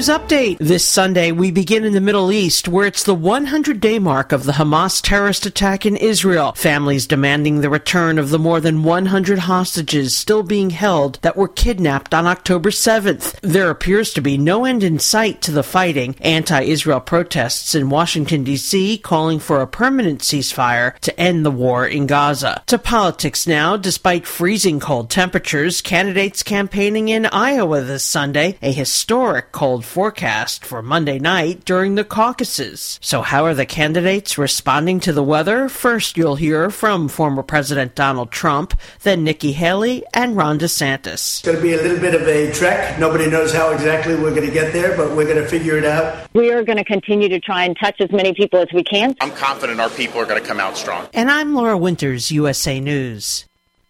News 0.00 0.08
Update. 0.08 0.56
This 0.56 0.88
Sunday, 0.88 1.30
we 1.30 1.50
begin 1.50 1.84
in 1.84 1.92
the 1.92 2.00
Middle 2.00 2.32
East, 2.32 2.66
where 2.66 2.86
it's 2.86 3.02
the 3.02 3.14
100 3.14 3.80
day 3.80 3.98
mark 3.98 4.32
of 4.32 4.44
the 4.44 4.52
Hamas 4.52 5.02
terrorist 5.02 5.44
attack 5.44 5.84
in 5.84 5.94
Israel. 5.94 6.52
Families 6.52 7.06
demanding 7.06 7.60
the 7.60 7.68
return 7.68 8.18
of 8.18 8.30
the 8.30 8.38
more 8.38 8.62
than 8.62 8.82
100 8.82 9.40
hostages 9.40 10.16
still 10.16 10.42
being 10.42 10.70
held 10.70 11.18
that 11.20 11.36
were 11.36 11.48
kidnapped 11.48 12.14
on 12.14 12.26
October 12.26 12.70
7th. 12.70 13.38
There 13.42 13.68
appears 13.68 14.14
to 14.14 14.22
be 14.22 14.38
no 14.38 14.64
end 14.64 14.82
in 14.82 14.98
sight 14.98 15.42
to 15.42 15.50
the 15.52 15.62
fighting. 15.62 16.16
Anti 16.22 16.62
Israel 16.62 17.00
protests 17.00 17.74
in 17.74 17.90
Washington, 17.90 18.42
D.C., 18.42 18.96
calling 18.98 19.38
for 19.38 19.60
a 19.60 19.66
permanent 19.66 20.22
ceasefire 20.22 20.98
to 21.00 21.20
end 21.20 21.44
the 21.44 21.50
war 21.50 21.86
in 21.86 22.06
Gaza. 22.06 22.62
To 22.68 22.78
politics 22.78 23.46
now, 23.46 23.76
despite 23.76 24.26
freezing 24.26 24.80
cold 24.80 25.10
temperatures, 25.10 25.82
candidates 25.82 26.42
campaigning 26.42 27.10
in 27.10 27.26
Iowa 27.26 27.82
this 27.82 28.02
Sunday, 28.02 28.56
a 28.62 28.72
historic 28.72 29.52
cold 29.52 29.84
forecast 29.90 30.64
for 30.64 30.82
Monday 30.82 31.18
night 31.18 31.64
during 31.64 31.96
the 31.96 32.04
caucuses. 32.04 33.00
So, 33.02 33.22
how 33.22 33.44
are 33.44 33.54
the 33.54 33.66
candidates 33.66 34.38
responding 34.38 35.00
to 35.00 35.12
the 35.12 35.22
weather? 35.22 35.68
First, 35.68 36.16
you'll 36.16 36.36
hear 36.36 36.70
from 36.70 37.08
former 37.08 37.42
President 37.42 37.96
Donald 37.96 38.30
Trump, 38.30 38.78
then 39.02 39.24
Nikki 39.24 39.50
Haley 39.50 40.04
and 40.14 40.36
Ron 40.36 40.60
DeSantis. 40.60 41.14
It's 41.14 41.42
going 41.42 41.56
to 41.56 41.62
be 41.62 41.74
a 41.74 41.82
little 41.82 41.98
bit 41.98 42.14
of 42.14 42.22
a 42.28 42.52
trek. 42.52 43.00
Nobody 43.00 43.28
knows 43.28 43.52
how 43.52 43.72
exactly 43.72 44.14
we're 44.14 44.34
going 44.34 44.46
to 44.46 44.52
get 44.52 44.72
there, 44.72 44.96
but 44.96 45.16
we're 45.16 45.24
going 45.24 45.42
to 45.42 45.48
figure 45.48 45.76
it 45.76 45.84
out. 45.84 46.28
We 46.34 46.52
are 46.52 46.62
going 46.62 46.78
to 46.78 46.84
continue 46.84 47.28
to 47.28 47.40
try 47.40 47.64
and 47.64 47.76
touch 47.76 48.00
as 48.00 48.12
many 48.12 48.32
people 48.32 48.60
as 48.60 48.68
we 48.72 48.84
can. 48.84 49.16
I'm 49.20 49.32
confident 49.32 49.80
our 49.80 49.90
people 49.90 50.20
are 50.20 50.26
going 50.26 50.40
to 50.40 50.46
come 50.46 50.60
out 50.60 50.76
strong. 50.76 51.08
And 51.12 51.28
I'm 51.28 51.52
Laura 51.52 51.76
Winters, 51.76 52.30
USA 52.30 52.78
News. 52.78 53.49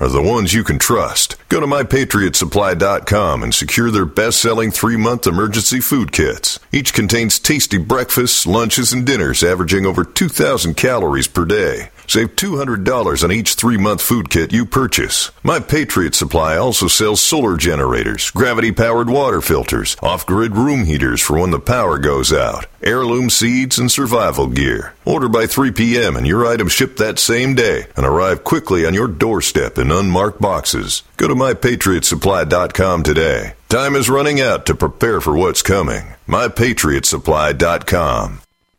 are 0.00 0.08
the 0.08 0.22
ones 0.22 0.54
you 0.54 0.64
can 0.64 0.78
trust. 0.78 1.36
Go 1.48 1.60
to 1.60 1.66
mypatriotsupply.com 1.66 3.42
and 3.42 3.54
secure 3.54 3.90
their 3.90 4.04
best 4.04 4.40
selling 4.40 4.70
three 4.70 4.96
month 4.96 5.26
emergency 5.26 5.80
food 5.80 6.12
kits. 6.12 6.58
Each 6.72 6.92
contains 6.92 7.38
tasty 7.38 7.78
breakfasts, 7.78 8.46
lunches, 8.46 8.92
and 8.92 9.06
dinners 9.06 9.42
averaging 9.42 9.86
over 9.86 10.04
2,000 10.04 10.74
calories 10.76 11.28
per 11.28 11.44
day. 11.44 11.90
Save 12.06 12.36
$200 12.36 13.22
on 13.22 13.30
each 13.32 13.54
three 13.54 13.76
month 13.76 14.00
food 14.00 14.30
kit 14.30 14.50
you 14.50 14.64
purchase. 14.64 15.30
My 15.42 15.60
Patriot 15.60 16.14
Supply 16.14 16.56
also 16.56 16.86
sells 16.88 17.20
solar 17.20 17.58
generators, 17.58 18.30
gravity 18.30 18.72
powered 18.72 19.10
water 19.10 19.42
filters, 19.42 19.94
off 20.02 20.24
grid 20.24 20.56
room 20.56 20.84
heaters 20.84 21.20
for 21.20 21.38
when 21.38 21.50
the 21.50 21.60
power 21.60 21.98
goes 21.98 22.32
out, 22.32 22.64
heirloom 22.82 23.30
seeds, 23.30 23.78
and 23.78 23.90
survival 23.90 24.46
gear. 24.46 24.94
Order 25.04 25.28
by 25.28 25.46
3 25.46 25.72
p.m. 25.72 26.16
and 26.16 26.26
your 26.26 26.46
items 26.46 26.72
ship 26.72 26.96
that 26.96 27.18
same 27.18 27.54
day 27.54 27.86
and 27.96 28.06
arrive 28.06 28.44
quickly 28.44 28.86
on 28.86 28.94
your 28.94 29.08
doorstep 29.08 29.76
in 29.78 29.90
unmarked 29.90 30.40
boxes. 30.40 31.02
Go 31.16 31.28
to 31.28 31.34
mypatriotsupply.com 31.34 33.02
today. 33.02 33.54
Time 33.68 33.94
is 33.94 34.08
running 34.08 34.40
out 34.40 34.64
to 34.66 34.74
prepare 34.74 35.20
for 35.20 35.36
what's 35.36 35.62
coming. 35.62 36.14
mypatriotsupply.com. 36.26 38.40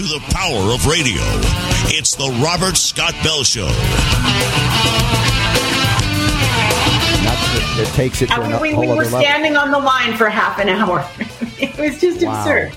World 0.00 0.10
through 0.10 0.18
the 0.18 0.24
power 0.34 0.72
of 0.74 0.86
radio. 0.86 1.20
It's 1.92 2.14
the 2.14 2.30
Robert 2.42 2.76
Scott 2.76 3.14
Bell 3.22 3.42
Show. 3.44 3.66
That's 7.22 7.78
it, 7.78 7.88
it 7.88 7.94
takes 7.94 8.22
it 8.22 8.28
to 8.30 8.40
a 8.40 8.44
And 8.44 8.60
we, 8.60 8.72
whole 8.72 8.80
we 8.82 8.86
were 8.88 8.92
other 8.94 9.04
level. 9.04 9.20
standing 9.20 9.56
on 9.56 9.70
the 9.70 9.78
line 9.78 10.16
for 10.16 10.28
half 10.28 10.58
an 10.58 10.68
hour. 10.68 11.06
it 11.58 11.76
was 11.78 12.00
just 12.00 12.24
Wow. 12.24 12.38
absurd. 12.40 12.72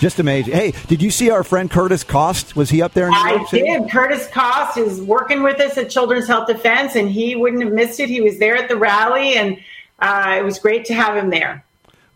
Just 0.00 0.20
amazing. 0.20 0.54
Hey, 0.54 0.74
did 0.86 1.02
you 1.02 1.10
see 1.10 1.28
our 1.30 1.42
friend 1.42 1.68
Curtis 1.68 2.04
Cost? 2.04 2.54
Was 2.54 2.70
he 2.70 2.82
up 2.82 2.94
there 2.94 3.06
in 3.06 3.10
New 3.10 3.18
I 3.18 3.30
York 3.34 3.48
City? 3.48 3.64
did. 3.64 3.90
Curtis 3.90 4.28
Cost 4.28 4.78
is 4.78 5.00
working 5.00 5.42
with 5.42 5.58
us 5.60 5.76
at 5.76 5.90
Children's 5.90 6.28
Health 6.28 6.46
Defense, 6.46 6.94
and 6.94 7.10
he 7.10 7.34
wouldn't 7.34 7.64
have 7.64 7.72
missed 7.72 7.98
it. 7.98 8.08
He 8.08 8.20
was 8.20 8.38
there 8.38 8.54
at 8.56 8.68
the 8.68 8.76
rally, 8.76 9.34
and 9.36 9.58
uh, 9.98 10.36
it 10.38 10.44
was 10.44 10.60
great 10.60 10.84
to 10.84 10.94
have 10.94 11.16
him 11.16 11.30
there. 11.30 11.64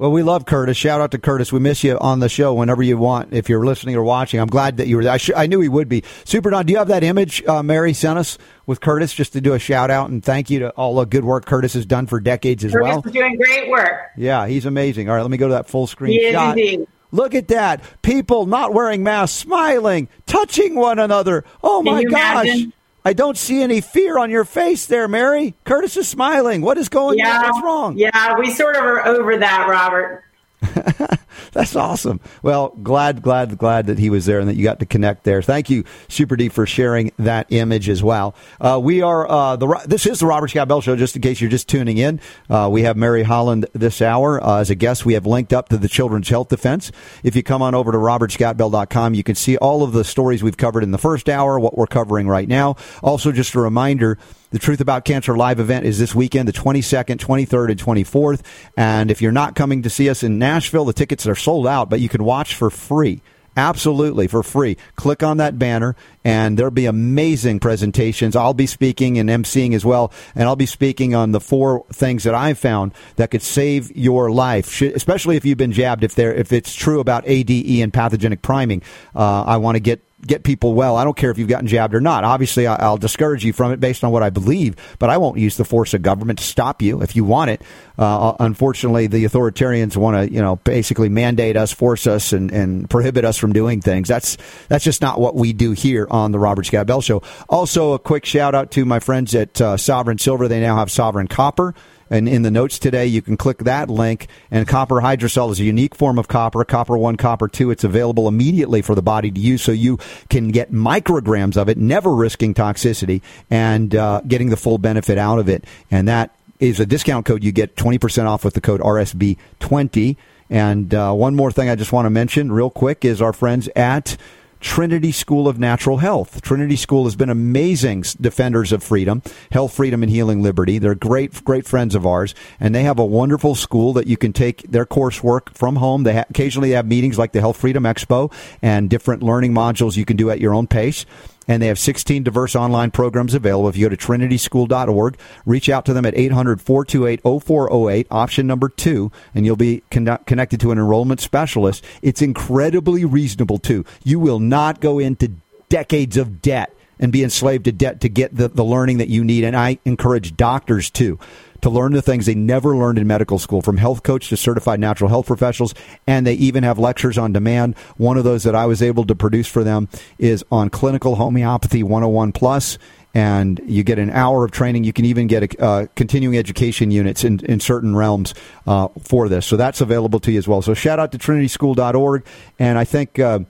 Well, 0.03 0.11
we 0.11 0.25
love 0.25 0.47
Curtis. 0.47 0.77
Shout 0.77 1.01
out 1.01 1.13
to 1.13 1.19
Curtis. 1.19 1.53
We 1.53 1.61
miss 1.61 1.85
you 1.85 1.97
on 1.97 2.19
the 2.19 2.29
show 2.29 2.55
whenever 2.55 2.83
you 2.83 2.99
want. 2.99 3.33
If 3.33 3.49
you're 3.49 3.65
listening 3.65 3.95
or 3.95 4.03
watching, 4.03 4.41
I'm 4.41 4.49
glad 4.49 4.79
that 4.79 4.89
you 4.89 4.97
were 4.97 5.05
there. 5.05 5.13
I, 5.13 5.17
sh- 5.17 5.31
I 5.37 5.47
knew 5.47 5.61
he 5.61 5.69
would 5.69 5.89
be. 5.89 6.03
Super 6.25 6.51
Don, 6.51 6.67
do 6.67 6.73
you 6.73 6.79
have 6.81 6.89
that 6.89 7.05
image 7.05 7.41
uh, 7.47 7.63
Mary 7.63 7.93
sent 7.93 8.19
us 8.19 8.37
with 8.67 8.81
Curtis 8.81 9.15
just 9.15 9.33
to 9.35 9.41
do 9.41 9.55
a 9.55 9.61
shout 9.61 9.93
out 9.93 10.11
and 10.11 10.21
thank 10.25 10.51
you 10.51 10.59
to 10.59 10.71
all 10.71 10.97
the 10.97 11.05
good 11.05 11.23
work 11.25 11.45
Curtis 11.47 11.75
has 11.75 11.87
done 11.87 12.09
for 12.09 12.19
decades 12.19 12.65
as 12.65 12.73
Curtis 12.73 12.89
well? 12.89 13.03
is 13.07 13.13
doing 13.13 13.37
great 13.37 13.71
work. 13.71 13.93
Yeah, 14.17 14.49
he's 14.49 14.67
amazing. 14.67 15.09
All 15.09 15.15
right, 15.15 15.23
let 15.23 15.31
me 15.31 15.37
go 15.37 15.47
to 15.47 15.55
that 15.55 15.69
full 15.69 15.87
screen 15.87 16.19
He 16.21 16.33
shot. 16.33 16.59
indeed. 16.59 16.85
Look 17.13 17.37
at 17.37 17.47
that. 17.47 17.81
People 18.03 18.47
not 18.47 18.75
wearing 18.75 19.05
masks, 19.05 19.39
smiling, 19.39 20.09
touching 20.27 20.75
one 20.75 20.99
another. 20.99 21.45
Oh 21.63 21.81
Can 21.85 21.95
my 21.95 22.03
gosh. 22.03 22.45
imagine? 22.49 22.73
I 23.05 23.13
don't 23.13 23.37
see 23.37 23.63
any 23.63 23.81
fear 23.81 24.17
on 24.19 24.31
your 24.31 24.45
face 24.45 24.87
there, 24.87 25.09
Mary. 25.09 25.55
Curtis 25.65 25.97
is 25.97 26.09
smiling. 26.09 26.63
What 26.63 26.79
is 26.79 26.89
going 26.89 27.19
Yeah, 27.19 27.39
on? 27.39 27.51
What's 27.51 27.65
wrong? 27.65 27.99
Yeah, 27.99 28.39
we 28.39 28.51
sort 28.51 28.77
of 28.77 28.85
are 28.85 29.07
over 29.07 29.37
that, 29.39 29.67
Robert. 29.69 30.23
That's 31.53 31.77
awesome. 31.77 32.21
Well, 32.43 32.71
glad, 32.83 33.23
glad, 33.23 33.57
glad 33.59 33.87
that 33.87 33.99
he 33.99 34.11
was 34.11 34.27
there 34.27 34.41
and 34.41 34.49
that 34.49 34.57
you 34.57 34.65
got 34.65 34.81
to 34.81 34.87
connect 34.87 35.25
there. 35.25 35.43
Thank 35.43 35.71
you, 35.71 35.85
Super 36.09 36.37
D, 36.37 36.49
for 36.49 36.67
sharing 36.67 37.13
that 37.19 37.47
image 37.51 37.89
as 37.89 38.03
well. 38.03 38.35
Uh, 38.61 38.81
we 38.83 39.03
are 39.03 39.29
uh, 39.31 39.57
the 39.57 39.83
this 39.87 40.07
is 40.07 40.21
the 40.21 40.27
Robert 40.27 40.49
Scott 40.49 40.69
Bell 40.69 40.81
Show. 40.81 40.97
Just 40.97 41.17
in 41.17 41.23
case 41.23 41.41
you're 41.41 41.51
just 41.51 41.69
tuning 41.69 41.99
in, 41.99 42.21
uh, 42.49 42.69
we 42.71 42.83
have 42.83 42.97
Mary 42.97 43.23
Holland 43.23 43.67
this 43.73 44.03
hour 44.03 44.43
uh, 44.43 44.61
as 44.61 44.71
a 44.71 44.75
guest. 44.75 45.05
We 45.05 45.15
have 45.15 45.27
linked 45.27 45.53
up 45.53 45.69
to 45.71 45.79
the 45.79 45.89
Children's 45.89 46.29
Health 46.29 46.49
Defense. 46.49 46.93
If 47.23 47.37
you 47.37 47.43
come 47.43 47.63
on 47.63 47.75
over 47.75 47.93
to 47.93 47.99
robertscottbell.com, 47.99 49.15
you 49.15 49.23
can 49.23 49.35
see 49.35 49.57
all 49.57 49.83
of 49.83 49.93
the 49.93 50.05
stories 50.05 50.43
we've 50.43 50.57
covered 50.57 50.83
in 50.83 50.91
the 50.91 50.99
first 50.99 51.29
hour, 51.29 51.59
what 51.59 51.77
we're 51.77 51.87
covering 51.87 52.29
right 52.29 52.49
now. 52.49 52.77
Also, 53.03 53.33
just 53.33 53.55
a 53.55 53.61
reminder. 53.61 54.19
The 54.53 54.59
Truth 54.59 54.83
About 54.83 55.07
Cancer 55.07 55.35
live 55.35 55.61
event 55.61 55.87
is 55.87 55.99
this 55.99 56.15
weekend, 56.15 56.47
the 56.47 56.53
22nd, 56.53 57.17
23rd, 57.17 57.71
and 57.71 57.81
24th. 57.81 58.43
And 58.77 59.11
if 59.11 59.23
you're 59.23 59.33
not 59.33 59.55
coming 59.55 59.81
to 59.81 59.89
see 59.89 60.11
us 60.11 60.23
in 60.23 60.39
Nashville, 60.39 60.85
the 60.85 60.93
tickets 60.93 61.22
are 61.27 61.35
sold 61.35 61.67
out, 61.67 61.91
but 61.91 62.01
you 62.01 62.09
can 62.09 62.25
watch 62.25 62.55
for 62.55 62.71
free. 62.71 63.23
Absolutely 63.57 64.29
for 64.29 64.43
free. 64.43 64.79
Click 64.97 65.23
on 65.23 65.37
that 65.37 65.59
banner 65.59 65.95
and 66.25 66.59
there'll 66.59 66.71
be 66.71 66.87
amazing 66.87 67.61
presentations. 67.61 68.35
I'll 68.35 68.55
be 68.55 68.67
speaking 68.67 69.19
and 69.19 69.29
emceeing 69.29 69.75
as 69.75 69.85
well. 69.85 70.11
And 70.35 70.45
I'll 70.45 70.57
be 70.57 70.67
speaking 70.67 71.15
on 71.15 71.33
the 71.33 71.41
four 71.41 71.85
things 71.93 72.25
that 72.25 72.35
I've 72.35 72.59
found 72.59 72.93
that 73.17 73.31
could 73.31 73.43
save 73.43 73.95
your 73.95 74.31
life, 74.31 74.81
especially 74.81 75.37
if 75.37 75.45
you've 75.45 75.59
been 75.59 75.73
jabbed, 75.73 76.03
if 76.03 76.15
they're, 76.15 76.33
if 76.33 76.51
it's 76.51 76.75
true 76.75 77.01
about 77.01 77.25
ADE 77.27 77.83
and 77.83 77.93
pathogenic 77.93 78.41
priming. 78.41 78.83
Uh, 79.15 79.43
I 79.43 79.59
want 79.59 79.77
to 79.77 79.81
get 79.81 80.01
get 80.27 80.45
people 80.45 80.75
well. 80.75 80.97
I 80.97 81.05
don't 81.05 81.17
care 81.17 81.31
if 81.31 81.39
you've 81.39 81.49
gotten 81.49 81.67
jabbed 81.67 81.95
or 81.95 82.01
not. 82.01 82.25
Obviously, 82.25 82.67
I- 82.67 82.77
I'll 82.77 82.97
discourage 82.97 83.45
you 83.45 83.53
from 83.53 83.73
it 83.73 83.81
based 83.81 84.05
on 84.05 84.13
what 84.13 84.23
I 84.23 84.31
believe, 84.31 84.77
but 84.99 85.11
I 85.11 85.17
won't 85.19 85.39
use 85.39 85.57
the 85.57 85.65
force 85.65 85.95
of 85.95 86.03
government 86.03 86.39
to 86.39 86.45
stop 86.45 86.81
you 86.83 87.03
if 87.03 87.17
you 87.17 87.25
want 87.25 87.51
it. 87.51 87.63
Uh, 87.99 88.35
unfortunately, 88.41 89.07
the 89.07 89.25
authoritarians 89.25 89.97
want 89.97 90.17
to, 90.17 90.33
you 90.33 90.41
know, 90.41 90.57
basically 90.57 91.09
mandate 91.09 91.57
us, 91.57 91.73
force 91.73 92.07
us, 92.07 92.33
and, 92.33 92.51
and 92.51 92.89
prohibit 92.89 93.25
us 93.25 93.37
from 93.37 93.53
doing 93.53 93.81
things. 93.81 94.09
That's 94.09 94.37
that's 94.69 94.85
just 94.85 95.03
not 95.03 95.21
what 95.21 95.35
we 95.35 95.53
do 95.53 95.73
here 95.73 96.07
on 96.11 96.33
the 96.33 96.39
Robert 96.39 96.67
Scott 96.67 96.87
Bell 96.87 97.01
Show. 97.01 97.23
Also, 97.49 97.93
a 97.93 97.99
quick 97.99 98.25
shout 98.25 98.55
out 98.55 98.71
to 98.73 98.85
my 98.85 98.99
friends 99.01 99.35
at 99.35 99.61
uh, 99.61 99.77
Sovereign 99.77 100.19
Silver. 100.19 100.49
They 100.49 100.61
now 100.61 100.77
have 100.77 100.91
Sovereign 100.91 101.29
Copper. 101.29 101.75
And 102.13 102.29
in 102.29 102.43
the 102.43 102.51
notes 102.51 102.79
today, 102.79 103.07
you 103.07 103.23
can 103.23 103.39
click 103.39 103.59
that 103.61 103.89
link. 103.89 104.29
And 104.51 104.69
copper 104.69 104.97
hydrosol 104.97 105.51
is 105.51 105.59
a 105.59 105.65
unique 105.65 105.95
form 105.95 106.19
of 106.19 106.29
copper, 106.29 106.63
copper 106.63 106.97
one, 106.97 107.17
copper 107.17 107.49
two. 107.49 107.71
It's 107.71 107.85
available 107.85 108.29
immediately 108.29 108.83
for 108.83 108.95
the 108.95 109.01
body 109.01 109.31
to 109.31 109.41
use, 109.41 109.63
so 109.63 109.73
you 109.73 109.99
can 110.29 110.49
get 110.49 110.71
micrograms 110.71 111.57
of 111.57 111.71
it, 111.71 111.79
never 111.79 112.15
risking 112.15 112.53
toxicity, 112.53 113.23
and 113.49 113.97
uh, 113.97 114.21
getting 114.29 114.51
the 114.51 114.59
full 114.59 114.77
benefit 114.77 115.17
out 115.17 115.39
of 115.39 115.49
it. 115.49 115.65
And 115.91 116.07
that 116.07 116.37
is 116.61 116.79
a 116.79 116.87
discount 116.87 117.25
code. 117.25 117.43
You 117.43 117.51
get 117.51 117.77
20% 117.77 118.27
off 118.27 118.45
with 118.45 118.53
the 118.53 118.61
code 118.61 118.83
RSB20. 118.83 120.17
And 120.51 120.95
uh, 120.95 121.15
one 121.15 121.35
more 121.35 121.51
thing 121.51 121.71
I 121.71 121.77
just 121.77 121.93
want 121.93 122.05
to 122.05 122.11
mention 122.11 122.53
real 122.53 122.69
quick 122.69 123.07
is 123.07 123.23
our 123.23 123.33
friends 123.33 123.71
at 123.75 124.19
Trinity 124.63 125.13
School 125.13 125.49
of 125.49 125.59
Natural 125.59 125.99
Health. 125.99 126.41
Trinity 126.41 126.77
School 126.77 127.05
has 127.05 127.17
been 127.17 127.29
amazing 127.29 128.05
defenders 128.21 128.73
of 128.73 128.83
freedom, 128.83 129.21
health, 129.51 129.75
freedom, 129.75 130.03
and 130.03 130.11
healing 130.11 130.41
liberty. 130.41 130.79
They're 130.79 130.95
great, 130.95 131.45
great 131.45 131.67
friends 131.67 131.95
of 131.95 132.07
ours, 132.07 132.35
and 132.61 132.75
they 132.75 132.85
have 132.85 132.99
a 132.99 133.05
wonderful 133.05 133.55
school 133.55 133.93
that 133.95 134.07
you 134.07 134.17
can 134.17 134.33
take 134.33 134.63
their 134.63 134.87
coursework 134.87 135.55
from 135.55 135.77
home. 135.77 136.05
They 136.05 136.15
ha- 136.15 136.25
occasionally 136.31 136.71
have 136.71 136.87
meetings 136.87 137.19
like 137.19 137.33
the 137.33 137.41
Health 137.41 137.57
Freedom 137.57 137.83
Expo 137.83 138.33
and 138.63 138.89
different 138.89 139.23
learning 139.23 139.53
modules 139.53 139.97
you 139.97 140.05
can 140.05 140.17
do 140.17 140.31
at 140.31 140.41
your 140.41 140.55
own 140.55 140.69
pace 140.69 141.05
and 141.49 141.63
they 141.63 141.67
have 141.67 141.79
16 141.79 142.23
diverse 142.23 142.55
online 142.55 142.91
programs 142.91 143.35
available. 143.35 143.69
If 143.69 143.77
you 143.77 143.89
go 143.89 143.95
to 143.95 144.07
trinityschool.org, 144.07 145.19
reach 145.47 145.69
out 145.69 145.85
to 145.87 145.93
them 145.93 146.07
at 146.07 146.17
800 146.17 146.61
428 146.61 147.43
0408, 147.43 148.07
option 148.11 148.47
number 148.47 148.69
two, 148.69 149.11
and 149.35 149.45
you'll 149.45 149.57
be 149.57 149.83
conne- 149.91 150.19
connected 150.27 150.61
to 150.61 150.71
an 150.71 150.79
enrollment 150.79 151.21
specialist. 151.21 151.85
It's 152.03 152.23
incredibly 152.23 153.05
reasonable, 153.05 153.59
too. 153.59 153.85
You 154.05 154.19
will 154.19 154.39
not 154.39 154.81
go 154.81 154.99
into 154.99 155.33
decades 155.69 156.17
of 156.17 156.43
debt 156.43 156.75
and 156.99 157.11
be 157.11 157.25
enslaved 157.25 157.65
to 157.65 157.73
debt 157.73 158.01
to 158.03 158.09
get 158.09 158.37
the, 158.37 158.49
the 158.49 158.65
learning 158.65 158.99
that 158.99 159.09
you 159.09 159.25
need. 159.25 159.45
And 159.45 159.57
I 159.57 159.79
encourage 159.85 160.37
doctors, 160.37 160.91
too 160.91 161.19
to 161.63 161.71
learn 161.71 161.93
the 161.93 162.03
things 162.03 162.27
they 162.27 162.35
never 162.35 162.77
learned 162.77 162.99
in 162.99 163.07
medical 163.07 163.39
school, 163.39 163.63
from 163.63 163.79
health 163.79 164.03
coach 164.03 164.29
to 164.29 164.37
certified 164.37 164.81
natural 164.81 165.09
health 165.09 165.27
professionals. 165.27 165.75
And 166.07 166.27
they 166.27 166.35
even 166.35 166.65
have 166.65 166.79
lectures 166.79 167.17
on 167.17 167.33
demand. 167.33 167.77
One 167.97 168.19
of 168.19 168.25
those 168.25 168.43
that 168.43 168.55
I 168.55 168.67
was 168.67 168.83
able 168.83 169.05
to 169.07 169.15
produce 169.15 169.49
for 169.49 169.65
them 169.65 169.89
is 170.19 170.45
on 170.53 170.69
clinical 170.69 171.17
homeopathy 171.17 171.83
101 171.83 172.33
plus. 172.33 172.79
And 173.15 173.61
you 173.67 173.85
get 173.85 173.99
an 173.99 174.11
hour 174.11 174.45
of 174.45 174.53
training. 174.53 174.85
You 174.85 174.93
can 174.93 175.05
even 175.05 175.27
get 175.27 175.55
a, 175.55 175.63
uh, 175.63 175.87
continuing 175.95 176.37
education 176.37 176.91
units 176.91 177.25
in, 177.25 177.45
in 177.45 177.61
certain 177.61 177.95
realms 177.95 178.35
uh, 178.67 178.89
for 179.03 179.29
this. 179.29 179.47
So 179.47 179.57
that's 179.57 179.81
available 179.81 180.19
to 180.21 180.33
you 180.33 180.39
as 180.39 180.49
well. 180.49 180.63
So 180.63 180.75
shout 180.75 180.99
out 180.99 181.13
to 181.13 181.19
trinityschool.org. 181.19 182.25
And 182.59 182.79
I 182.79 182.85
think, 182.85 183.19
uh, 183.19 183.41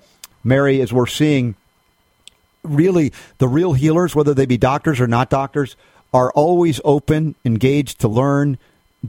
Mary, 0.42 0.80
as 0.80 0.92
we're 0.92 1.06
seeing, 1.06 1.54
really 2.64 3.12
the 3.38 3.48
real 3.48 3.72
healers, 3.72 4.14
whether 4.14 4.34
they 4.34 4.46
be 4.46 4.56
doctors 4.56 5.00
or 5.00 5.06
not 5.06 5.30
doctors, 5.30 5.76
are 6.12 6.32
always 6.32 6.80
open, 6.84 7.34
engaged 7.44 8.00
to 8.00 8.08
learn, 8.08 8.58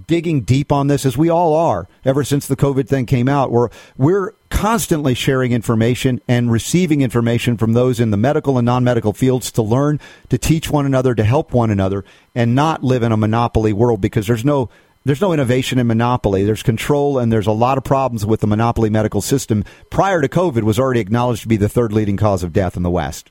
digging 0.08 0.42
deep 0.42 0.72
on 0.72 0.88
this, 0.88 1.06
as 1.06 1.18
we 1.18 1.30
all 1.30 1.54
are. 1.54 1.88
Ever 2.06 2.24
since 2.24 2.48
the 2.48 2.56
COVID 2.56 2.88
thing 2.88 3.06
came 3.06 3.30
out, 3.30 3.52
we're 3.52 3.70
we're 3.98 4.34
constantly 4.50 5.14
sharing 5.14 5.52
information 5.52 6.22
and 6.28 6.52
receiving 6.52 7.02
information 7.02 7.58
from 7.58 7.74
those 7.74 8.00
in 8.00 8.12
the 8.12 8.18
medical 8.18 8.58
and 8.58 8.66
non-medical 8.66 9.14
fields 9.14 9.52
to 9.52 9.62
learn, 9.62 10.00
to 10.30 10.38
teach 10.38 10.70
one 10.70 10.86
another, 10.86 11.16
to 11.16 11.24
help 11.24 11.54
one 11.54 11.70
another, 11.70 12.06
and 12.36 12.56
not 12.56 12.84
live 12.84 13.04
in 13.04 13.12
a 13.12 13.18
monopoly 13.18 13.74
world 13.74 14.00
because 14.02 14.28
there's 14.28 14.46
no 14.46 14.70
there's 15.06 15.22
no 15.22 15.34
innovation 15.34 15.80
in 15.80 15.88
monopoly. 15.88 16.46
There's 16.46 16.64
control, 16.64 17.18
and 17.18 17.32
there's 17.32 17.48
a 17.48 17.52
lot 17.52 17.78
of 17.78 17.84
problems 17.84 18.26
with 18.26 18.40
the 18.40 18.48
monopoly 18.48 18.90
medical 18.90 19.22
system. 19.22 19.66
Prior 19.90 20.22
to 20.22 20.30
COVID, 20.30 20.64
was 20.64 20.80
already 20.80 21.02
acknowledged 21.02 21.42
to 21.42 21.48
be 21.50 21.58
the 21.58 21.68
third 21.68 21.92
leading 21.92 22.16
cause 22.16 22.42
of 22.42 22.54
death 22.54 22.78
in 22.78 22.84
the 22.84 22.90
West. 22.90 23.30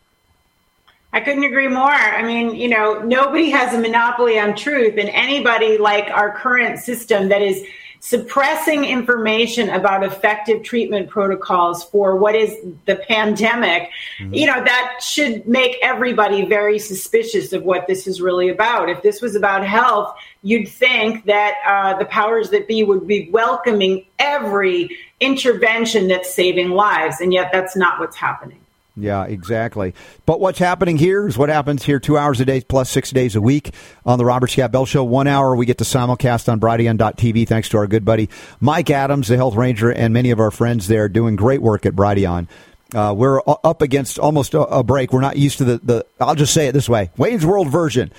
I 1.12 1.20
couldn't 1.20 1.44
agree 1.44 1.68
more. 1.68 1.90
I 1.90 2.22
mean, 2.22 2.54
you 2.54 2.68
know, 2.68 3.00
nobody 3.00 3.50
has 3.50 3.74
a 3.74 3.78
monopoly 3.78 4.38
on 4.38 4.56
truth, 4.56 4.94
and 4.98 5.10
anybody 5.10 5.76
like 5.76 6.10
our 6.10 6.36
current 6.36 6.78
system 6.78 7.28
that 7.28 7.42
is 7.42 7.64
suppressing 8.04 8.84
information 8.84 9.68
about 9.68 10.02
effective 10.02 10.64
treatment 10.64 11.08
protocols 11.08 11.84
for 11.84 12.16
what 12.16 12.34
is 12.34 12.56
the 12.84 12.96
pandemic, 12.96 13.90
you 14.32 14.44
know, 14.44 14.64
that 14.64 14.98
should 15.00 15.46
make 15.46 15.76
everybody 15.82 16.44
very 16.44 16.80
suspicious 16.80 17.52
of 17.52 17.62
what 17.62 17.86
this 17.86 18.08
is 18.08 18.20
really 18.20 18.48
about. 18.48 18.88
If 18.88 19.02
this 19.02 19.22
was 19.22 19.36
about 19.36 19.64
health, 19.64 20.16
you'd 20.42 20.68
think 20.68 21.26
that 21.26 21.54
uh, 21.64 21.96
the 21.96 22.06
powers 22.06 22.50
that 22.50 22.66
be 22.66 22.82
would 22.82 23.06
be 23.06 23.30
welcoming 23.30 24.04
every 24.18 24.98
intervention 25.20 26.08
that's 26.08 26.34
saving 26.34 26.70
lives, 26.70 27.20
and 27.20 27.32
yet 27.32 27.50
that's 27.52 27.76
not 27.76 28.00
what's 28.00 28.16
happening. 28.16 28.61
Yeah, 28.94 29.24
exactly. 29.24 29.94
But 30.26 30.38
what's 30.40 30.58
happening 30.58 30.98
here 30.98 31.26
is 31.26 31.38
what 31.38 31.48
happens 31.48 31.82
here 31.82 31.98
two 31.98 32.18
hours 32.18 32.40
a 32.40 32.44
day 32.44 32.60
plus 32.60 32.90
six 32.90 33.10
days 33.10 33.34
a 33.34 33.40
week 33.40 33.74
on 34.04 34.18
the 34.18 34.24
Robert 34.24 34.50
Scott 34.50 34.70
Bell 34.70 34.84
Show. 34.84 35.02
One 35.02 35.26
hour 35.26 35.56
we 35.56 35.64
get 35.64 35.78
to 35.78 35.84
simulcast 35.84 36.50
on 36.52 36.60
Brighteon.tv 36.60 37.48
thanks 37.48 37.70
to 37.70 37.78
our 37.78 37.86
good 37.86 38.04
buddy 38.04 38.28
Mike 38.60 38.90
Adams, 38.90 39.28
the 39.28 39.36
health 39.36 39.54
ranger, 39.54 39.90
and 39.90 40.12
many 40.12 40.30
of 40.30 40.40
our 40.40 40.50
friends 40.50 40.88
there 40.88 41.08
doing 41.08 41.36
great 41.36 41.62
work 41.62 41.86
at 41.86 41.94
Brighteon. 41.94 42.48
Uh, 42.94 43.14
we're 43.16 43.40
up 43.46 43.80
against 43.80 44.18
almost 44.18 44.52
a, 44.52 44.60
a 44.60 44.82
break. 44.82 45.14
We're 45.14 45.22
not 45.22 45.38
used 45.38 45.58
to 45.58 45.64
the, 45.64 45.78
the, 45.78 46.06
I'll 46.20 46.34
just 46.34 46.52
say 46.52 46.66
it 46.66 46.72
this 46.72 46.88
way 46.88 47.10
Wayne's 47.16 47.46
World 47.46 47.70
version. 47.70 48.12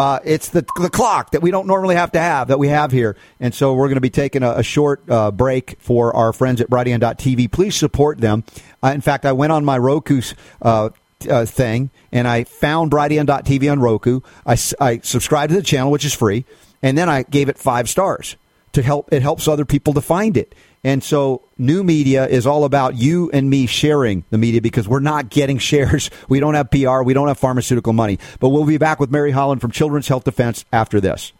Uh, 0.00 0.18
it's 0.24 0.48
the 0.48 0.64
the 0.76 0.88
clock 0.88 1.32
that 1.32 1.42
we 1.42 1.50
don't 1.50 1.66
normally 1.66 1.94
have 1.94 2.10
to 2.10 2.18
have 2.18 2.48
that 2.48 2.58
we 2.58 2.68
have 2.68 2.90
here, 2.90 3.18
and 3.38 3.54
so 3.54 3.74
we're 3.74 3.86
going 3.86 3.96
to 3.96 4.00
be 4.00 4.08
taking 4.08 4.42
a, 4.42 4.52
a 4.52 4.62
short 4.62 5.02
uh, 5.10 5.30
break 5.30 5.76
for 5.78 6.16
our 6.16 6.32
friends 6.32 6.58
at 6.62 6.70
Brighteon.tv. 6.70 7.52
Please 7.52 7.76
support 7.76 8.16
them. 8.16 8.42
Uh, 8.82 8.92
in 8.94 9.02
fact, 9.02 9.26
I 9.26 9.32
went 9.32 9.52
on 9.52 9.62
my 9.62 9.76
Roku 9.76 10.22
uh, 10.62 10.88
uh, 11.28 11.44
thing 11.44 11.90
and 12.12 12.26
I 12.26 12.44
found 12.44 12.90
Brighteon.tv 12.90 13.70
on 13.70 13.78
Roku. 13.78 14.20
I, 14.46 14.56
I 14.80 15.00
subscribed 15.00 15.50
to 15.50 15.56
the 15.56 15.62
channel, 15.62 15.90
which 15.90 16.06
is 16.06 16.14
free, 16.14 16.46
and 16.80 16.96
then 16.96 17.10
I 17.10 17.24
gave 17.24 17.50
it 17.50 17.58
five 17.58 17.86
stars 17.86 18.36
to 18.72 18.80
help. 18.80 19.12
It 19.12 19.20
helps 19.20 19.46
other 19.48 19.66
people 19.66 19.92
to 19.92 20.00
find 20.00 20.38
it. 20.38 20.54
And 20.82 21.04
so, 21.04 21.42
new 21.58 21.84
media 21.84 22.26
is 22.26 22.46
all 22.46 22.64
about 22.64 22.96
you 22.96 23.30
and 23.32 23.50
me 23.50 23.66
sharing 23.66 24.24
the 24.30 24.38
media 24.38 24.62
because 24.62 24.88
we're 24.88 25.00
not 25.00 25.28
getting 25.28 25.58
shares. 25.70 26.10
We 26.28 26.40
don't 26.40 26.54
have 26.54 26.70
PR. 26.70 27.02
We 27.02 27.12
don't 27.12 27.28
have 27.28 27.38
pharmaceutical 27.38 27.92
money. 27.92 28.18
But 28.38 28.48
we'll 28.48 28.64
be 28.64 28.78
back 28.78 28.98
with 28.98 29.10
Mary 29.10 29.30
Holland 29.30 29.60
from 29.60 29.72
Children's 29.72 30.08
Health 30.08 30.24
Defense 30.24 30.64
after 30.72 31.00
this. 31.00 31.32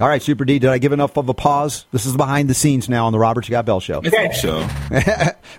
All 0.00 0.08
right, 0.08 0.22
Super 0.22 0.44
D, 0.44 0.60
did 0.60 0.70
I 0.70 0.78
give 0.78 0.92
enough 0.92 1.16
of 1.16 1.28
a 1.28 1.34
pause? 1.34 1.84
This 1.90 2.06
is 2.06 2.16
behind 2.16 2.48
the 2.48 2.54
scenes 2.54 2.88
now 2.88 3.06
on 3.06 3.12
the 3.12 3.18
Robert 3.18 3.44
Scott 3.44 3.66
Bell 3.66 3.80
Show. 3.80 4.00
I 4.04 4.08
think 4.08 4.32
so. 4.32 4.68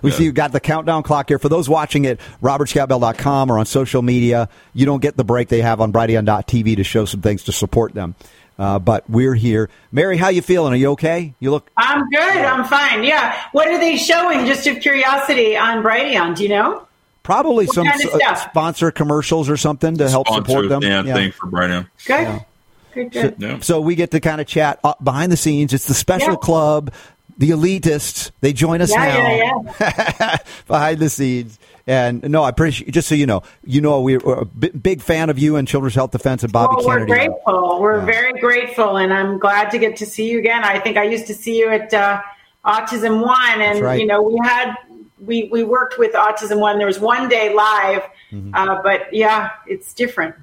we 0.02 0.10
see 0.10 0.24
you 0.24 0.32
got 0.32 0.52
the 0.52 0.60
countdown 0.60 1.02
clock 1.02 1.28
here. 1.28 1.38
For 1.38 1.50
those 1.50 1.68
watching 1.68 2.06
at 2.06 2.20
robertscottbell.com 2.42 3.52
or 3.52 3.58
on 3.58 3.66
social 3.66 4.00
media, 4.00 4.48
you 4.72 4.86
don't 4.86 5.02
get 5.02 5.18
the 5.18 5.24
break 5.24 5.48
they 5.48 5.60
have 5.60 5.82
on 5.82 5.92
Brighteon.tv 5.92 6.76
to 6.76 6.84
show 6.84 7.04
some 7.04 7.20
things 7.20 7.44
to 7.44 7.52
support 7.52 7.92
them. 7.92 8.14
Uh, 8.60 8.78
but 8.78 9.08
we're 9.08 9.34
here. 9.34 9.70
Mary, 9.90 10.18
how 10.18 10.28
you 10.28 10.42
feeling? 10.42 10.74
Are 10.74 10.76
you 10.76 10.90
okay? 10.90 11.32
You 11.40 11.50
look. 11.50 11.70
I'm 11.78 12.10
good. 12.10 12.20
I'm 12.20 12.66
fine. 12.66 13.04
Yeah. 13.04 13.34
What 13.52 13.68
are 13.68 13.78
they 13.78 13.96
showing? 13.96 14.44
Just 14.44 14.66
of 14.66 14.80
curiosity 14.80 15.56
on 15.56 15.82
Brighteon. 15.82 16.36
Do 16.36 16.42
you 16.42 16.50
know? 16.50 16.86
Probably 17.22 17.64
What 17.64 17.74
some 17.74 17.86
kind 17.86 18.04
of 18.04 18.20
uh, 18.20 18.34
sponsor 18.34 18.90
commercials 18.90 19.48
or 19.48 19.56
something 19.56 19.96
to 19.96 20.10
help 20.10 20.28
support 20.28 20.68
them. 20.68 20.82
Yeah, 20.82 21.02
thing 21.04 21.32
for 21.32 21.46
Brighteon. 21.46 21.86
Good. 22.06 22.44
Good. 22.92 23.14
So, 23.14 23.30
Good. 23.30 23.64
so 23.64 23.80
we 23.80 23.94
get 23.94 24.10
to 24.10 24.20
kind 24.20 24.40
of 24.42 24.46
chat 24.46 24.78
uh, 24.84 24.92
behind 25.02 25.32
the 25.32 25.36
scenes. 25.38 25.72
It's 25.72 25.86
the 25.86 25.94
special 25.94 26.32
Yeah. 26.32 26.36
club, 26.36 26.92
the 27.38 27.50
elitists. 27.50 28.30
They 28.42 28.52
join 28.52 28.82
us 28.82 28.90
Yeah, 28.90 29.06
now 29.06 29.34
yeah, 29.34 29.52
yeah. 29.80 30.36
behind 30.66 30.98
the 30.98 31.08
scenes. 31.08 31.58
And 31.90 32.22
no, 32.30 32.44
I 32.44 32.50
appreciate. 32.50 32.92
Just 32.92 33.08
so 33.08 33.16
you 33.16 33.26
know, 33.26 33.42
you 33.64 33.80
know 33.80 34.00
we're, 34.00 34.20
we're 34.20 34.42
a 34.42 34.44
big 34.44 35.02
fan 35.02 35.28
of 35.28 35.40
you 35.40 35.56
and 35.56 35.66
Children's 35.66 35.96
Health 35.96 36.12
Defense 36.12 36.44
and 36.44 36.52
Bobby 36.52 36.76
well, 36.76 36.86
we're 36.86 37.06
Kennedy. 37.06 37.26
grateful. 37.28 37.80
We're 37.80 38.00
very 38.00 38.38
grateful, 38.40 38.96
and 38.96 39.12
I'm 39.12 39.38
glad 39.40 39.70
to 39.72 39.78
get 39.78 39.96
to 39.96 40.06
see 40.06 40.30
you 40.30 40.38
again. 40.38 40.62
I 40.62 40.78
think 40.78 40.96
I 40.96 41.02
used 41.02 41.26
to 41.26 41.34
see 41.34 41.58
you 41.58 41.68
at 41.68 41.92
uh, 41.92 42.22
Autism 42.64 43.26
One, 43.26 43.60
and 43.60 43.80
right. 43.80 43.98
you 44.00 44.06
know 44.06 44.22
we 44.22 44.38
had 44.40 44.76
we 45.18 45.48
we 45.50 45.64
worked 45.64 45.98
with 45.98 46.12
Autism 46.12 46.60
One. 46.60 46.78
There 46.78 46.86
was 46.86 47.00
one 47.00 47.28
day 47.28 47.52
live, 47.52 48.02
Mm-hmm. 48.30 48.54
uh, 48.54 48.80
but 48.82 49.12
yeah, 49.12 49.50
it's 49.66 49.92
different. 49.92 50.36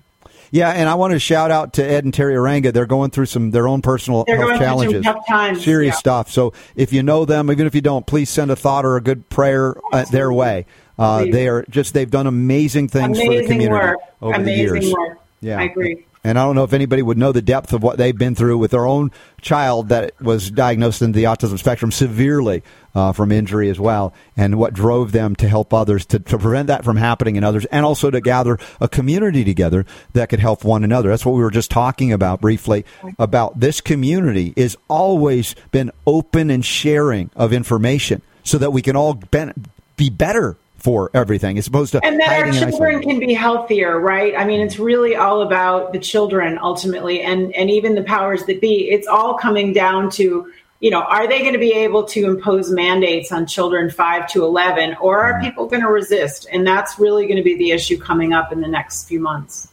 Yeah, 0.52 0.72
and 0.72 0.90
I 0.90 0.96
want 0.96 1.14
to 1.14 1.20
shout 1.20 1.52
out 1.52 1.72
to 1.74 1.84
Ed 1.86 2.04
and 2.04 2.14
Teri 2.14 2.34
Arranga. 2.36 2.74
They're 2.74 2.86
going 2.86 3.12
through 3.12 3.28
some 3.28 3.52
their 3.52 3.68
own 3.68 3.82
personal 3.82 4.26
They're 4.26 4.36
health 4.36 4.48
going 4.50 4.60
through 4.60 4.68
some 4.68 4.78
challenges, 4.78 5.04
tough 5.06 5.28
times, 5.28 5.64
serious 5.64 5.94
yeah. 5.94 6.00
stuff. 6.00 6.30
So 6.30 6.52
if 6.76 6.92
you 6.92 7.04
know 7.04 7.24
them, 7.24 7.50
even 7.50 7.66
if 7.68 7.74
you 7.74 7.80
don't, 7.82 8.06
please 8.06 8.30
send 8.30 8.52
a 8.52 8.56
thought 8.58 8.84
or 8.84 8.98
a 8.98 9.02
good 9.02 9.30
prayer 9.30 9.78
uh, 9.94 10.04
their 10.12 10.34
way. 10.34 10.66
Uh, 10.98 11.26
they 11.26 11.48
are 11.48 11.64
just 11.70 11.94
they've 11.94 12.10
done 12.10 12.28
amazing 12.28 12.88
things 12.88 13.20
for 13.22 13.30
the 13.34 13.44
community 13.44 13.70
work. 13.70 13.98
over 14.22 14.34
Amazing 14.36 14.74
the 14.74 14.82
years. 14.82 14.94
work. 14.94 15.20
Yeah, 15.42 15.60
I 15.60 15.64
agree. 15.64 16.04
And 16.24 16.38
I 16.38 16.44
don't 16.44 16.56
know 16.56 16.66
if 16.66 16.74
anybody 16.74 17.02
would 17.02 17.18
know 17.18 17.32
the 17.32 17.42
depth 17.42 17.72
of 17.72 17.84
what 17.84 17.98
they've 17.98 18.18
been 18.18 18.36
through 18.36 18.58
with 18.58 18.72
their 18.72 18.86
own 18.86 19.12
child 19.40 19.90
that 19.90 20.20
was 20.20 20.52
diagnosed 20.52 21.02
in 21.02 21.14
the 21.14 21.24
autism 21.24 21.58
spectrum 21.58 21.90
severely 21.90 22.64
uh, 22.94 23.14
from 23.14 23.32
injury 23.32 23.70
as 23.70 23.80
well, 23.80 24.14
and 24.36 24.58
what 24.58 24.74
drove 24.74 25.14
them 25.14 25.36
to 25.38 25.48
help 25.48 25.74
others 25.74 26.06
to, 26.08 26.20
to 26.20 26.38
prevent 26.38 26.68
that 26.68 26.84
from 26.84 26.98
happening 26.98 27.38
in 27.38 27.46
others, 27.46 27.64
and 27.66 27.86
also 27.86 28.10
to 28.12 28.20
gather 28.20 28.58
a 28.82 28.90
community 28.90 29.46
together 29.46 29.86
that 30.14 30.28
could 30.28 30.40
help 30.40 30.66
one 30.66 30.84
another. 30.84 31.10
That's 31.10 31.26
what 31.26 31.36
we 31.36 31.44
were 31.44 31.52
just 31.52 31.72
talking 31.72 32.12
about 32.12 32.42
briefly. 32.42 32.84
About 33.20 33.60
this 33.60 33.80
community 33.80 34.54
is 34.58 34.76
always 34.90 35.56
been 35.72 35.92
open 36.06 36.50
and 36.50 36.66
sharing 36.66 37.30
of 37.38 37.54
information 37.54 38.22
so 38.44 38.58
that 38.58 38.72
we 38.72 38.82
can 38.82 38.98
all 38.98 39.14
ben- 39.14 39.54
be 39.96 40.10
better 40.10 40.58
for 40.88 41.12
everything, 41.14 41.58
as 41.58 41.68
opposed 41.68 41.92
to 41.92 42.00
and 42.06 42.18
that 42.18 42.32
our 42.32 42.50
children 42.54 43.02
can 43.02 43.20
be 43.20 43.34
healthier 43.34 44.00
right 44.00 44.34
i 44.38 44.46
mean 44.46 44.62
it's 44.62 44.80
really 44.80 45.18
all 45.18 45.42
about 45.42 45.92
the 45.92 46.00
children 46.00 46.58
ultimately 46.62 47.22
and 47.22 47.54
and 47.56 47.70
even 47.70 47.94
the 47.94 48.04
powers 48.04 48.46
that 48.46 48.62
be 48.62 48.90
it's 48.90 49.06
all 49.06 49.38
coming 49.38 49.74
down 49.74 50.10
to 50.10 50.50
you 50.80 50.90
know 50.90 51.02
are 51.02 51.28
they 51.28 51.40
going 51.40 51.52
to 51.52 51.60
be 51.60 51.74
able 51.74 52.06
to 52.06 52.26
impose 52.26 52.72
mandates 52.72 53.34
on 53.34 53.46
children 53.46 53.90
5 53.90 54.28
to 54.30 54.46
11 54.46 54.96
or 55.02 55.20
are 55.20 55.34
mm. 55.34 55.42
people 55.42 55.68
going 55.68 55.82
to 55.82 55.90
resist 55.90 56.48
and 56.54 56.66
that's 56.66 56.98
really 56.98 57.26
going 57.26 57.36
to 57.36 57.44
be 57.44 57.58
the 57.58 57.72
issue 57.72 57.98
coming 58.00 58.32
up 58.32 58.54
in 58.54 58.62
the 58.62 58.68
next 58.70 59.10
few 59.10 59.20
months 59.20 59.68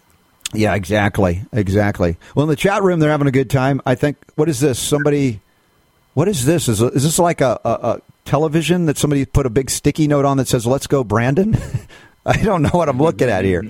Yeah, 0.52 0.74
exactly, 0.74 1.42
exactly. 1.52 2.16
Well, 2.34 2.44
in 2.44 2.48
the 2.48 2.56
chat 2.56 2.82
room, 2.82 3.00
they're 3.00 3.10
having 3.10 3.26
a 3.26 3.32
good 3.32 3.50
time. 3.50 3.80
I 3.84 3.96
think. 3.96 4.16
What 4.36 4.48
is 4.48 4.60
this? 4.60 4.78
Somebody. 4.78 5.40
What 6.14 6.28
is 6.28 6.44
this? 6.44 6.68
Is 6.68 6.80
is 6.80 7.02
this 7.02 7.18
like 7.18 7.40
a, 7.40 7.58
a, 7.64 7.70
a 7.70 8.00
television 8.24 8.86
that 8.86 8.98
somebody 8.98 9.24
put 9.24 9.46
a 9.46 9.50
big 9.50 9.70
sticky 9.70 10.08
note 10.08 10.24
on 10.24 10.36
that 10.38 10.48
says 10.48 10.66
"Let's 10.66 10.86
go, 10.86 11.04
Brandon"? 11.04 11.56
I 12.26 12.42
don't 12.42 12.62
know 12.62 12.70
what 12.70 12.88
I'm 12.88 12.98
looking 12.98 13.28
at 13.28 13.44
here. 13.44 13.62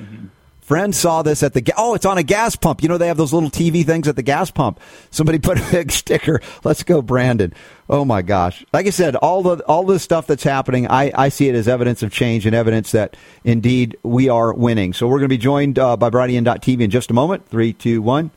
Friend 0.61 0.95
saw 0.95 1.21
this 1.21 1.43
at 1.43 1.53
the 1.53 1.61
ga- 1.61 1.75
oh, 1.77 1.93
it's 1.93 2.07
on 2.07 2.17
a 2.17 2.23
gas 2.23 2.57
pump. 2.57 2.83
You 2.83 2.89
know 2.89 2.97
they 2.97 3.09
have 3.09 3.19
those 3.19 3.35
little 3.35 3.51
TV 3.51 3.85
things 3.85 4.09
at 4.09 4.17
the 4.17 4.23
gas 4.23 4.51
pump. 4.51 4.81
Somebody 5.11 5.39
put 5.41 5.59
a 5.59 5.71
big 5.71 5.93
sticker. 5.93 6.41
Let's 6.65 6.83
go, 6.83 7.03
Brandon. 7.03 7.53
Oh 7.91 8.07
my 8.07 8.23
gosh! 8.23 8.65
Like 8.73 8.87
I 8.87 8.91
said, 8.91 9.15
all 9.17 9.43
the 9.43 9.63
all 9.65 9.85
the 9.85 9.99
stuff 9.99 10.27
that's 10.27 10.43
happening, 10.43 10.89
I, 10.89 11.13
I 11.15 11.29
see 11.29 11.49
it 11.49 11.55
as 11.55 11.69
evidence 11.69 12.03
of 12.03 12.13
change 12.13 12.47
and 12.47 12.55
evidence 12.55 12.93
that 12.93 13.15
indeed 13.45 13.99
we 14.03 14.31
are 14.31 14.55
winning. 14.55 14.95
So 14.95 15.07
we're 15.07 15.19
going 15.19 15.29
to 15.29 15.35
be 15.35 15.39
joined 15.39 15.79
uh, 15.79 15.99
by 15.99 16.09
Brighteon.tv 16.09 16.81
in 16.81 16.91
just 16.91 17.11
a 17.11 17.15
moment. 17.15 17.47
Three, 17.49 17.75
two, 17.75 18.01
one. 18.01 18.31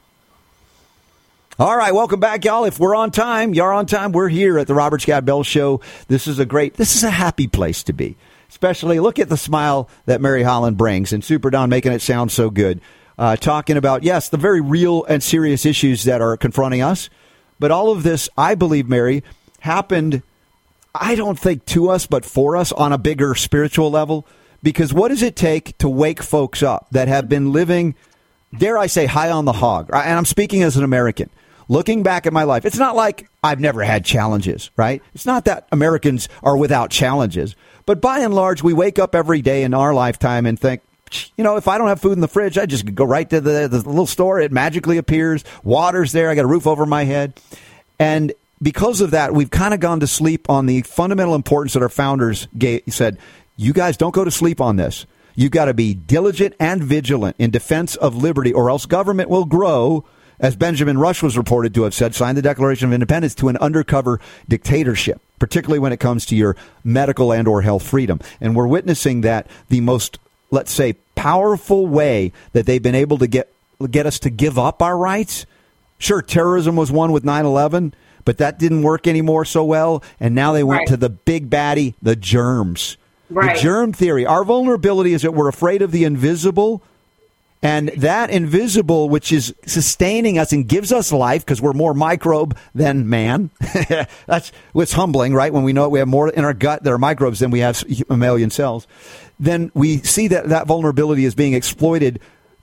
All 1.60 1.76
right, 1.76 1.92
welcome 1.92 2.20
back, 2.20 2.46
y'all. 2.46 2.66
If 2.66 2.80
we're 2.80 2.94
on 2.94 3.10
time, 3.10 3.56
you're 3.56 3.74
on 3.74 3.88
time. 3.88 4.12
We're 4.12 4.30
here 4.30 4.60
at 4.60 4.68
the 4.68 4.76
Robert 4.76 5.02
Scott 5.02 5.26
Bell 5.26 5.42
Show. 5.42 5.82
This 6.08 6.28
is 6.28 6.38
a 6.38 6.46
great, 6.46 6.76
this 6.76 6.96
is 6.96 7.04
a 7.04 7.10
happy 7.10 7.48
place 7.48 7.82
to 7.86 7.94
be. 7.94 8.16
Especially, 8.48 9.00
look 9.00 9.18
at 9.18 9.28
the 9.28 9.38
smile 9.38 9.90
that 10.06 10.22
Mary 10.22 10.44
Holland 10.44 10.78
brings, 10.78 11.12
and 11.12 11.24
Super 11.24 11.50
Don 11.50 11.68
making 11.68 11.94
it 11.94 12.04
sound 12.04 12.32
so 12.32 12.52
good. 12.52 12.80
Uh, 13.18 13.38
talking 13.38 13.76
about, 13.76 14.04
yes, 14.04 14.30
the 14.30 14.38
very 14.38 14.62
real 14.62 15.04
and 15.06 15.24
serious 15.24 15.66
issues 15.66 16.04
that 16.04 16.22
are 16.22 16.38
confronting 16.38 16.84
us. 16.84 17.10
But 17.58 17.72
all 17.72 17.90
of 17.90 18.04
this, 18.04 18.30
I 18.38 18.54
believe, 18.54 18.88
Mary, 18.88 19.24
happened, 19.62 20.22
I 20.94 21.16
don't 21.16 21.40
think 21.40 21.66
to 21.66 21.90
us, 21.90 22.06
but 22.06 22.24
for 22.24 22.56
us 22.56 22.72
on 22.72 22.94
a 22.94 23.00
bigger 23.00 23.34
spiritual 23.34 23.90
level. 23.90 24.28
Because 24.62 24.94
what 24.94 25.08
does 25.08 25.24
it 25.24 25.36
take 25.36 25.76
to 25.80 25.90
wake 25.90 26.22
folks 26.22 26.62
up 26.62 26.86
that 26.92 27.08
have 27.08 27.28
been 27.28 27.52
living 27.52 27.96
dare 28.56 28.78
I 28.78 28.88
say, 28.88 29.06
high 29.06 29.30
on 29.30 29.46
the 29.46 29.54
hog. 29.54 29.90
And 29.94 30.18
I'm 30.18 30.26
speaking 30.26 30.64
as 30.64 30.78
an 30.78 30.84
American. 30.84 31.30
Looking 31.70 32.04
back 32.04 32.26
at 32.26 32.34
my 32.34 32.44
life, 32.44 32.66
it's 32.66 32.78
not 32.78 32.96
like 32.96 33.30
I've 33.44 33.60
never 33.60 33.84
had 33.84 34.06
challenges, 34.06 34.72
right? 34.78 35.02
It's 35.14 35.26
not 35.26 35.46
that 35.46 35.68
Americans 35.72 36.30
are 36.42 36.56
without 36.56 36.90
challenges. 36.90 37.56
But 37.86 38.02
by 38.02 38.20
and 38.20 38.34
large, 38.34 38.64
we 38.64 38.74
wake 38.74 39.00
up 39.00 39.16
every 39.16 39.42
day 39.42 39.64
in 39.64 39.74
our 39.74 39.94
lifetime 39.94 40.46
and 40.46 40.60
think, 40.60 40.82
you 41.38 41.44
know, 41.44 41.56
if 41.56 41.68
I 41.68 41.78
don't 41.78 41.88
have 41.88 42.02
food 42.02 42.14
in 42.14 42.20
the 42.20 42.28
fridge, 42.28 42.58
I 42.58 42.66
just 42.66 42.94
go 42.94 43.06
right 43.06 43.30
to 43.30 43.40
the, 43.40 43.68
the 43.68 43.78
little 43.78 44.08
store. 44.08 44.40
It 44.40 44.52
magically 44.52 44.98
appears. 44.98 45.44
Water's 45.64 46.12
there. 46.12 46.30
I 46.30 46.36
got 46.36 46.46
a 46.46 46.50
roof 46.50 46.68
over 46.68 46.86
my 46.86 47.06
head. 47.06 47.40
And 48.00 48.34
because 48.62 49.02
of 49.02 49.12
that, 49.12 49.34
we've 49.34 49.50
kind 49.50 49.74
of 49.74 49.80
gone 49.80 50.02
to 50.02 50.08
sleep 50.08 50.50
on 50.50 50.66
the 50.66 50.82
fundamental 50.82 51.36
importance 51.36 51.74
that 51.74 51.84
our 51.84 51.90
founders 51.90 52.48
gave, 52.58 52.84
said, 52.90 53.18
you 53.56 53.74
guys 53.74 53.98
don't 53.98 54.14
go 54.14 54.24
to 54.24 54.32
sleep 54.32 54.60
on 54.60 54.76
this. 54.76 55.06
You've 55.36 55.52
got 55.52 55.66
to 55.66 55.74
be 55.74 55.94
diligent 55.94 56.56
and 56.60 56.84
vigilant 56.84 57.36
in 57.40 57.52
defense 57.52 57.96
of 57.96 58.16
liberty, 58.16 58.54
or 58.54 58.70
else 58.70 58.86
government 58.86 59.30
will 59.30 59.46
grow, 59.46 60.04
as 60.40 60.56
Benjamin 60.56 60.98
Rush 60.98 61.24
was 61.24 61.38
reported 61.38 61.74
to 61.74 61.84
have 61.84 61.94
said, 61.94 62.14
signed 62.16 62.38
the 62.38 62.42
Declaration 62.42 62.88
of 62.88 62.94
Independence 62.94 63.34
to 63.36 63.48
an 63.50 63.58
undercover 63.58 64.20
dictatorship, 64.48 65.20
particularly 65.40 65.80
when 65.80 65.92
it 65.94 66.00
comes 66.00 66.26
to 66.28 66.36
your 66.36 66.56
medical 66.84 67.32
and 67.34 67.48
or 67.48 67.62
health 67.62 67.84
freedom. 67.84 68.20
And 68.40 68.56
we're 68.56 68.68
witnessing 68.68 69.22
that 69.22 69.48
the 69.70 69.82
most, 69.82 70.20
let's 70.52 70.72
say, 70.72 70.94
powerful 71.16 71.88
way 71.88 72.32
that 72.54 72.66
they've 72.66 72.82
been 72.84 72.96
able 72.96 73.18
to 73.18 73.28
get 73.28 73.52
get 73.92 74.06
us 74.08 74.18
to 74.20 74.30
give 74.32 74.58
up 74.58 74.82
our 74.82 74.98
rights. 74.98 75.46
Sure, 76.00 76.22
terrorism 76.22 76.76
was 76.76 76.92
one 76.92 77.12
with 77.12 77.24
9/11, 77.24 77.94
but 78.26 78.38
that 78.40 78.58
didn't 78.60 78.82
work 78.84 79.08
anymore 79.08 79.46
so 79.46 79.64
well, 79.64 80.04
and 80.20 80.34
now 80.36 80.52
they 80.52 80.64
went 80.64 80.80
Right. 80.82 80.88
to 80.90 80.98
the 80.98 81.10
big 81.10 81.50
baddie, 81.50 81.94
the 82.02 82.16
germs. 82.16 82.98
Right. 83.30 83.56
The 83.56 83.62
germ 83.62 83.94
theory. 83.94 84.26
Our 84.26 84.44
vulnerability 84.44 85.14
is 85.14 85.22
that 85.24 85.34
we're 85.34 85.48
afraid 85.50 85.82
of 85.82 85.92
the 85.92 86.06
invisible. 86.06 86.82
And 87.64 87.90
that 87.90 88.30
invisible, 88.30 89.10
which 89.10 89.32
is 89.32 89.54
sustaining 89.66 90.38
us 90.38 90.54
and 90.54 90.68
gives 90.68 90.92
us 90.92 91.12
life 91.12 91.44
because 91.44 91.62
we're 91.62 91.74
more 91.74 91.96
microbe 91.96 92.56
than 92.76 93.10
man. 93.10 93.50
That's 94.28 94.52
what's 94.74 94.94
humbling, 94.94 95.34
right? 95.34 95.52
When 95.52 95.64
we 95.64 95.74
know 95.74 95.90
we 95.90 96.00
have 96.00 96.08
more 96.08 96.30
in 96.30 96.46
our 96.46 96.54
gut 96.54 96.84
that 96.84 96.94
are 96.94 97.00
microbes 97.00 97.40
than 97.40 97.50
we 97.50 97.60
have 97.60 97.84
mammalian 98.10 98.52
cells. 98.52 98.86
Then 99.40 99.72
we 99.74 99.98
see 99.98 100.28
that 100.28 100.50
that 100.50 100.68
vulnerability 100.68 101.26
is 101.26 101.34
being 101.34 101.54
exploited 101.54 102.20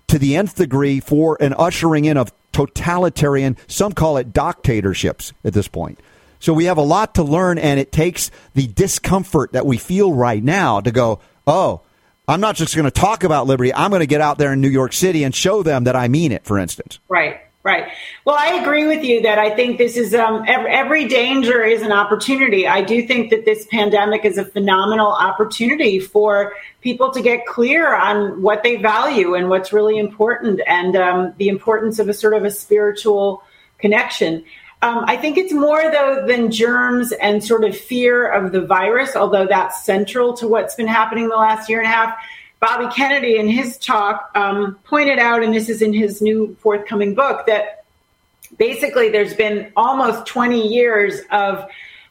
to 0.08 0.18
the 0.18 0.36
nth 0.36 0.54
degree 0.54 1.00
for 1.00 1.36
an 1.40 1.54
ushering 1.54 2.04
in 2.04 2.16
of 2.16 2.32
totalitarian, 2.52 3.56
some 3.66 3.92
call 3.92 4.16
it 4.16 4.32
dictatorships 4.32 5.32
at 5.44 5.54
this 5.54 5.66
point. 5.66 5.98
So 6.38 6.52
we 6.52 6.66
have 6.66 6.76
a 6.76 6.82
lot 6.82 7.14
to 7.16 7.22
learn, 7.22 7.58
and 7.58 7.80
it 7.80 7.90
takes 7.90 8.30
the 8.54 8.66
discomfort 8.66 9.52
that 9.52 9.66
we 9.66 9.76
feel 9.76 10.12
right 10.12 10.42
now 10.42 10.80
to 10.80 10.92
go, 10.92 11.20
oh, 11.46 11.80
I'm 12.26 12.40
not 12.40 12.56
just 12.56 12.74
going 12.74 12.84
to 12.84 12.90
talk 12.90 13.22
about 13.22 13.46
liberty. 13.46 13.72
I'm 13.74 13.90
going 13.90 14.00
to 14.00 14.06
get 14.06 14.20
out 14.20 14.38
there 14.38 14.52
in 14.54 14.60
New 14.60 14.68
York 14.68 14.92
City 14.92 15.24
and 15.24 15.34
show 15.34 15.62
them 15.62 15.84
that 15.84 15.94
I 15.94 16.08
mean 16.08 16.32
it, 16.32 16.44
for 16.44 16.58
instance. 16.58 16.98
Right, 17.08 17.40
right. 17.62 17.88
Well, 18.24 18.36
I 18.38 18.60
agree 18.62 18.86
with 18.86 19.04
you 19.04 19.20
that 19.22 19.38
I 19.38 19.54
think 19.54 19.76
this 19.76 19.98
is 19.98 20.14
um, 20.14 20.44
every, 20.48 21.06
danger 21.06 21.62
is 21.62 21.82
an 21.82 21.92
opportunity. 21.92 22.66
I 22.66 22.80
do 22.80 23.06
think 23.06 23.28
that 23.28 23.44
this 23.44 23.66
pandemic 23.66 24.24
is 24.24 24.38
a 24.38 24.44
phenomenal 24.44 25.12
opportunity 25.12 26.00
for 26.00 26.54
people 26.80 27.10
to 27.12 27.20
get 27.20 27.44
clear 27.44 27.94
on 27.94 28.40
what 28.40 28.62
they 28.62 28.76
value 28.76 29.34
and 29.34 29.50
what's 29.50 29.70
really 29.72 29.98
important, 29.98 30.62
and 30.66 30.96
um, 30.96 31.34
the 31.36 31.48
importance 31.48 31.98
of 31.98 32.08
a 32.08 32.14
sort 32.14 32.32
of 32.32 32.44
a 32.44 32.50
spiritual 32.50 33.42
connection. 33.76 34.44
Um, 34.84 35.02
I 35.06 35.16
think 35.16 35.38
it's 35.38 35.52
more 35.54 35.90
though 35.90 36.26
than 36.26 36.50
germs 36.50 37.12
and 37.12 37.42
sort 37.42 37.64
of 37.64 37.74
fear 37.74 38.30
of 38.30 38.52
the 38.52 38.60
virus, 38.60 39.16
although 39.16 39.46
that's 39.46 39.82
central 39.82 40.34
to 40.34 40.46
what's 40.46 40.74
been 40.74 40.86
happening 40.86 41.30
the 41.30 41.36
last 41.36 41.70
year 41.70 41.78
and 41.78 41.86
a 41.86 41.90
half. 41.90 42.14
Bobby 42.60 42.94
Kennedy, 42.94 43.38
in 43.38 43.48
his 43.48 43.78
talk, 43.78 44.30
um, 44.34 44.78
pointed 44.84 45.18
out, 45.18 45.42
and 45.42 45.54
this 45.54 45.70
is 45.70 45.80
in 45.80 45.94
his 45.94 46.20
new 46.20 46.54
forthcoming 46.60 47.14
book, 47.14 47.46
that 47.46 47.86
basically 48.58 49.08
there's 49.08 49.32
been 49.32 49.72
almost 49.74 50.26
20 50.26 50.68
years 50.68 51.20
of 51.30 51.66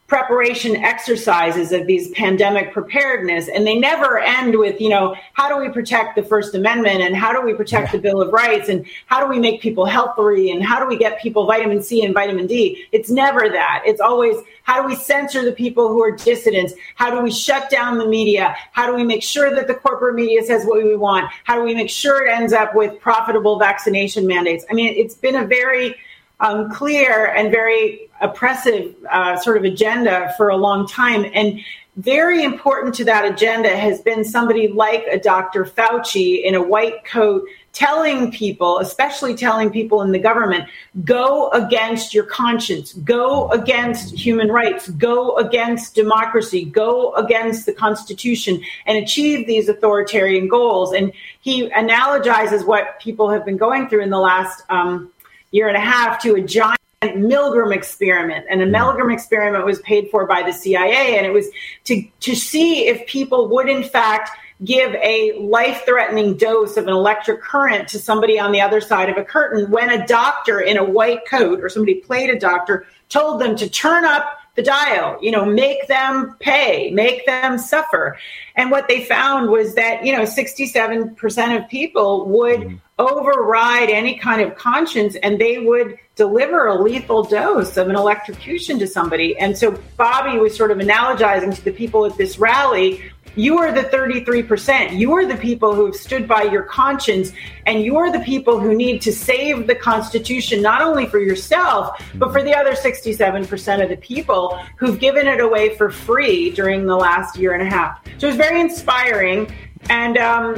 preparation 0.08 0.76
exercises 0.76 1.72
of 1.72 1.88
these 1.88 2.12
pandemic 2.12 2.74
preparedness 2.74 3.48
and 3.48 3.66
they 3.66 3.76
never 3.76 4.20
end 4.20 4.56
with 4.60 4.80
you 4.82 4.90
know 4.90 5.16
how 5.34 5.48
do 5.48 5.58
we 5.60 5.70
protect 5.70 6.16
the 6.16 6.22
first 6.22 6.54
amendment 6.54 7.02
and 7.02 7.16
how 7.16 7.32
do 7.32 7.42
we 7.42 7.54
protect 7.54 7.92
the 7.94 7.98
bill 7.98 8.22
of 8.22 8.32
rights 8.32 8.68
and 8.68 8.86
how 9.08 9.20
do 9.24 9.28
we 9.28 9.40
make 9.40 9.62
people 9.62 9.86
healthy 9.86 10.52
and 10.52 10.62
how 10.62 10.80
do 10.80 10.86
we 10.88 10.98
get 10.98 11.20
people 11.22 11.46
vitamin 11.46 11.82
c 11.82 12.04
and 12.04 12.14
vitamin 12.14 12.46
d? 12.46 12.86
It's 12.92 13.10
never 13.10 13.50
that. 13.50 13.82
It's 13.86 14.02
always 14.02 14.36
how 14.64 14.82
do 14.82 14.88
we 14.88 14.96
censor 14.96 15.44
the 15.44 15.54
people 15.54 15.88
who 15.88 16.04
are 16.04 16.12
dissidents? 16.12 16.74
How 16.96 17.10
do 17.10 17.22
we 17.22 17.32
shut 17.32 17.70
down 17.70 17.98
the 17.98 18.08
media? 18.08 18.56
How 18.74 18.86
do 18.86 18.96
we 18.96 19.04
make 19.04 19.24
sure 19.24 19.56
that 19.56 19.68
the 19.68 19.74
corporate 19.74 20.16
media 20.16 20.44
says 20.44 20.66
what 20.66 20.84
we 20.84 20.96
want? 20.96 21.32
How 21.46 21.56
do 21.56 21.64
we 21.64 21.74
make 21.74 21.90
sure 21.90 22.28
it 22.28 22.30
ends 22.30 22.54
up 22.54 22.76
with 22.76 23.00
profitable 23.00 23.58
vaccination 23.58 24.28
mandates? 24.28 24.66
I 24.70 24.74
mean 24.74 24.94
it's 24.96 25.16
been 25.16 25.36
a 25.36 25.46
very 25.46 25.96
um, 26.40 26.70
clear 26.72 27.28
and 27.28 27.52
very 27.52 28.10
oppressive 28.24 28.96
uh, 29.12 29.38
sort 29.38 29.58
of 29.58 29.64
agenda 29.64 30.34
for 30.38 30.50
a 30.50 30.58
long 30.58 30.88
time. 30.88 31.26
And 31.34 31.60
very 31.98 32.44
important 32.44 32.96
to 32.96 33.06
that 33.06 33.24
agenda 33.26 33.70
has 33.76 34.02
been 34.02 34.26
somebody 34.26 34.68
like 34.68 35.06
a 35.12 35.20
Dr. 35.20 35.66
Fauci 35.66 36.44
in 36.44 36.56
a 36.56 36.64
white 36.64 37.06
coat 37.06 37.46
telling 37.72 38.32
people, 38.32 38.80
especially 38.80 39.36
telling 39.36 39.70
people 39.70 40.02
in 40.02 40.12
the 40.12 40.20
government, 40.20 40.70
go 41.04 41.50
against 41.52 42.14
your 42.14 42.24
conscience, 42.24 42.94
go 42.94 43.50
against 43.50 44.14
human 44.14 44.50
rights, 44.50 44.90
go 44.90 45.36
against 45.38 45.96
democracy, 45.96 46.66
go 46.66 47.14
against 47.16 47.66
the 47.66 47.74
Constitution, 47.74 48.62
and 48.86 48.98
achieve 48.98 49.48
these 49.48 49.70
authoritarian 49.70 50.48
goals. 50.48 50.94
And 50.94 51.12
he 51.42 51.70
analogizes 51.70 52.66
what 52.66 53.00
people 53.00 53.30
have 53.30 53.44
been 53.44 53.58
going 53.58 53.90
through 53.90 54.02
in 54.02 54.12
the 54.12 54.20
last 54.20 54.64
um, 54.70 55.12
year 55.52 55.68
and 55.68 55.78
a 55.78 55.82
half 55.82 56.22
to 56.22 56.36
a 56.36 56.42
giant 56.42 56.80
Milgram 57.12 57.74
experiment. 57.74 58.46
And 58.50 58.62
the 58.62 58.66
hmm. 58.66 58.76
Milgram 58.76 59.14
experiment 59.14 59.66
was 59.66 59.80
paid 59.80 60.10
for 60.10 60.26
by 60.26 60.44
the 60.44 60.54
CIA, 60.54 61.18
and 61.18 61.26
it 61.26 61.34
was 61.34 61.48
to, 61.86 62.04
to 62.22 62.36
see 62.36 62.88
if 62.88 63.06
people 63.08 63.48
would, 63.50 63.70
in 63.70 63.84
fact, 63.84 64.30
give 64.64 64.94
a 64.96 65.34
life 65.40 65.84
threatening 65.86 66.38
dose 66.38 66.78
of 66.78 66.88
an 66.88 66.94
electric 66.94 67.42
current 67.42 67.88
to 67.90 68.00
somebody 68.00 68.40
on 68.40 68.52
the 68.52 68.62
other 68.62 68.80
side 68.80 69.10
of 69.10 69.18
a 69.18 69.24
curtain 69.24 69.70
when 69.70 69.90
a 69.90 70.06
doctor 70.08 70.60
in 70.60 70.78
a 70.78 70.84
white 70.84 71.26
coat 71.28 71.60
or 71.62 71.70
somebody 71.70 71.96
played 71.96 72.30
a 72.30 72.40
doctor 72.40 72.86
told 73.10 73.42
them 73.42 73.56
to 73.56 73.70
turn 73.70 74.06
up 74.06 74.38
the 74.56 74.62
dial, 74.62 75.18
you 75.22 75.32
know, 75.32 75.46
make 75.46 75.88
them 75.88 76.36
pay, 76.40 76.92
make 76.92 77.26
them 77.26 77.58
suffer. 77.58 78.18
And 78.56 78.70
what 78.70 78.88
they 78.88 79.04
found 79.04 79.50
was 79.50 79.74
that, 79.76 80.06
you 80.06 80.16
know, 80.16 80.24
67% 80.24 81.58
of 81.58 81.70
people 81.70 82.26
would 82.30 82.60
mm. 82.60 82.80
override 83.00 83.90
any 83.90 84.16
kind 84.16 84.42
of 84.42 84.56
conscience 84.56 85.16
and 85.24 85.40
they 85.40 85.58
would 85.58 85.98
deliver 86.16 86.68
a 86.68 86.80
lethal 86.80 87.24
dose 87.24 87.78
of 87.78 87.90
an 87.90 87.96
electrocution 87.96 88.78
to 88.78 88.86
somebody. 88.86 89.36
And 89.38 89.58
so 89.58 89.72
Bobby 89.98 90.38
was 90.38 90.56
sort 90.56 90.70
of 90.70 90.78
analogizing 90.78 91.56
to 91.56 91.64
the 91.64 91.72
people 91.72 92.06
at 92.06 92.16
this 92.18 92.38
rally 92.38 93.12
you 93.36 93.58
are 93.58 93.72
the 93.72 93.82
33%. 93.82 94.98
You 94.98 95.14
are 95.14 95.26
the 95.26 95.38
people 95.38 95.74
who 95.74 95.86
have 95.88 95.96
stood 95.96 96.28
by 96.28 96.44
your 96.44 96.64
conscience, 96.64 97.32
and 97.66 97.84
you 97.84 97.98
are 97.98 98.12
the 98.12 98.20
people 98.20 98.60
who 98.60 98.76
need 98.76 99.02
to 99.02 99.12
save 99.12 99.68
the 99.68 99.76
Constitution, 99.76 100.62
not 100.62 100.82
only 100.82 101.08
for 101.08 101.20
yourself, 101.20 102.00
but 102.16 102.32
for 102.32 102.44
the 102.44 102.54
other 102.56 102.74
67% 102.74 103.84
of 103.84 103.90
the 103.90 103.98
people 103.98 104.60
who've 104.78 105.00
given 105.00 105.28
it 105.28 105.40
away 105.40 105.76
for 105.76 105.90
free 105.90 106.52
during 106.52 106.86
the 106.86 106.96
last 106.96 107.38
year 107.38 107.54
and 107.54 107.62
a 107.62 107.70
half. 107.70 108.00
So 108.18 108.28
it's 108.28 108.38
very 108.38 108.60
inspiring. 108.60 109.52
And, 109.90 110.18
um, 110.18 110.56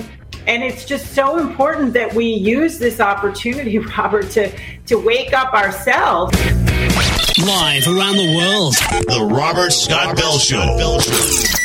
and 0.48 0.64
it's 0.64 0.86
just 0.86 1.14
so 1.14 1.40
important 1.40 1.94
that 1.94 2.14
we 2.14 2.26
use 2.26 2.78
this 2.78 3.00
opportunity, 3.00 3.80
Robert, 3.98 4.30
to, 4.32 4.52
to 4.88 4.96
wake 4.96 5.34
up 5.34 5.54
ourselves. 5.54 6.36
Live 7.38 7.88
around 7.88 8.18
the 8.18 8.36
world. 8.38 8.76
The 9.08 9.28
Robert 9.30 9.72
Scott 9.72 10.16
Bell 10.16 10.38
Show. 10.38 11.65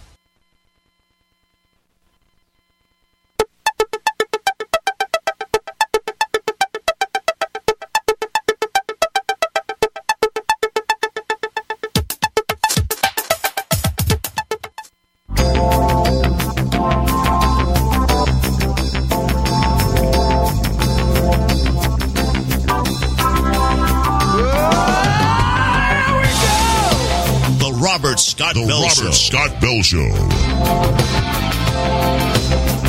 Scott 28.51 28.63
The 28.63 28.67
Bell 28.67 28.81
Robert 28.81 28.95
Show. 28.95 29.11
Scott 29.11 29.61
Bell 29.61 29.81
Show. 29.81 30.11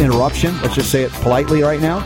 interruption, 0.03 0.61
let's 0.61 0.75
just 0.75 0.91
say 0.91 1.03
it 1.05 1.13
politely 1.13 1.63
right 1.63 1.81
now, 1.81 2.01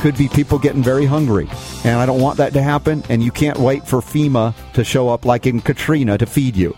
could 0.00 0.16
be 0.16 0.28
people 0.28 0.60
getting 0.60 0.80
very 0.82 1.04
hungry. 1.04 1.48
And 1.82 1.98
I 1.98 2.06
don't 2.06 2.20
want 2.20 2.36
that 2.36 2.52
to 2.52 2.62
happen. 2.62 3.02
And 3.08 3.20
you 3.20 3.32
can't 3.32 3.58
wait 3.58 3.84
for 3.84 4.00
FEMA 4.00 4.54
to 4.74 4.84
show 4.84 5.08
up 5.08 5.24
like 5.24 5.44
in 5.44 5.60
Katrina 5.60 6.18
to 6.18 6.26
feed 6.26 6.54
you. 6.56 6.76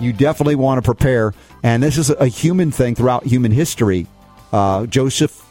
You 0.00 0.12
definitely 0.12 0.56
want 0.56 0.78
to 0.78 0.82
prepare. 0.82 1.32
And 1.62 1.80
this 1.80 1.96
is 1.96 2.10
a 2.10 2.26
human 2.26 2.72
thing 2.72 2.96
throughout 2.96 3.24
human 3.24 3.52
history. 3.52 4.08
Uh, 4.52 4.86
Joseph 4.86 5.46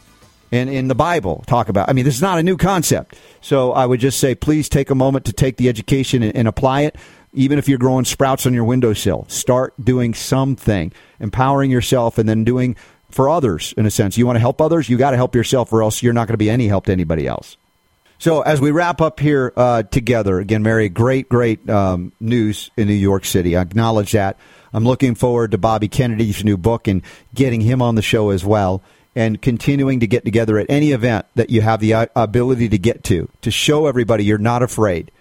in, 0.51 0.67
in 0.67 0.89
the 0.89 0.95
Bible 0.95 1.45
talk 1.47 1.69
about. 1.69 1.89
I 1.89 1.93
mean, 1.93 2.03
this 2.03 2.15
is 2.15 2.21
not 2.21 2.37
a 2.37 2.43
new 2.43 2.57
concept. 2.57 3.15
So 3.39 3.71
I 3.71 3.85
would 3.85 4.01
just 4.01 4.19
say, 4.19 4.35
please 4.35 4.67
take 4.67 4.89
a 4.89 4.95
moment 4.95 5.23
to 5.25 5.33
take 5.33 5.55
the 5.55 5.69
education 5.69 6.21
and, 6.21 6.35
and 6.35 6.47
apply 6.49 6.81
it. 6.81 6.97
Even 7.33 7.57
if 7.57 7.69
you're 7.69 7.77
growing 7.77 8.05
sprouts 8.05 8.45
on 8.45 8.53
your 8.53 8.65
windowsill, 8.65 9.25
start 9.29 9.73
doing 9.83 10.13
something, 10.13 10.91
empowering 11.19 11.71
yourself, 11.71 12.17
and 12.17 12.27
then 12.27 12.43
doing 12.43 12.75
for 13.09 13.29
others. 13.29 13.73
In 13.77 13.85
a 13.85 13.91
sense, 13.91 14.17
you 14.17 14.25
want 14.25 14.35
to 14.35 14.41
help 14.41 14.61
others, 14.61 14.89
you 14.89 14.97
got 14.97 15.11
to 15.11 15.17
help 15.17 15.35
yourself, 15.35 15.71
or 15.71 15.83
else 15.83 16.03
you're 16.03 16.13
not 16.13 16.27
going 16.27 16.33
to 16.33 16.37
be 16.37 16.49
any 16.49 16.67
help 16.67 16.85
to 16.85 16.91
anybody 16.91 17.27
else. 17.27 17.57
So 18.19 18.41
as 18.41 18.61
we 18.61 18.69
wrap 18.69 19.01
up 19.01 19.19
here 19.19 19.51
uh, 19.57 19.83
together, 19.83 20.39
again, 20.39 20.61
Mary, 20.61 20.89
great, 20.89 21.27
great 21.27 21.67
um, 21.69 22.11
news 22.19 22.69
in 22.77 22.87
New 22.87 22.93
York 22.93 23.25
City. 23.25 23.57
I 23.57 23.61
acknowledge 23.61 24.11
that. 24.11 24.37
I'm 24.73 24.83
looking 24.83 25.15
forward 25.15 25.51
to 25.51 25.57
Bobby 25.57 25.87
Kennedy's 25.87 26.43
new 26.43 26.55
book 26.55 26.87
and 26.87 27.01
getting 27.33 27.61
him 27.61 27.81
on 27.81 27.95
the 27.95 28.01
show 28.01 28.29
as 28.29 28.45
well, 28.45 28.81
and 29.15 29.41
continuing 29.41 30.01
to 30.01 30.07
get 30.07 30.23
together 30.23 30.59
at 30.59 30.69
any 30.69 30.91
event 30.91 31.25
that 31.35 31.49
you 31.49 31.61
have 31.61 31.79
the 31.79 31.93
uh, 31.93 32.05
ability 32.15 32.69
to 32.69 32.77
get 32.77 33.03
to, 33.05 33.27
to 33.41 33.51
show 33.51 33.87
everybody 33.87 34.23
you're 34.23 34.37
not 34.37 34.61
afraid, 34.61 35.11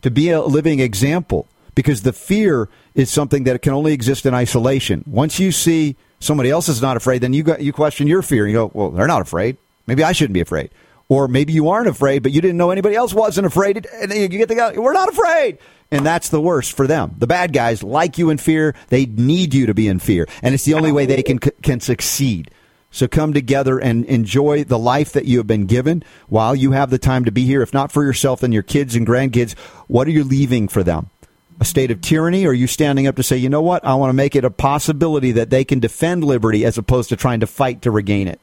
to 0.00 0.10
be 0.10 0.30
a 0.30 0.40
living 0.40 0.80
example, 0.80 1.46
because 1.76 2.02
the 2.02 2.12
fear 2.12 2.68
is 2.96 3.08
something 3.08 3.44
that 3.44 3.62
can 3.62 3.72
only 3.72 3.92
exist 3.92 4.26
in 4.26 4.34
isolation. 4.34 5.04
Once 5.06 5.38
you 5.38 5.52
see 5.52 5.94
somebody 6.18 6.50
else 6.50 6.68
is 6.68 6.82
not 6.82 6.96
afraid, 6.96 7.20
then 7.20 7.32
you 7.32 7.44
got, 7.44 7.60
you 7.60 7.72
question 7.72 8.08
your 8.08 8.22
fear. 8.22 8.46
And 8.46 8.52
you 8.52 8.58
go, 8.58 8.70
well, 8.74 8.90
they're 8.90 9.06
not 9.06 9.22
afraid. 9.22 9.58
Maybe 9.86 10.02
I 10.02 10.10
shouldn't 10.10 10.34
be 10.34 10.40
afraid. 10.40 10.70
Or 11.08 11.28
maybe 11.28 11.52
you 11.52 11.68
aren't 11.68 11.86
afraid, 11.86 12.24
but 12.24 12.32
you 12.32 12.40
didn't 12.40 12.56
know 12.56 12.70
anybody 12.70 12.96
else 12.96 13.14
wasn't 13.14 13.46
afraid. 13.46 13.86
And 13.92 14.10
then 14.10 14.20
you 14.20 14.26
get 14.26 14.48
the 14.48 14.56
guy, 14.56 14.76
we're 14.76 14.92
not 14.92 15.08
afraid. 15.08 15.58
And 15.92 16.04
that's 16.04 16.30
the 16.30 16.40
worst 16.40 16.72
for 16.72 16.88
them. 16.88 17.14
The 17.18 17.28
bad 17.28 17.52
guys 17.52 17.84
like 17.84 18.18
you 18.18 18.30
in 18.30 18.38
fear. 18.38 18.74
They 18.88 19.06
need 19.06 19.54
you 19.54 19.66
to 19.66 19.74
be 19.74 19.86
in 19.86 20.00
fear. 20.00 20.26
And 20.42 20.52
it's 20.52 20.64
the 20.64 20.74
only 20.74 20.90
way 20.90 21.06
they 21.06 21.22
can, 21.22 21.38
can 21.38 21.78
succeed. 21.78 22.50
So 22.90 23.06
come 23.06 23.34
together 23.34 23.78
and 23.78 24.04
enjoy 24.06 24.64
the 24.64 24.78
life 24.78 25.12
that 25.12 25.26
you 25.26 25.38
have 25.38 25.46
been 25.46 25.66
given 25.66 26.02
while 26.28 26.56
you 26.56 26.72
have 26.72 26.90
the 26.90 26.98
time 26.98 27.26
to 27.26 27.30
be 27.30 27.44
here. 27.44 27.60
If 27.60 27.74
not 27.74 27.92
for 27.92 28.02
yourself, 28.02 28.40
then 28.40 28.52
your 28.52 28.62
kids 28.62 28.96
and 28.96 29.06
grandkids. 29.06 29.56
What 29.86 30.08
are 30.08 30.12
you 30.12 30.24
leaving 30.24 30.66
for 30.66 30.82
them? 30.82 31.10
A 31.58 31.64
state 31.64 31.90
of 31.90 32.00
tyranny? 32.00 32.44
Or 32.44 32.50
are 32.50 32.54
you 32.54 32.66
standing 32.66 33.06
up 33.06 33.16
to 33.16 33.22
say, 33.22 33.36
you 33.36 33.48
know 33.48 33.62
what? 33.62 33.84
I 33.84 33.94
want 33.94 34.10
to 34.10 34.14
make 34.14 34.36
it 34.36 34.44
a 34.44 34.50
possibility 34.50 35.32
that 35.32 35.50
they 35.50 35.64
can 35.64 35.80
defend 35.80 36.22
liberty 36.24 36.64
as 36.64 36.76
opposed 36.76 37.08
to 37.08 37.16
trying 37.16 37.40
to 37.40 37.46
fight 37.46 37.82
to 37.82 37.90
regain 37.90 38.28
it. 38.28 38.40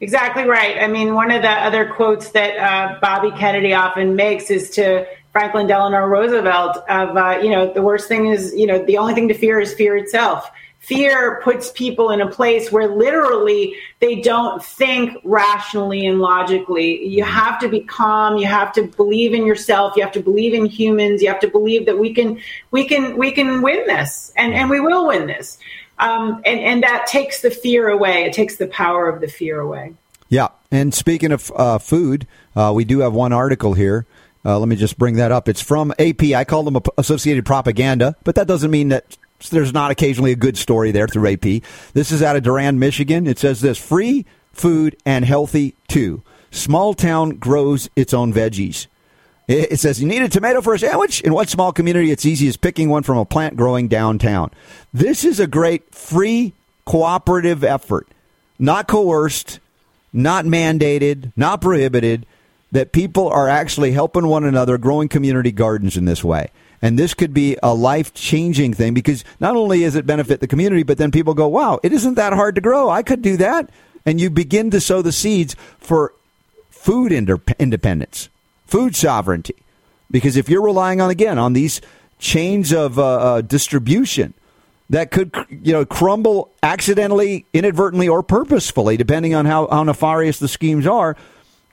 Exactly 0.00 0.44
right. 0.44 0.78
I 0.78 0.86
mean, 0.86 1.14
one 1.14 1.30
of 1.30 1.42
the 1.42 1.50
other 1.50 1.84
quotes 1.84 2.30
that 2.30 2.56
uh, 2.56 2.98
Bobby 3.00 3.30
Kennedy 3.32 3.74
often 3.74 4.16
makes 4.16 4.50
is 4.50 4.70
to 4.70 5.06
Franklin 5.32 5.66
Delano 5.66 6.06
Roosevelt 6.06 6.78
of, 6.88 7.16
uh, 7.16 7.38
you 7.42 7.50
know, 7.50 7.72
the 7.72 7.82
worst 7.82 8.08
thing 8.08 8.26
is, 8.26 8.54
you 8.54 8.66
know, 8.66 8.82
the 8.84 8.96
only 8.96 9.12
thing 9.12 9.28
to 9.28 9.34
fear 9.34 9.60
is 9.60 9.74
fear 9.74 9.96
itself. 9.96 10.50
Fear 10.90 11.40
puts 11.44 11.70
people 11.70 12.10
in 12.10 12.20
a 12.20 12.28
place 12.28 12.72
where 12.72 12.88
literally 12.88 13.76
they 14.00 14.16
don't 14.16 14.60
think 14.60 15.16
rationally 15.22 16.04
and 16.04 16.18
logically. 16.18 17.06
You 17.06 17.22
have 17.22 17.60
to 17.60 17.68
be 17.68 17.78
calm. 17.78 18.38
You 18.38 18.46
have 18.46 18.72
to 18.72 18.82
believe 18.82 19.32
in 19.32 19.46
yourself. 19.46 19.94
You 19.94 20.02
have 20.02 20.10
to 20.14 20.20
believe 20.20 20.52
in 20.52 20.66
humans. 20.66 21.22
You 21.22 21.28
have 21.28 21.38
to 21.42 21.48
believe 21.48 21.86
that 21.86 22.00
we 22.00 22.12
can, 22.12 22.40
we 22.72 22.88
can, 22.88 23.16
we 23.16 23.30
can 23.30 23.62
win 23.62 23.86
this, 23.86 24.32
and 24.36 24.52
and 24.52 24.68
we 24.68 24.80
will 24.80 25.06
win 25.06 25.28
this. 25.28 25.58
Um, 26.00 26.42
and 26.44 26.58
and 26.58 26.82
that 26.82 27.06
takes 27.06 27.40
the 27.40 27.52
fear 27.52 27.88
away. 27.88 28.24
It 28.24 28.32
takes 28.32 28.56
the 28.56 28.66
power 28.66 29.08
of 29.08 29.20
the 29.20 29.28
fear 29.28 29.60
away. 29.60 29.94
Yeah. 30.28 30.48
And 30.72 30.92
speaking 30.92 31.30
of 31.30 31.52
uh, 31.54 31.78
food, 31.78 32.26
uh, 32.56 32.72
we 32.74 32.84
do 32.84 32.98
have 32.98 33.12
one 33.12 33.32
article 33.32 33.74
here. 33.74 34.06
Uh, 34.44 34.58
let 34.58 34.68
me 34.68 34.74
just 34.74 34.98
bring 34.98 35.14
that 35.16 35.30
up. 35.30 35.48
It's 35.48 35.60
from 35.60 35.92
AP. 36.00 36.22
I 36.34 36.42
call 36.42 36.64
them 36.64 36.82
Associated 36.98 37.46
Propaganda, 37.46 38.16
but 38.24 38.34
that 38.34 38.48
doesn't 38.48 38.72
mean 38.72 38.88
that 38.88 39.16
there's 39.48 39.72
not 39.72 39.90
occasionally 39.90 40.32
a 40.32 40.36
good 40.36 40.58
story 40.58 40.90
there 40.90 41.08
through 41.08 41.32
AP. 41.32 41.62
This 41.94 42.12
is 42.12 42.22
out 42.22 42.36
of 42.36 42.42
Durand, 42.42 42.78
Michigan. 42.78 43.26
It 43.26 43.38
says 43.38 43.60
this 43.60 43.78
free 43.78 44.26
food 44.52 44.96
and 45.06 45.24
healthy 45.24 45.74
too. 45.88 46.22
Small 46.50 46.94
town 46.94 47.30
grows 47.36 47.88
its 47.96 48.12
own 48.12 48.32
veggies. 48.32 48.86
It 49.48 49.80
says 49.80 50.00
you 50.00 50.06
need 50.06 50.22
a 50.22 50.28
tomato 50.28 50.60
for 50.60 50.74
a 50.74 50.78
sandwich. 50.78 51.22
In 51.22 51.32
what 51.34 51.48
small 51.48 51.72
community 51.72 52.12
it's 52.12 52.26
easy 52.26 52.46
as 52.46 52.56
picking 52.56 52.88
one 52.88 53.02
from 53.02 53.18
a 53.18 53.24
plant 53.24 53.56
growing 53.56 53.88
downtown. 53.88 54.50
This 54.92 55.24
is 55.24 55.40
a 55.40 55.46
great 55.48 55.92
free 55.92 56.52
cooperative 56.84 57.64
effort, 57.64 58.06
not 58.60 58.86
coerced, 58.86 59.58
not 60.12 60.44
mandated, 60.44 61.32
not 61.36 61.60
prohibited. 61.60 62.26
That 62.72 62.92
people 62.92 63.28
are 63.28 63.48
actually 63.48 63.90
helping 63.90 64.28
one 64.28 64.44
another, 64.44 64.78
growing 64.78 65.08
community 65.08 65.50
gardens 65.50 65.96
in 65.96 66.04
this 66.04 66.22
way. 66.22 66.50
And 66.82 66.98
this 66.98 67.14
could 67.14 67.34
be 67.34 67.56
a 67.62 67.74
life 67.74 68.14
changing 68.14 68.74
thing 68.74 68.94
because 68.94 69.24
not 69.38 69.54
only 69.54 69.80
does 69.80 69.96
it 69.96 70.06
benefit 70.06 70.40
the 70.40 70.46
community, 70.46 70.82
but 70.82 70.98
then 70.98 71.10
people 71.10 71.34
go, 71.34 71.46
wow, 71.46 71.78
it 71.82 71.92
isn't 71.92 72.14
that 72.14 72.32
hard 72.32 72.54
to 72.54 72.60
grow. 72.60 72.88
I 72.88 73.02
could 73.02 73.22
do 73.22 73.36
that. 73.36 73.70
And 74.06 74.20
you 74.20 74.30
begin 74.30 74.70
to 74.70 74.80
sow 74.80 75.02
the 75.02 75.12
seeds 75.12 75.54
for 75.78 76.14
food 76.70 77.12
independence, 77.12 78.30
food 78.66 78.96
sovereignty. 78.96 79.56
Because 80.10 80.36
if 80.36 80.48
you're 80.48 80.62
relying 80.62 81.00
on, 81.00 81.10
again, 81.10 81.38
on 81.38 81.52
these 81.52 81.80
chains 82.18 82.72
of 82.72 82.98
uh, 82.98 83.04
uh, 83.04 83.40
distribution 83.42 84.34
that 84.88 85.10
could, 85.10 85.34
you 85.50 85.72
know, 85.72 85.84
crumble 85.84 86.50
accidentally, 86.62 87.44
inadvertently, 87.52 88.08
or 88.08 88.22
purposefully, 88.22 88.96
depending 88.96 89.34
on 89.34 89.46
how, 89.46 89.68
how 89.68 89.84
nefarious 89.84 90.38
the 90.38 90.48
schemes 90.48 90.86
are, 90.86 91.16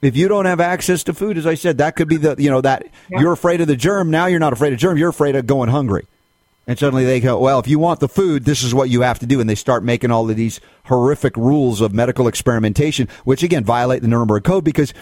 if 0.01 0.15
you 0.15 0.27
don't 0.27 0.45
have 0.45 0.59
access 0.59 1.03
to 1.03 1.13
food, 1.13 1.37
as 1.37 1.45
I 1.45 1.55
said, 1.55 1.79
that 1.79 1.95
could 1.95 2.07
be 2.07 2.17
the 2.17 2.35
you 2.37 2.49
know 2.49 2.61
that 2.61 2.87
yeah. 3.09 3.19
you're 3.19 3.33
afraid 3.33 3.61
of 3.61 3.67
the 3.67 3.75
germ. 3.75 4.11
Now 4.11 4.27
you're 4.27 4.39
not 4.39 4.53
afraid 4.53 4.73
of 4.73 4.79
germ. 4.79 4.97
You're 4.97 5.09
afraid 5.09 5.35
of 5.35 5.47
going 5.47 5.69
hungry. 5.69 6.05
And 6.67 6.77
suddenly 6.77 7.05
they 7.05 7.21
go, 7.21 7.39
well, 7.39 7.59
if 7.59 7.67
you 7.67 7.79
want 7.79 8.01
the 8.01 8.09
food, 8.09 8.43
this 8.43 8.61
is 8.61 8.75
what 8.75 8.89
you 8.89 9.01
have 9.01 9.19
to 9.19 9.25
do. 9.25 9.39
And 9.39 9.49
they 9.49 9.55
start 9.55 9.85
making 9.85 10.11
all 10.11 10.29
of 10.29 10.35
these 10.35 10.59
horrific 10.83 11.37
rules 11.37 11.79
of 11.79 11.93
medical 11.93 12.27
experimentation, 12.27 13.07
which 13.23 13.41
again 13.41 13.63
violate 13.63 14.01
the 14.01 14.09
Nuremberg 14.09 14.43
Code 14.43 14.65
because 14.65 14.93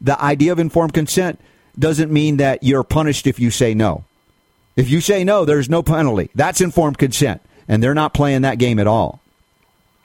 the 0.00 0.20
idea 0.22 0.52
of 0.52 0.60
informed 0.60 0.94
consent 0.94 1.40
doesn't 1.76 2.12
mean 2.12 2.36
that 2.36 2.62
you're 2.62 2.84
punished 2.84 3.26
if 3.26 3.40
you 3.40 3.50
say 3.50 3.74
no. 3.74 4.04
If 4.76 4.88
you 4.88 5.00
say 5.00 5.24
no, 5.24 5.44
there's 5.44 5.68
no 5.68 5.82
penalty. 5.82 6.30
That's 6.36 6.60
informed 6.60 6.98
consent. 6.98 7.42
And 7.66 7.82
they're 7.82 7.94
not 7.94 8.14
playing 8.14 8.42
that 8.42 8.58
game 8.58 8.78
at 8.78 8.86
all. 8.86 9.20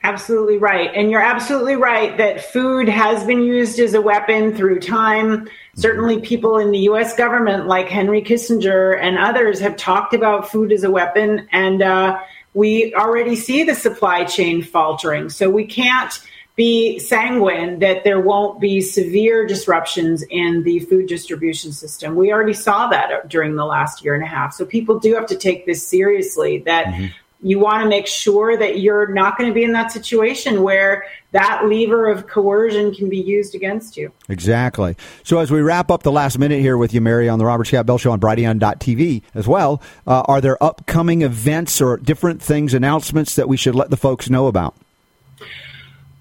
Absolutely 0.06 0.58
right. 0.58 0.91
And 0.93 1.10
you're 1.10 1.22
absolutely 1.22 1.78
right 1.78 2.18
that 2.18 2.51
food 2.51 2.89
has 2.89 3.24
been 3.24 3.41
used 3.41 3.80
as 3.80 3.93
a 3.93 4.01
weapon 4.01 4.54
through 4.54 4.82
time. 4.82 5.47
Certainly, 5.76 6.20
people 6.20 6.58
in 6.58 6.72
the 6.72 6.80
US 6.80 7.16
government, 7.16 7.68
like 7.68 7.88
Henry 7.88 8.22
Kissinger 8.22 8.99
and 8.99 9.18
others, 9.18 9.62
have 9.62 9.78
talked 9.78 10.14
about 10.14 10.51
food 10.51 10.74
as 10.74 10.84
a 10.84 10.91
weapon. 10.91 11.47
And 11.54 11.82
uh, 11.82 12.20
we 12.54 12.93
already 12.95 13.38
see 13.38 13.64
the 13.64 13.76
supply 13.76 14.26
chain 14.26 14.62
faltering. 14.62 15.30
So 15.30 15.49
we 15.49 15.66
can't 15.66 16.14
be 16.58 16.99
sanguine 16.99 17.80
that 17.80 18.04
there 18.04 18.20
won't 18.20 18.60
be 18.60 18.82
severe 18.82 19.47
disruptions 19.47 20.22
in 20.30 20.64
the 20.64 20.80
food 20.82 21.08
distribution 21.08 21.72
system. 21.72 22.16
We 22.16 22.32
already 22.32 22.54
saw 22.54 22.89
that 22.89 23.30
during 23.30 23.56
the 23.56 23.66
last 23.66 24.04
year 24.04 24.16
and 24.16 24.24
a 24.24 24.28
half. 24.28 24.54
So 24.54 24.66
people 24.66 24.99
do 24.99 25.16
have 25.16 25.28
to 25.28 25.38
take 25.38 25.66
this 25.66 25.88
seriously 25.88 26.60
that. 26.60 26.88
Mm-hmm 26.88 27.06
you 27.43 27.59
want 27.59 27.83
to 27.83 27.89
make 27.89 28.07
sure 28.07 28.57
that 28.57 28.79
you're 28.79 29.07
not 29.13 29.37
going 29.37 29.49
to 29.49 29.53
be 29.53 29.63
in 29.63 29.73
that 29.73 29.91
situation 29.91 30.63
where 30.63 31.05
that 31.31 31.65
lever 31.65 32.07
of 32.07 32.27
coercion 32.27 32.93
can 32.93 33.09
be 33.09 33.17
used 33.17 33.53
against 33.53 33.97
you. 33.97 34.11
Exactly. 34.29 34.95
So 35.23 35.39
as 35.39 35.51
we 35.51 35.61
wrap 35.61 35.91
up 35.91 36.03
the 36.03 36.11
last 36.11 36.39
minute 36.39 36.61
here 36.61 36.77
with 36.77 36.93
you, 36.93 37.01
Mary, 37.01 37.27
on 37.27 37.39
the 37.39 37.45
Robert 37.45 37.65
Scott 37.65 37.85
Bell 37.85 37.97
Show 37.97 38.11
on 38.11 38.19
Brighteon.tv 38.19 39.23
as 39.35 39.47
well, 39.47 39.81
uh, 40.07 40.21
are 40.21 40.39
there 40.41 40.63
upcoming 40.63 41.21
events 41.21 41.81
or 41.81 41.97
different 41.97 42.41
things, 42.41 42.73
announcements 42.73 43.35
that 43.35 43.49
we 43.49 43.57
should 43.57 43.75
let 43.75 43.89
the 43.89 43.97
folks 43.97 44.29
know 44.29 44.47
about? 44.47 44.75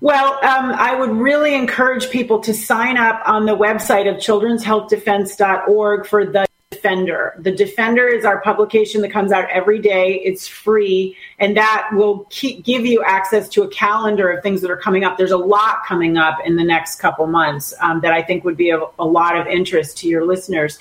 Well, 0.00 0.32
um, 0.44 0.72
I 0.72 0.96
would 0.96 1.10
really 1.10 1.54
encourage 1.54 2.10
people 2.10 2.40
to 2.40 2.52
sign 2.52 2.96
up 2.96 3.22
on 3.24 3.46
the 3.46 3.56
website 3.56 4.10
of 4.10 4.16
children'shealthdefense.org 4.16 6.06
for 6.06 6.26
the 6.26 6.44
Defender. 6.82 7.34
The 7.38 7.52
Defender 7.52 8.08
is 8.08 8.24
our 8.24 8.40
publication 8.40 9.02
that 9.02 9.12
comes 9.12 9.30
out 9.30 9.48
every 9.50 9.78
day. 9.78 10.20
It's 10.24 10.48
free, 10.48 11.16
and 11.38 11.56
that 11.56 11.90
will 11.92 12.26
keep, 12.30 12.64
give 12.64 12.84
you 12.84 13.04
access 13.04 13.48
to 13.50 13.62
a 13.62 13.68
calendar 13.68 14.28
of 14.30 14.42
things 14.42 14.60
that 14.62 14.70
are 14.70 14.76
coming 14.76 15.04
up. 15.04 15.16
There's 15.16 15.30
a 15.30 15.36
lot 15.36 15.84
coming 15.86 16.16
up 16.16 16.38
in 16.44 16.56
the 16.56 16.64
next 16.64 16.96
couple 16.96 17.26
months 17.28 17.72
um, 17.80 18.00
that 18.00 18.12
I 18.12 18.22
think 18.22 18.44
would 18.44 18.56
be 18.56 18.70
of 18.70 18.82
a 18.98 19.04
lot 19.04 19.36
of 19.36 19.46
interest 19.46 19.98
to 19.98 20.08
your 20.08 20.26
listeners. 20.26 20.78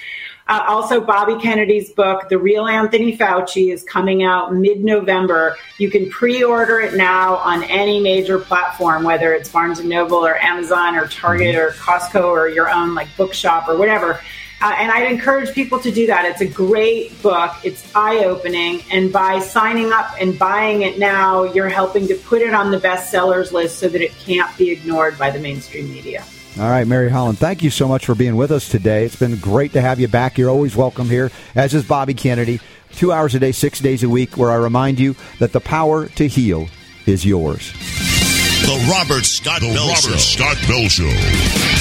Uh, 0.47 0.66
also, 0.68 0.99
Bobby 0.99 1.41
Kennedy's 1.41 1.91
book, 1.91 2.28
The 2.30 2.38
Real 2.38 2.68
Anthony 2.68 3.16
Fauci, 3.16 3.72
is 3.72 3.84
coming 3.84 4.24
out 4.24 4.54
mid 4.54 4.84
November. 4.84 5.56
You 5.78 5.91
can 5.91 6.10
pre 6.10 6.43
order 6.43 6.80
it 6.80 6.95
now 6.95 7.38
on 7.38 7.64
any 7.64 7.99
major 7.99 8.39
platform, 8.39 9.04
whether 9.04 9.34
it's 9.34 9.49
Barnes 9.49 9.80
and 9.80 9.88
Noble 9.88 10.18
or 10.18 10.36
Amazon 10.38 10.95
or 10.95 11.08
Target 11.08 11.56
or 11.56 11.72
Costco 11.72 12.24
or 12.24 12.49
your 12.49 12.70
own 12.70 12.95
like 12.95 13.08
bookshop 13.16 13.70
or 13.70 13.78
whatever. 13.78 14.20
Uh, 14.62 14.76
and 14.78 14.91
I'd 14.91 15.12
encourage 15.12 15.53
people 15.53 15.80
to 15.80 15.91
do 15.91 16.05
that. 16.07 16.26
It's 16.26 16.41
a 16.41 16.45
great 16.45 17.20
book. 17.24 17.51
It's 17.64 17.84
eye 17.95 18.26
opening. 18.26 18.82
And 18.91 19.12
by 19.12 19.39
signing 19.39 19.91
up 19.91 20.14
and 20.20 20.38
buying 20.38 20.84
it 20.84 20.99
now, 20.99 21.43
you're 21.43 21.70
helping 21.70 22.07
to 22.07 22.16
put 22.16 22.41
it 22.43 22.53
on 22.53 22.70
the 22.70 22.78
bestsellers 22.78 23.51
list 23.51 23.80
so 23.80 23.89
that 23.89 24.01
it 24.01 24.12
can't 24.20 24.55
be 24.57 24.70
ignored 24.70 25.18
by 25.18 25.32
the 25.32 25.39
mainstream 25.39 25.91
media. 25.91 26.24
All 26.59 26.70
right, 26.70 26.86
Mary 26.86 27.09
Holland, 27.09 27.39
thank 27.39 27.64
you 27.64 27.70
so 27.70 27.88
much 27.88 28.05
for 28.05 28.14
being 28.14 28.36
with 28.36 28.51
us 28.51 28.68
today. 28.68 29.05
It's 29.05 29.16
been 29.16 29.38
great 29.38 29.72
to 29.74 29.82
have 29.82 29.99
you 30.01 30.09
back. 30.09 30.38
You're 30.38 30.49
always 30.49 30.76
welcome 30.76 31.09
here, 31.09 31.32
as 31.55 31.74
is 31.74 31.86
Bobby 31.86 32.14
Kennedy. 32.14 32.59
Two 32.91 33.14
hours 33.14 33.34
a 33.36 33.39
day, 33.39 33.53
six 33.53 33.80
days 33.80 34.03
a 34.03 34.09
week, 34.09 34.36
where 34.36 34.51
I 34.51 34.55
remind 34.55 34.99
you 34.99 35.16
that 35.39 35.53
the 35.53 35.62
power 35.62 36.07
to 36.07 36.28
heal 36.28 36.68
is 37.05 37.26
yours. 37.26 37.72
The 38.62 38.91
Robert 38.91 39.26
Scott 39.26 39.62
the 39.62 39.74
Bell 39.74 39.88
Robert 39.88 40.01
Show. 40.01 40.18
Scott 40.18 40.57
Bell 40.68 40.89
Show. 40.89 41.80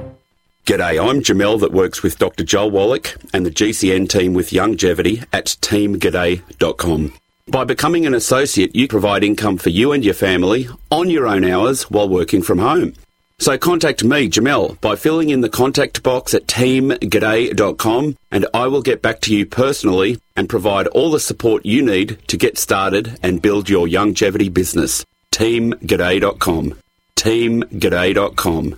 G'day, 0.71 1.05
I'm 1.05 1.19
Jamel 1.19 1.59
that 1.59 1.73
works 1.73 2.01
with 2.01 2.17
Dr. 2.17 2.45
Joel 2.45 2.71
Wallach 2.71 3.17
and 3.33 3.45
the 3.45 3.51
GCN 3.51 4.07
team 4.07 4.33
with 4.33 4.53
Longevity 4.53 5.21
at 5.33 5.47
teamg'day.com. 5.47 7.13
By 7.45 7.65
becoming 7.65 8.05
an 8.05 8.13
associate, 8.13 8.73
you 8.73 8.87
provide 8.87 9.25
income 9.25 9.57
for 9.57 9.67
you 9.67 9.91
and 9.91 10.05
your 10.05 10.13
family 10.13 10.69
on 10.89 11.09
your 11.09 11.27
own 11.27 11.43
hours 11.43 11.91
while 11.91 12.07
working 12.07 12.41
from 12.41 12.59
home. 12.59 12.93
So 13.37 13.57
contact 13.57 14.05
me, 14.05 14.29
Jamel, 14.29 14.79
by 14.79 14.95
filling 14.95 15.29
in 15.29 15.41
the 15.41 15.49
contact 15.49 16.03
box 16.03 16.33
at 16.33 16.47
teamg'day.com 16.47 18.17
and 18.31 18.45
I 18.53 18.67
will 18.67 18.81
get 18.81 19.01
back 19.01 19.19
to 19.21 19.35
you 19.35 19.45
personally 19.45 20.21
and 20.37 20.47
provide 20.47 20.87
all 20.87 21.11
the 21.11 21.19
support 21.19 21.65
you 21.65 21.81
need 21.81 22.25
to 22.29 22.37
get 22.37 22.57
started 22.57 23.19
and 23.21 23.41
build 23.41 23.67
your 23.67 23.89
longevity 23.89 24.47
business. 24.47 25.05
teamg'day.com. 25.33 26.75
teamg'day.com. 27.17 28.77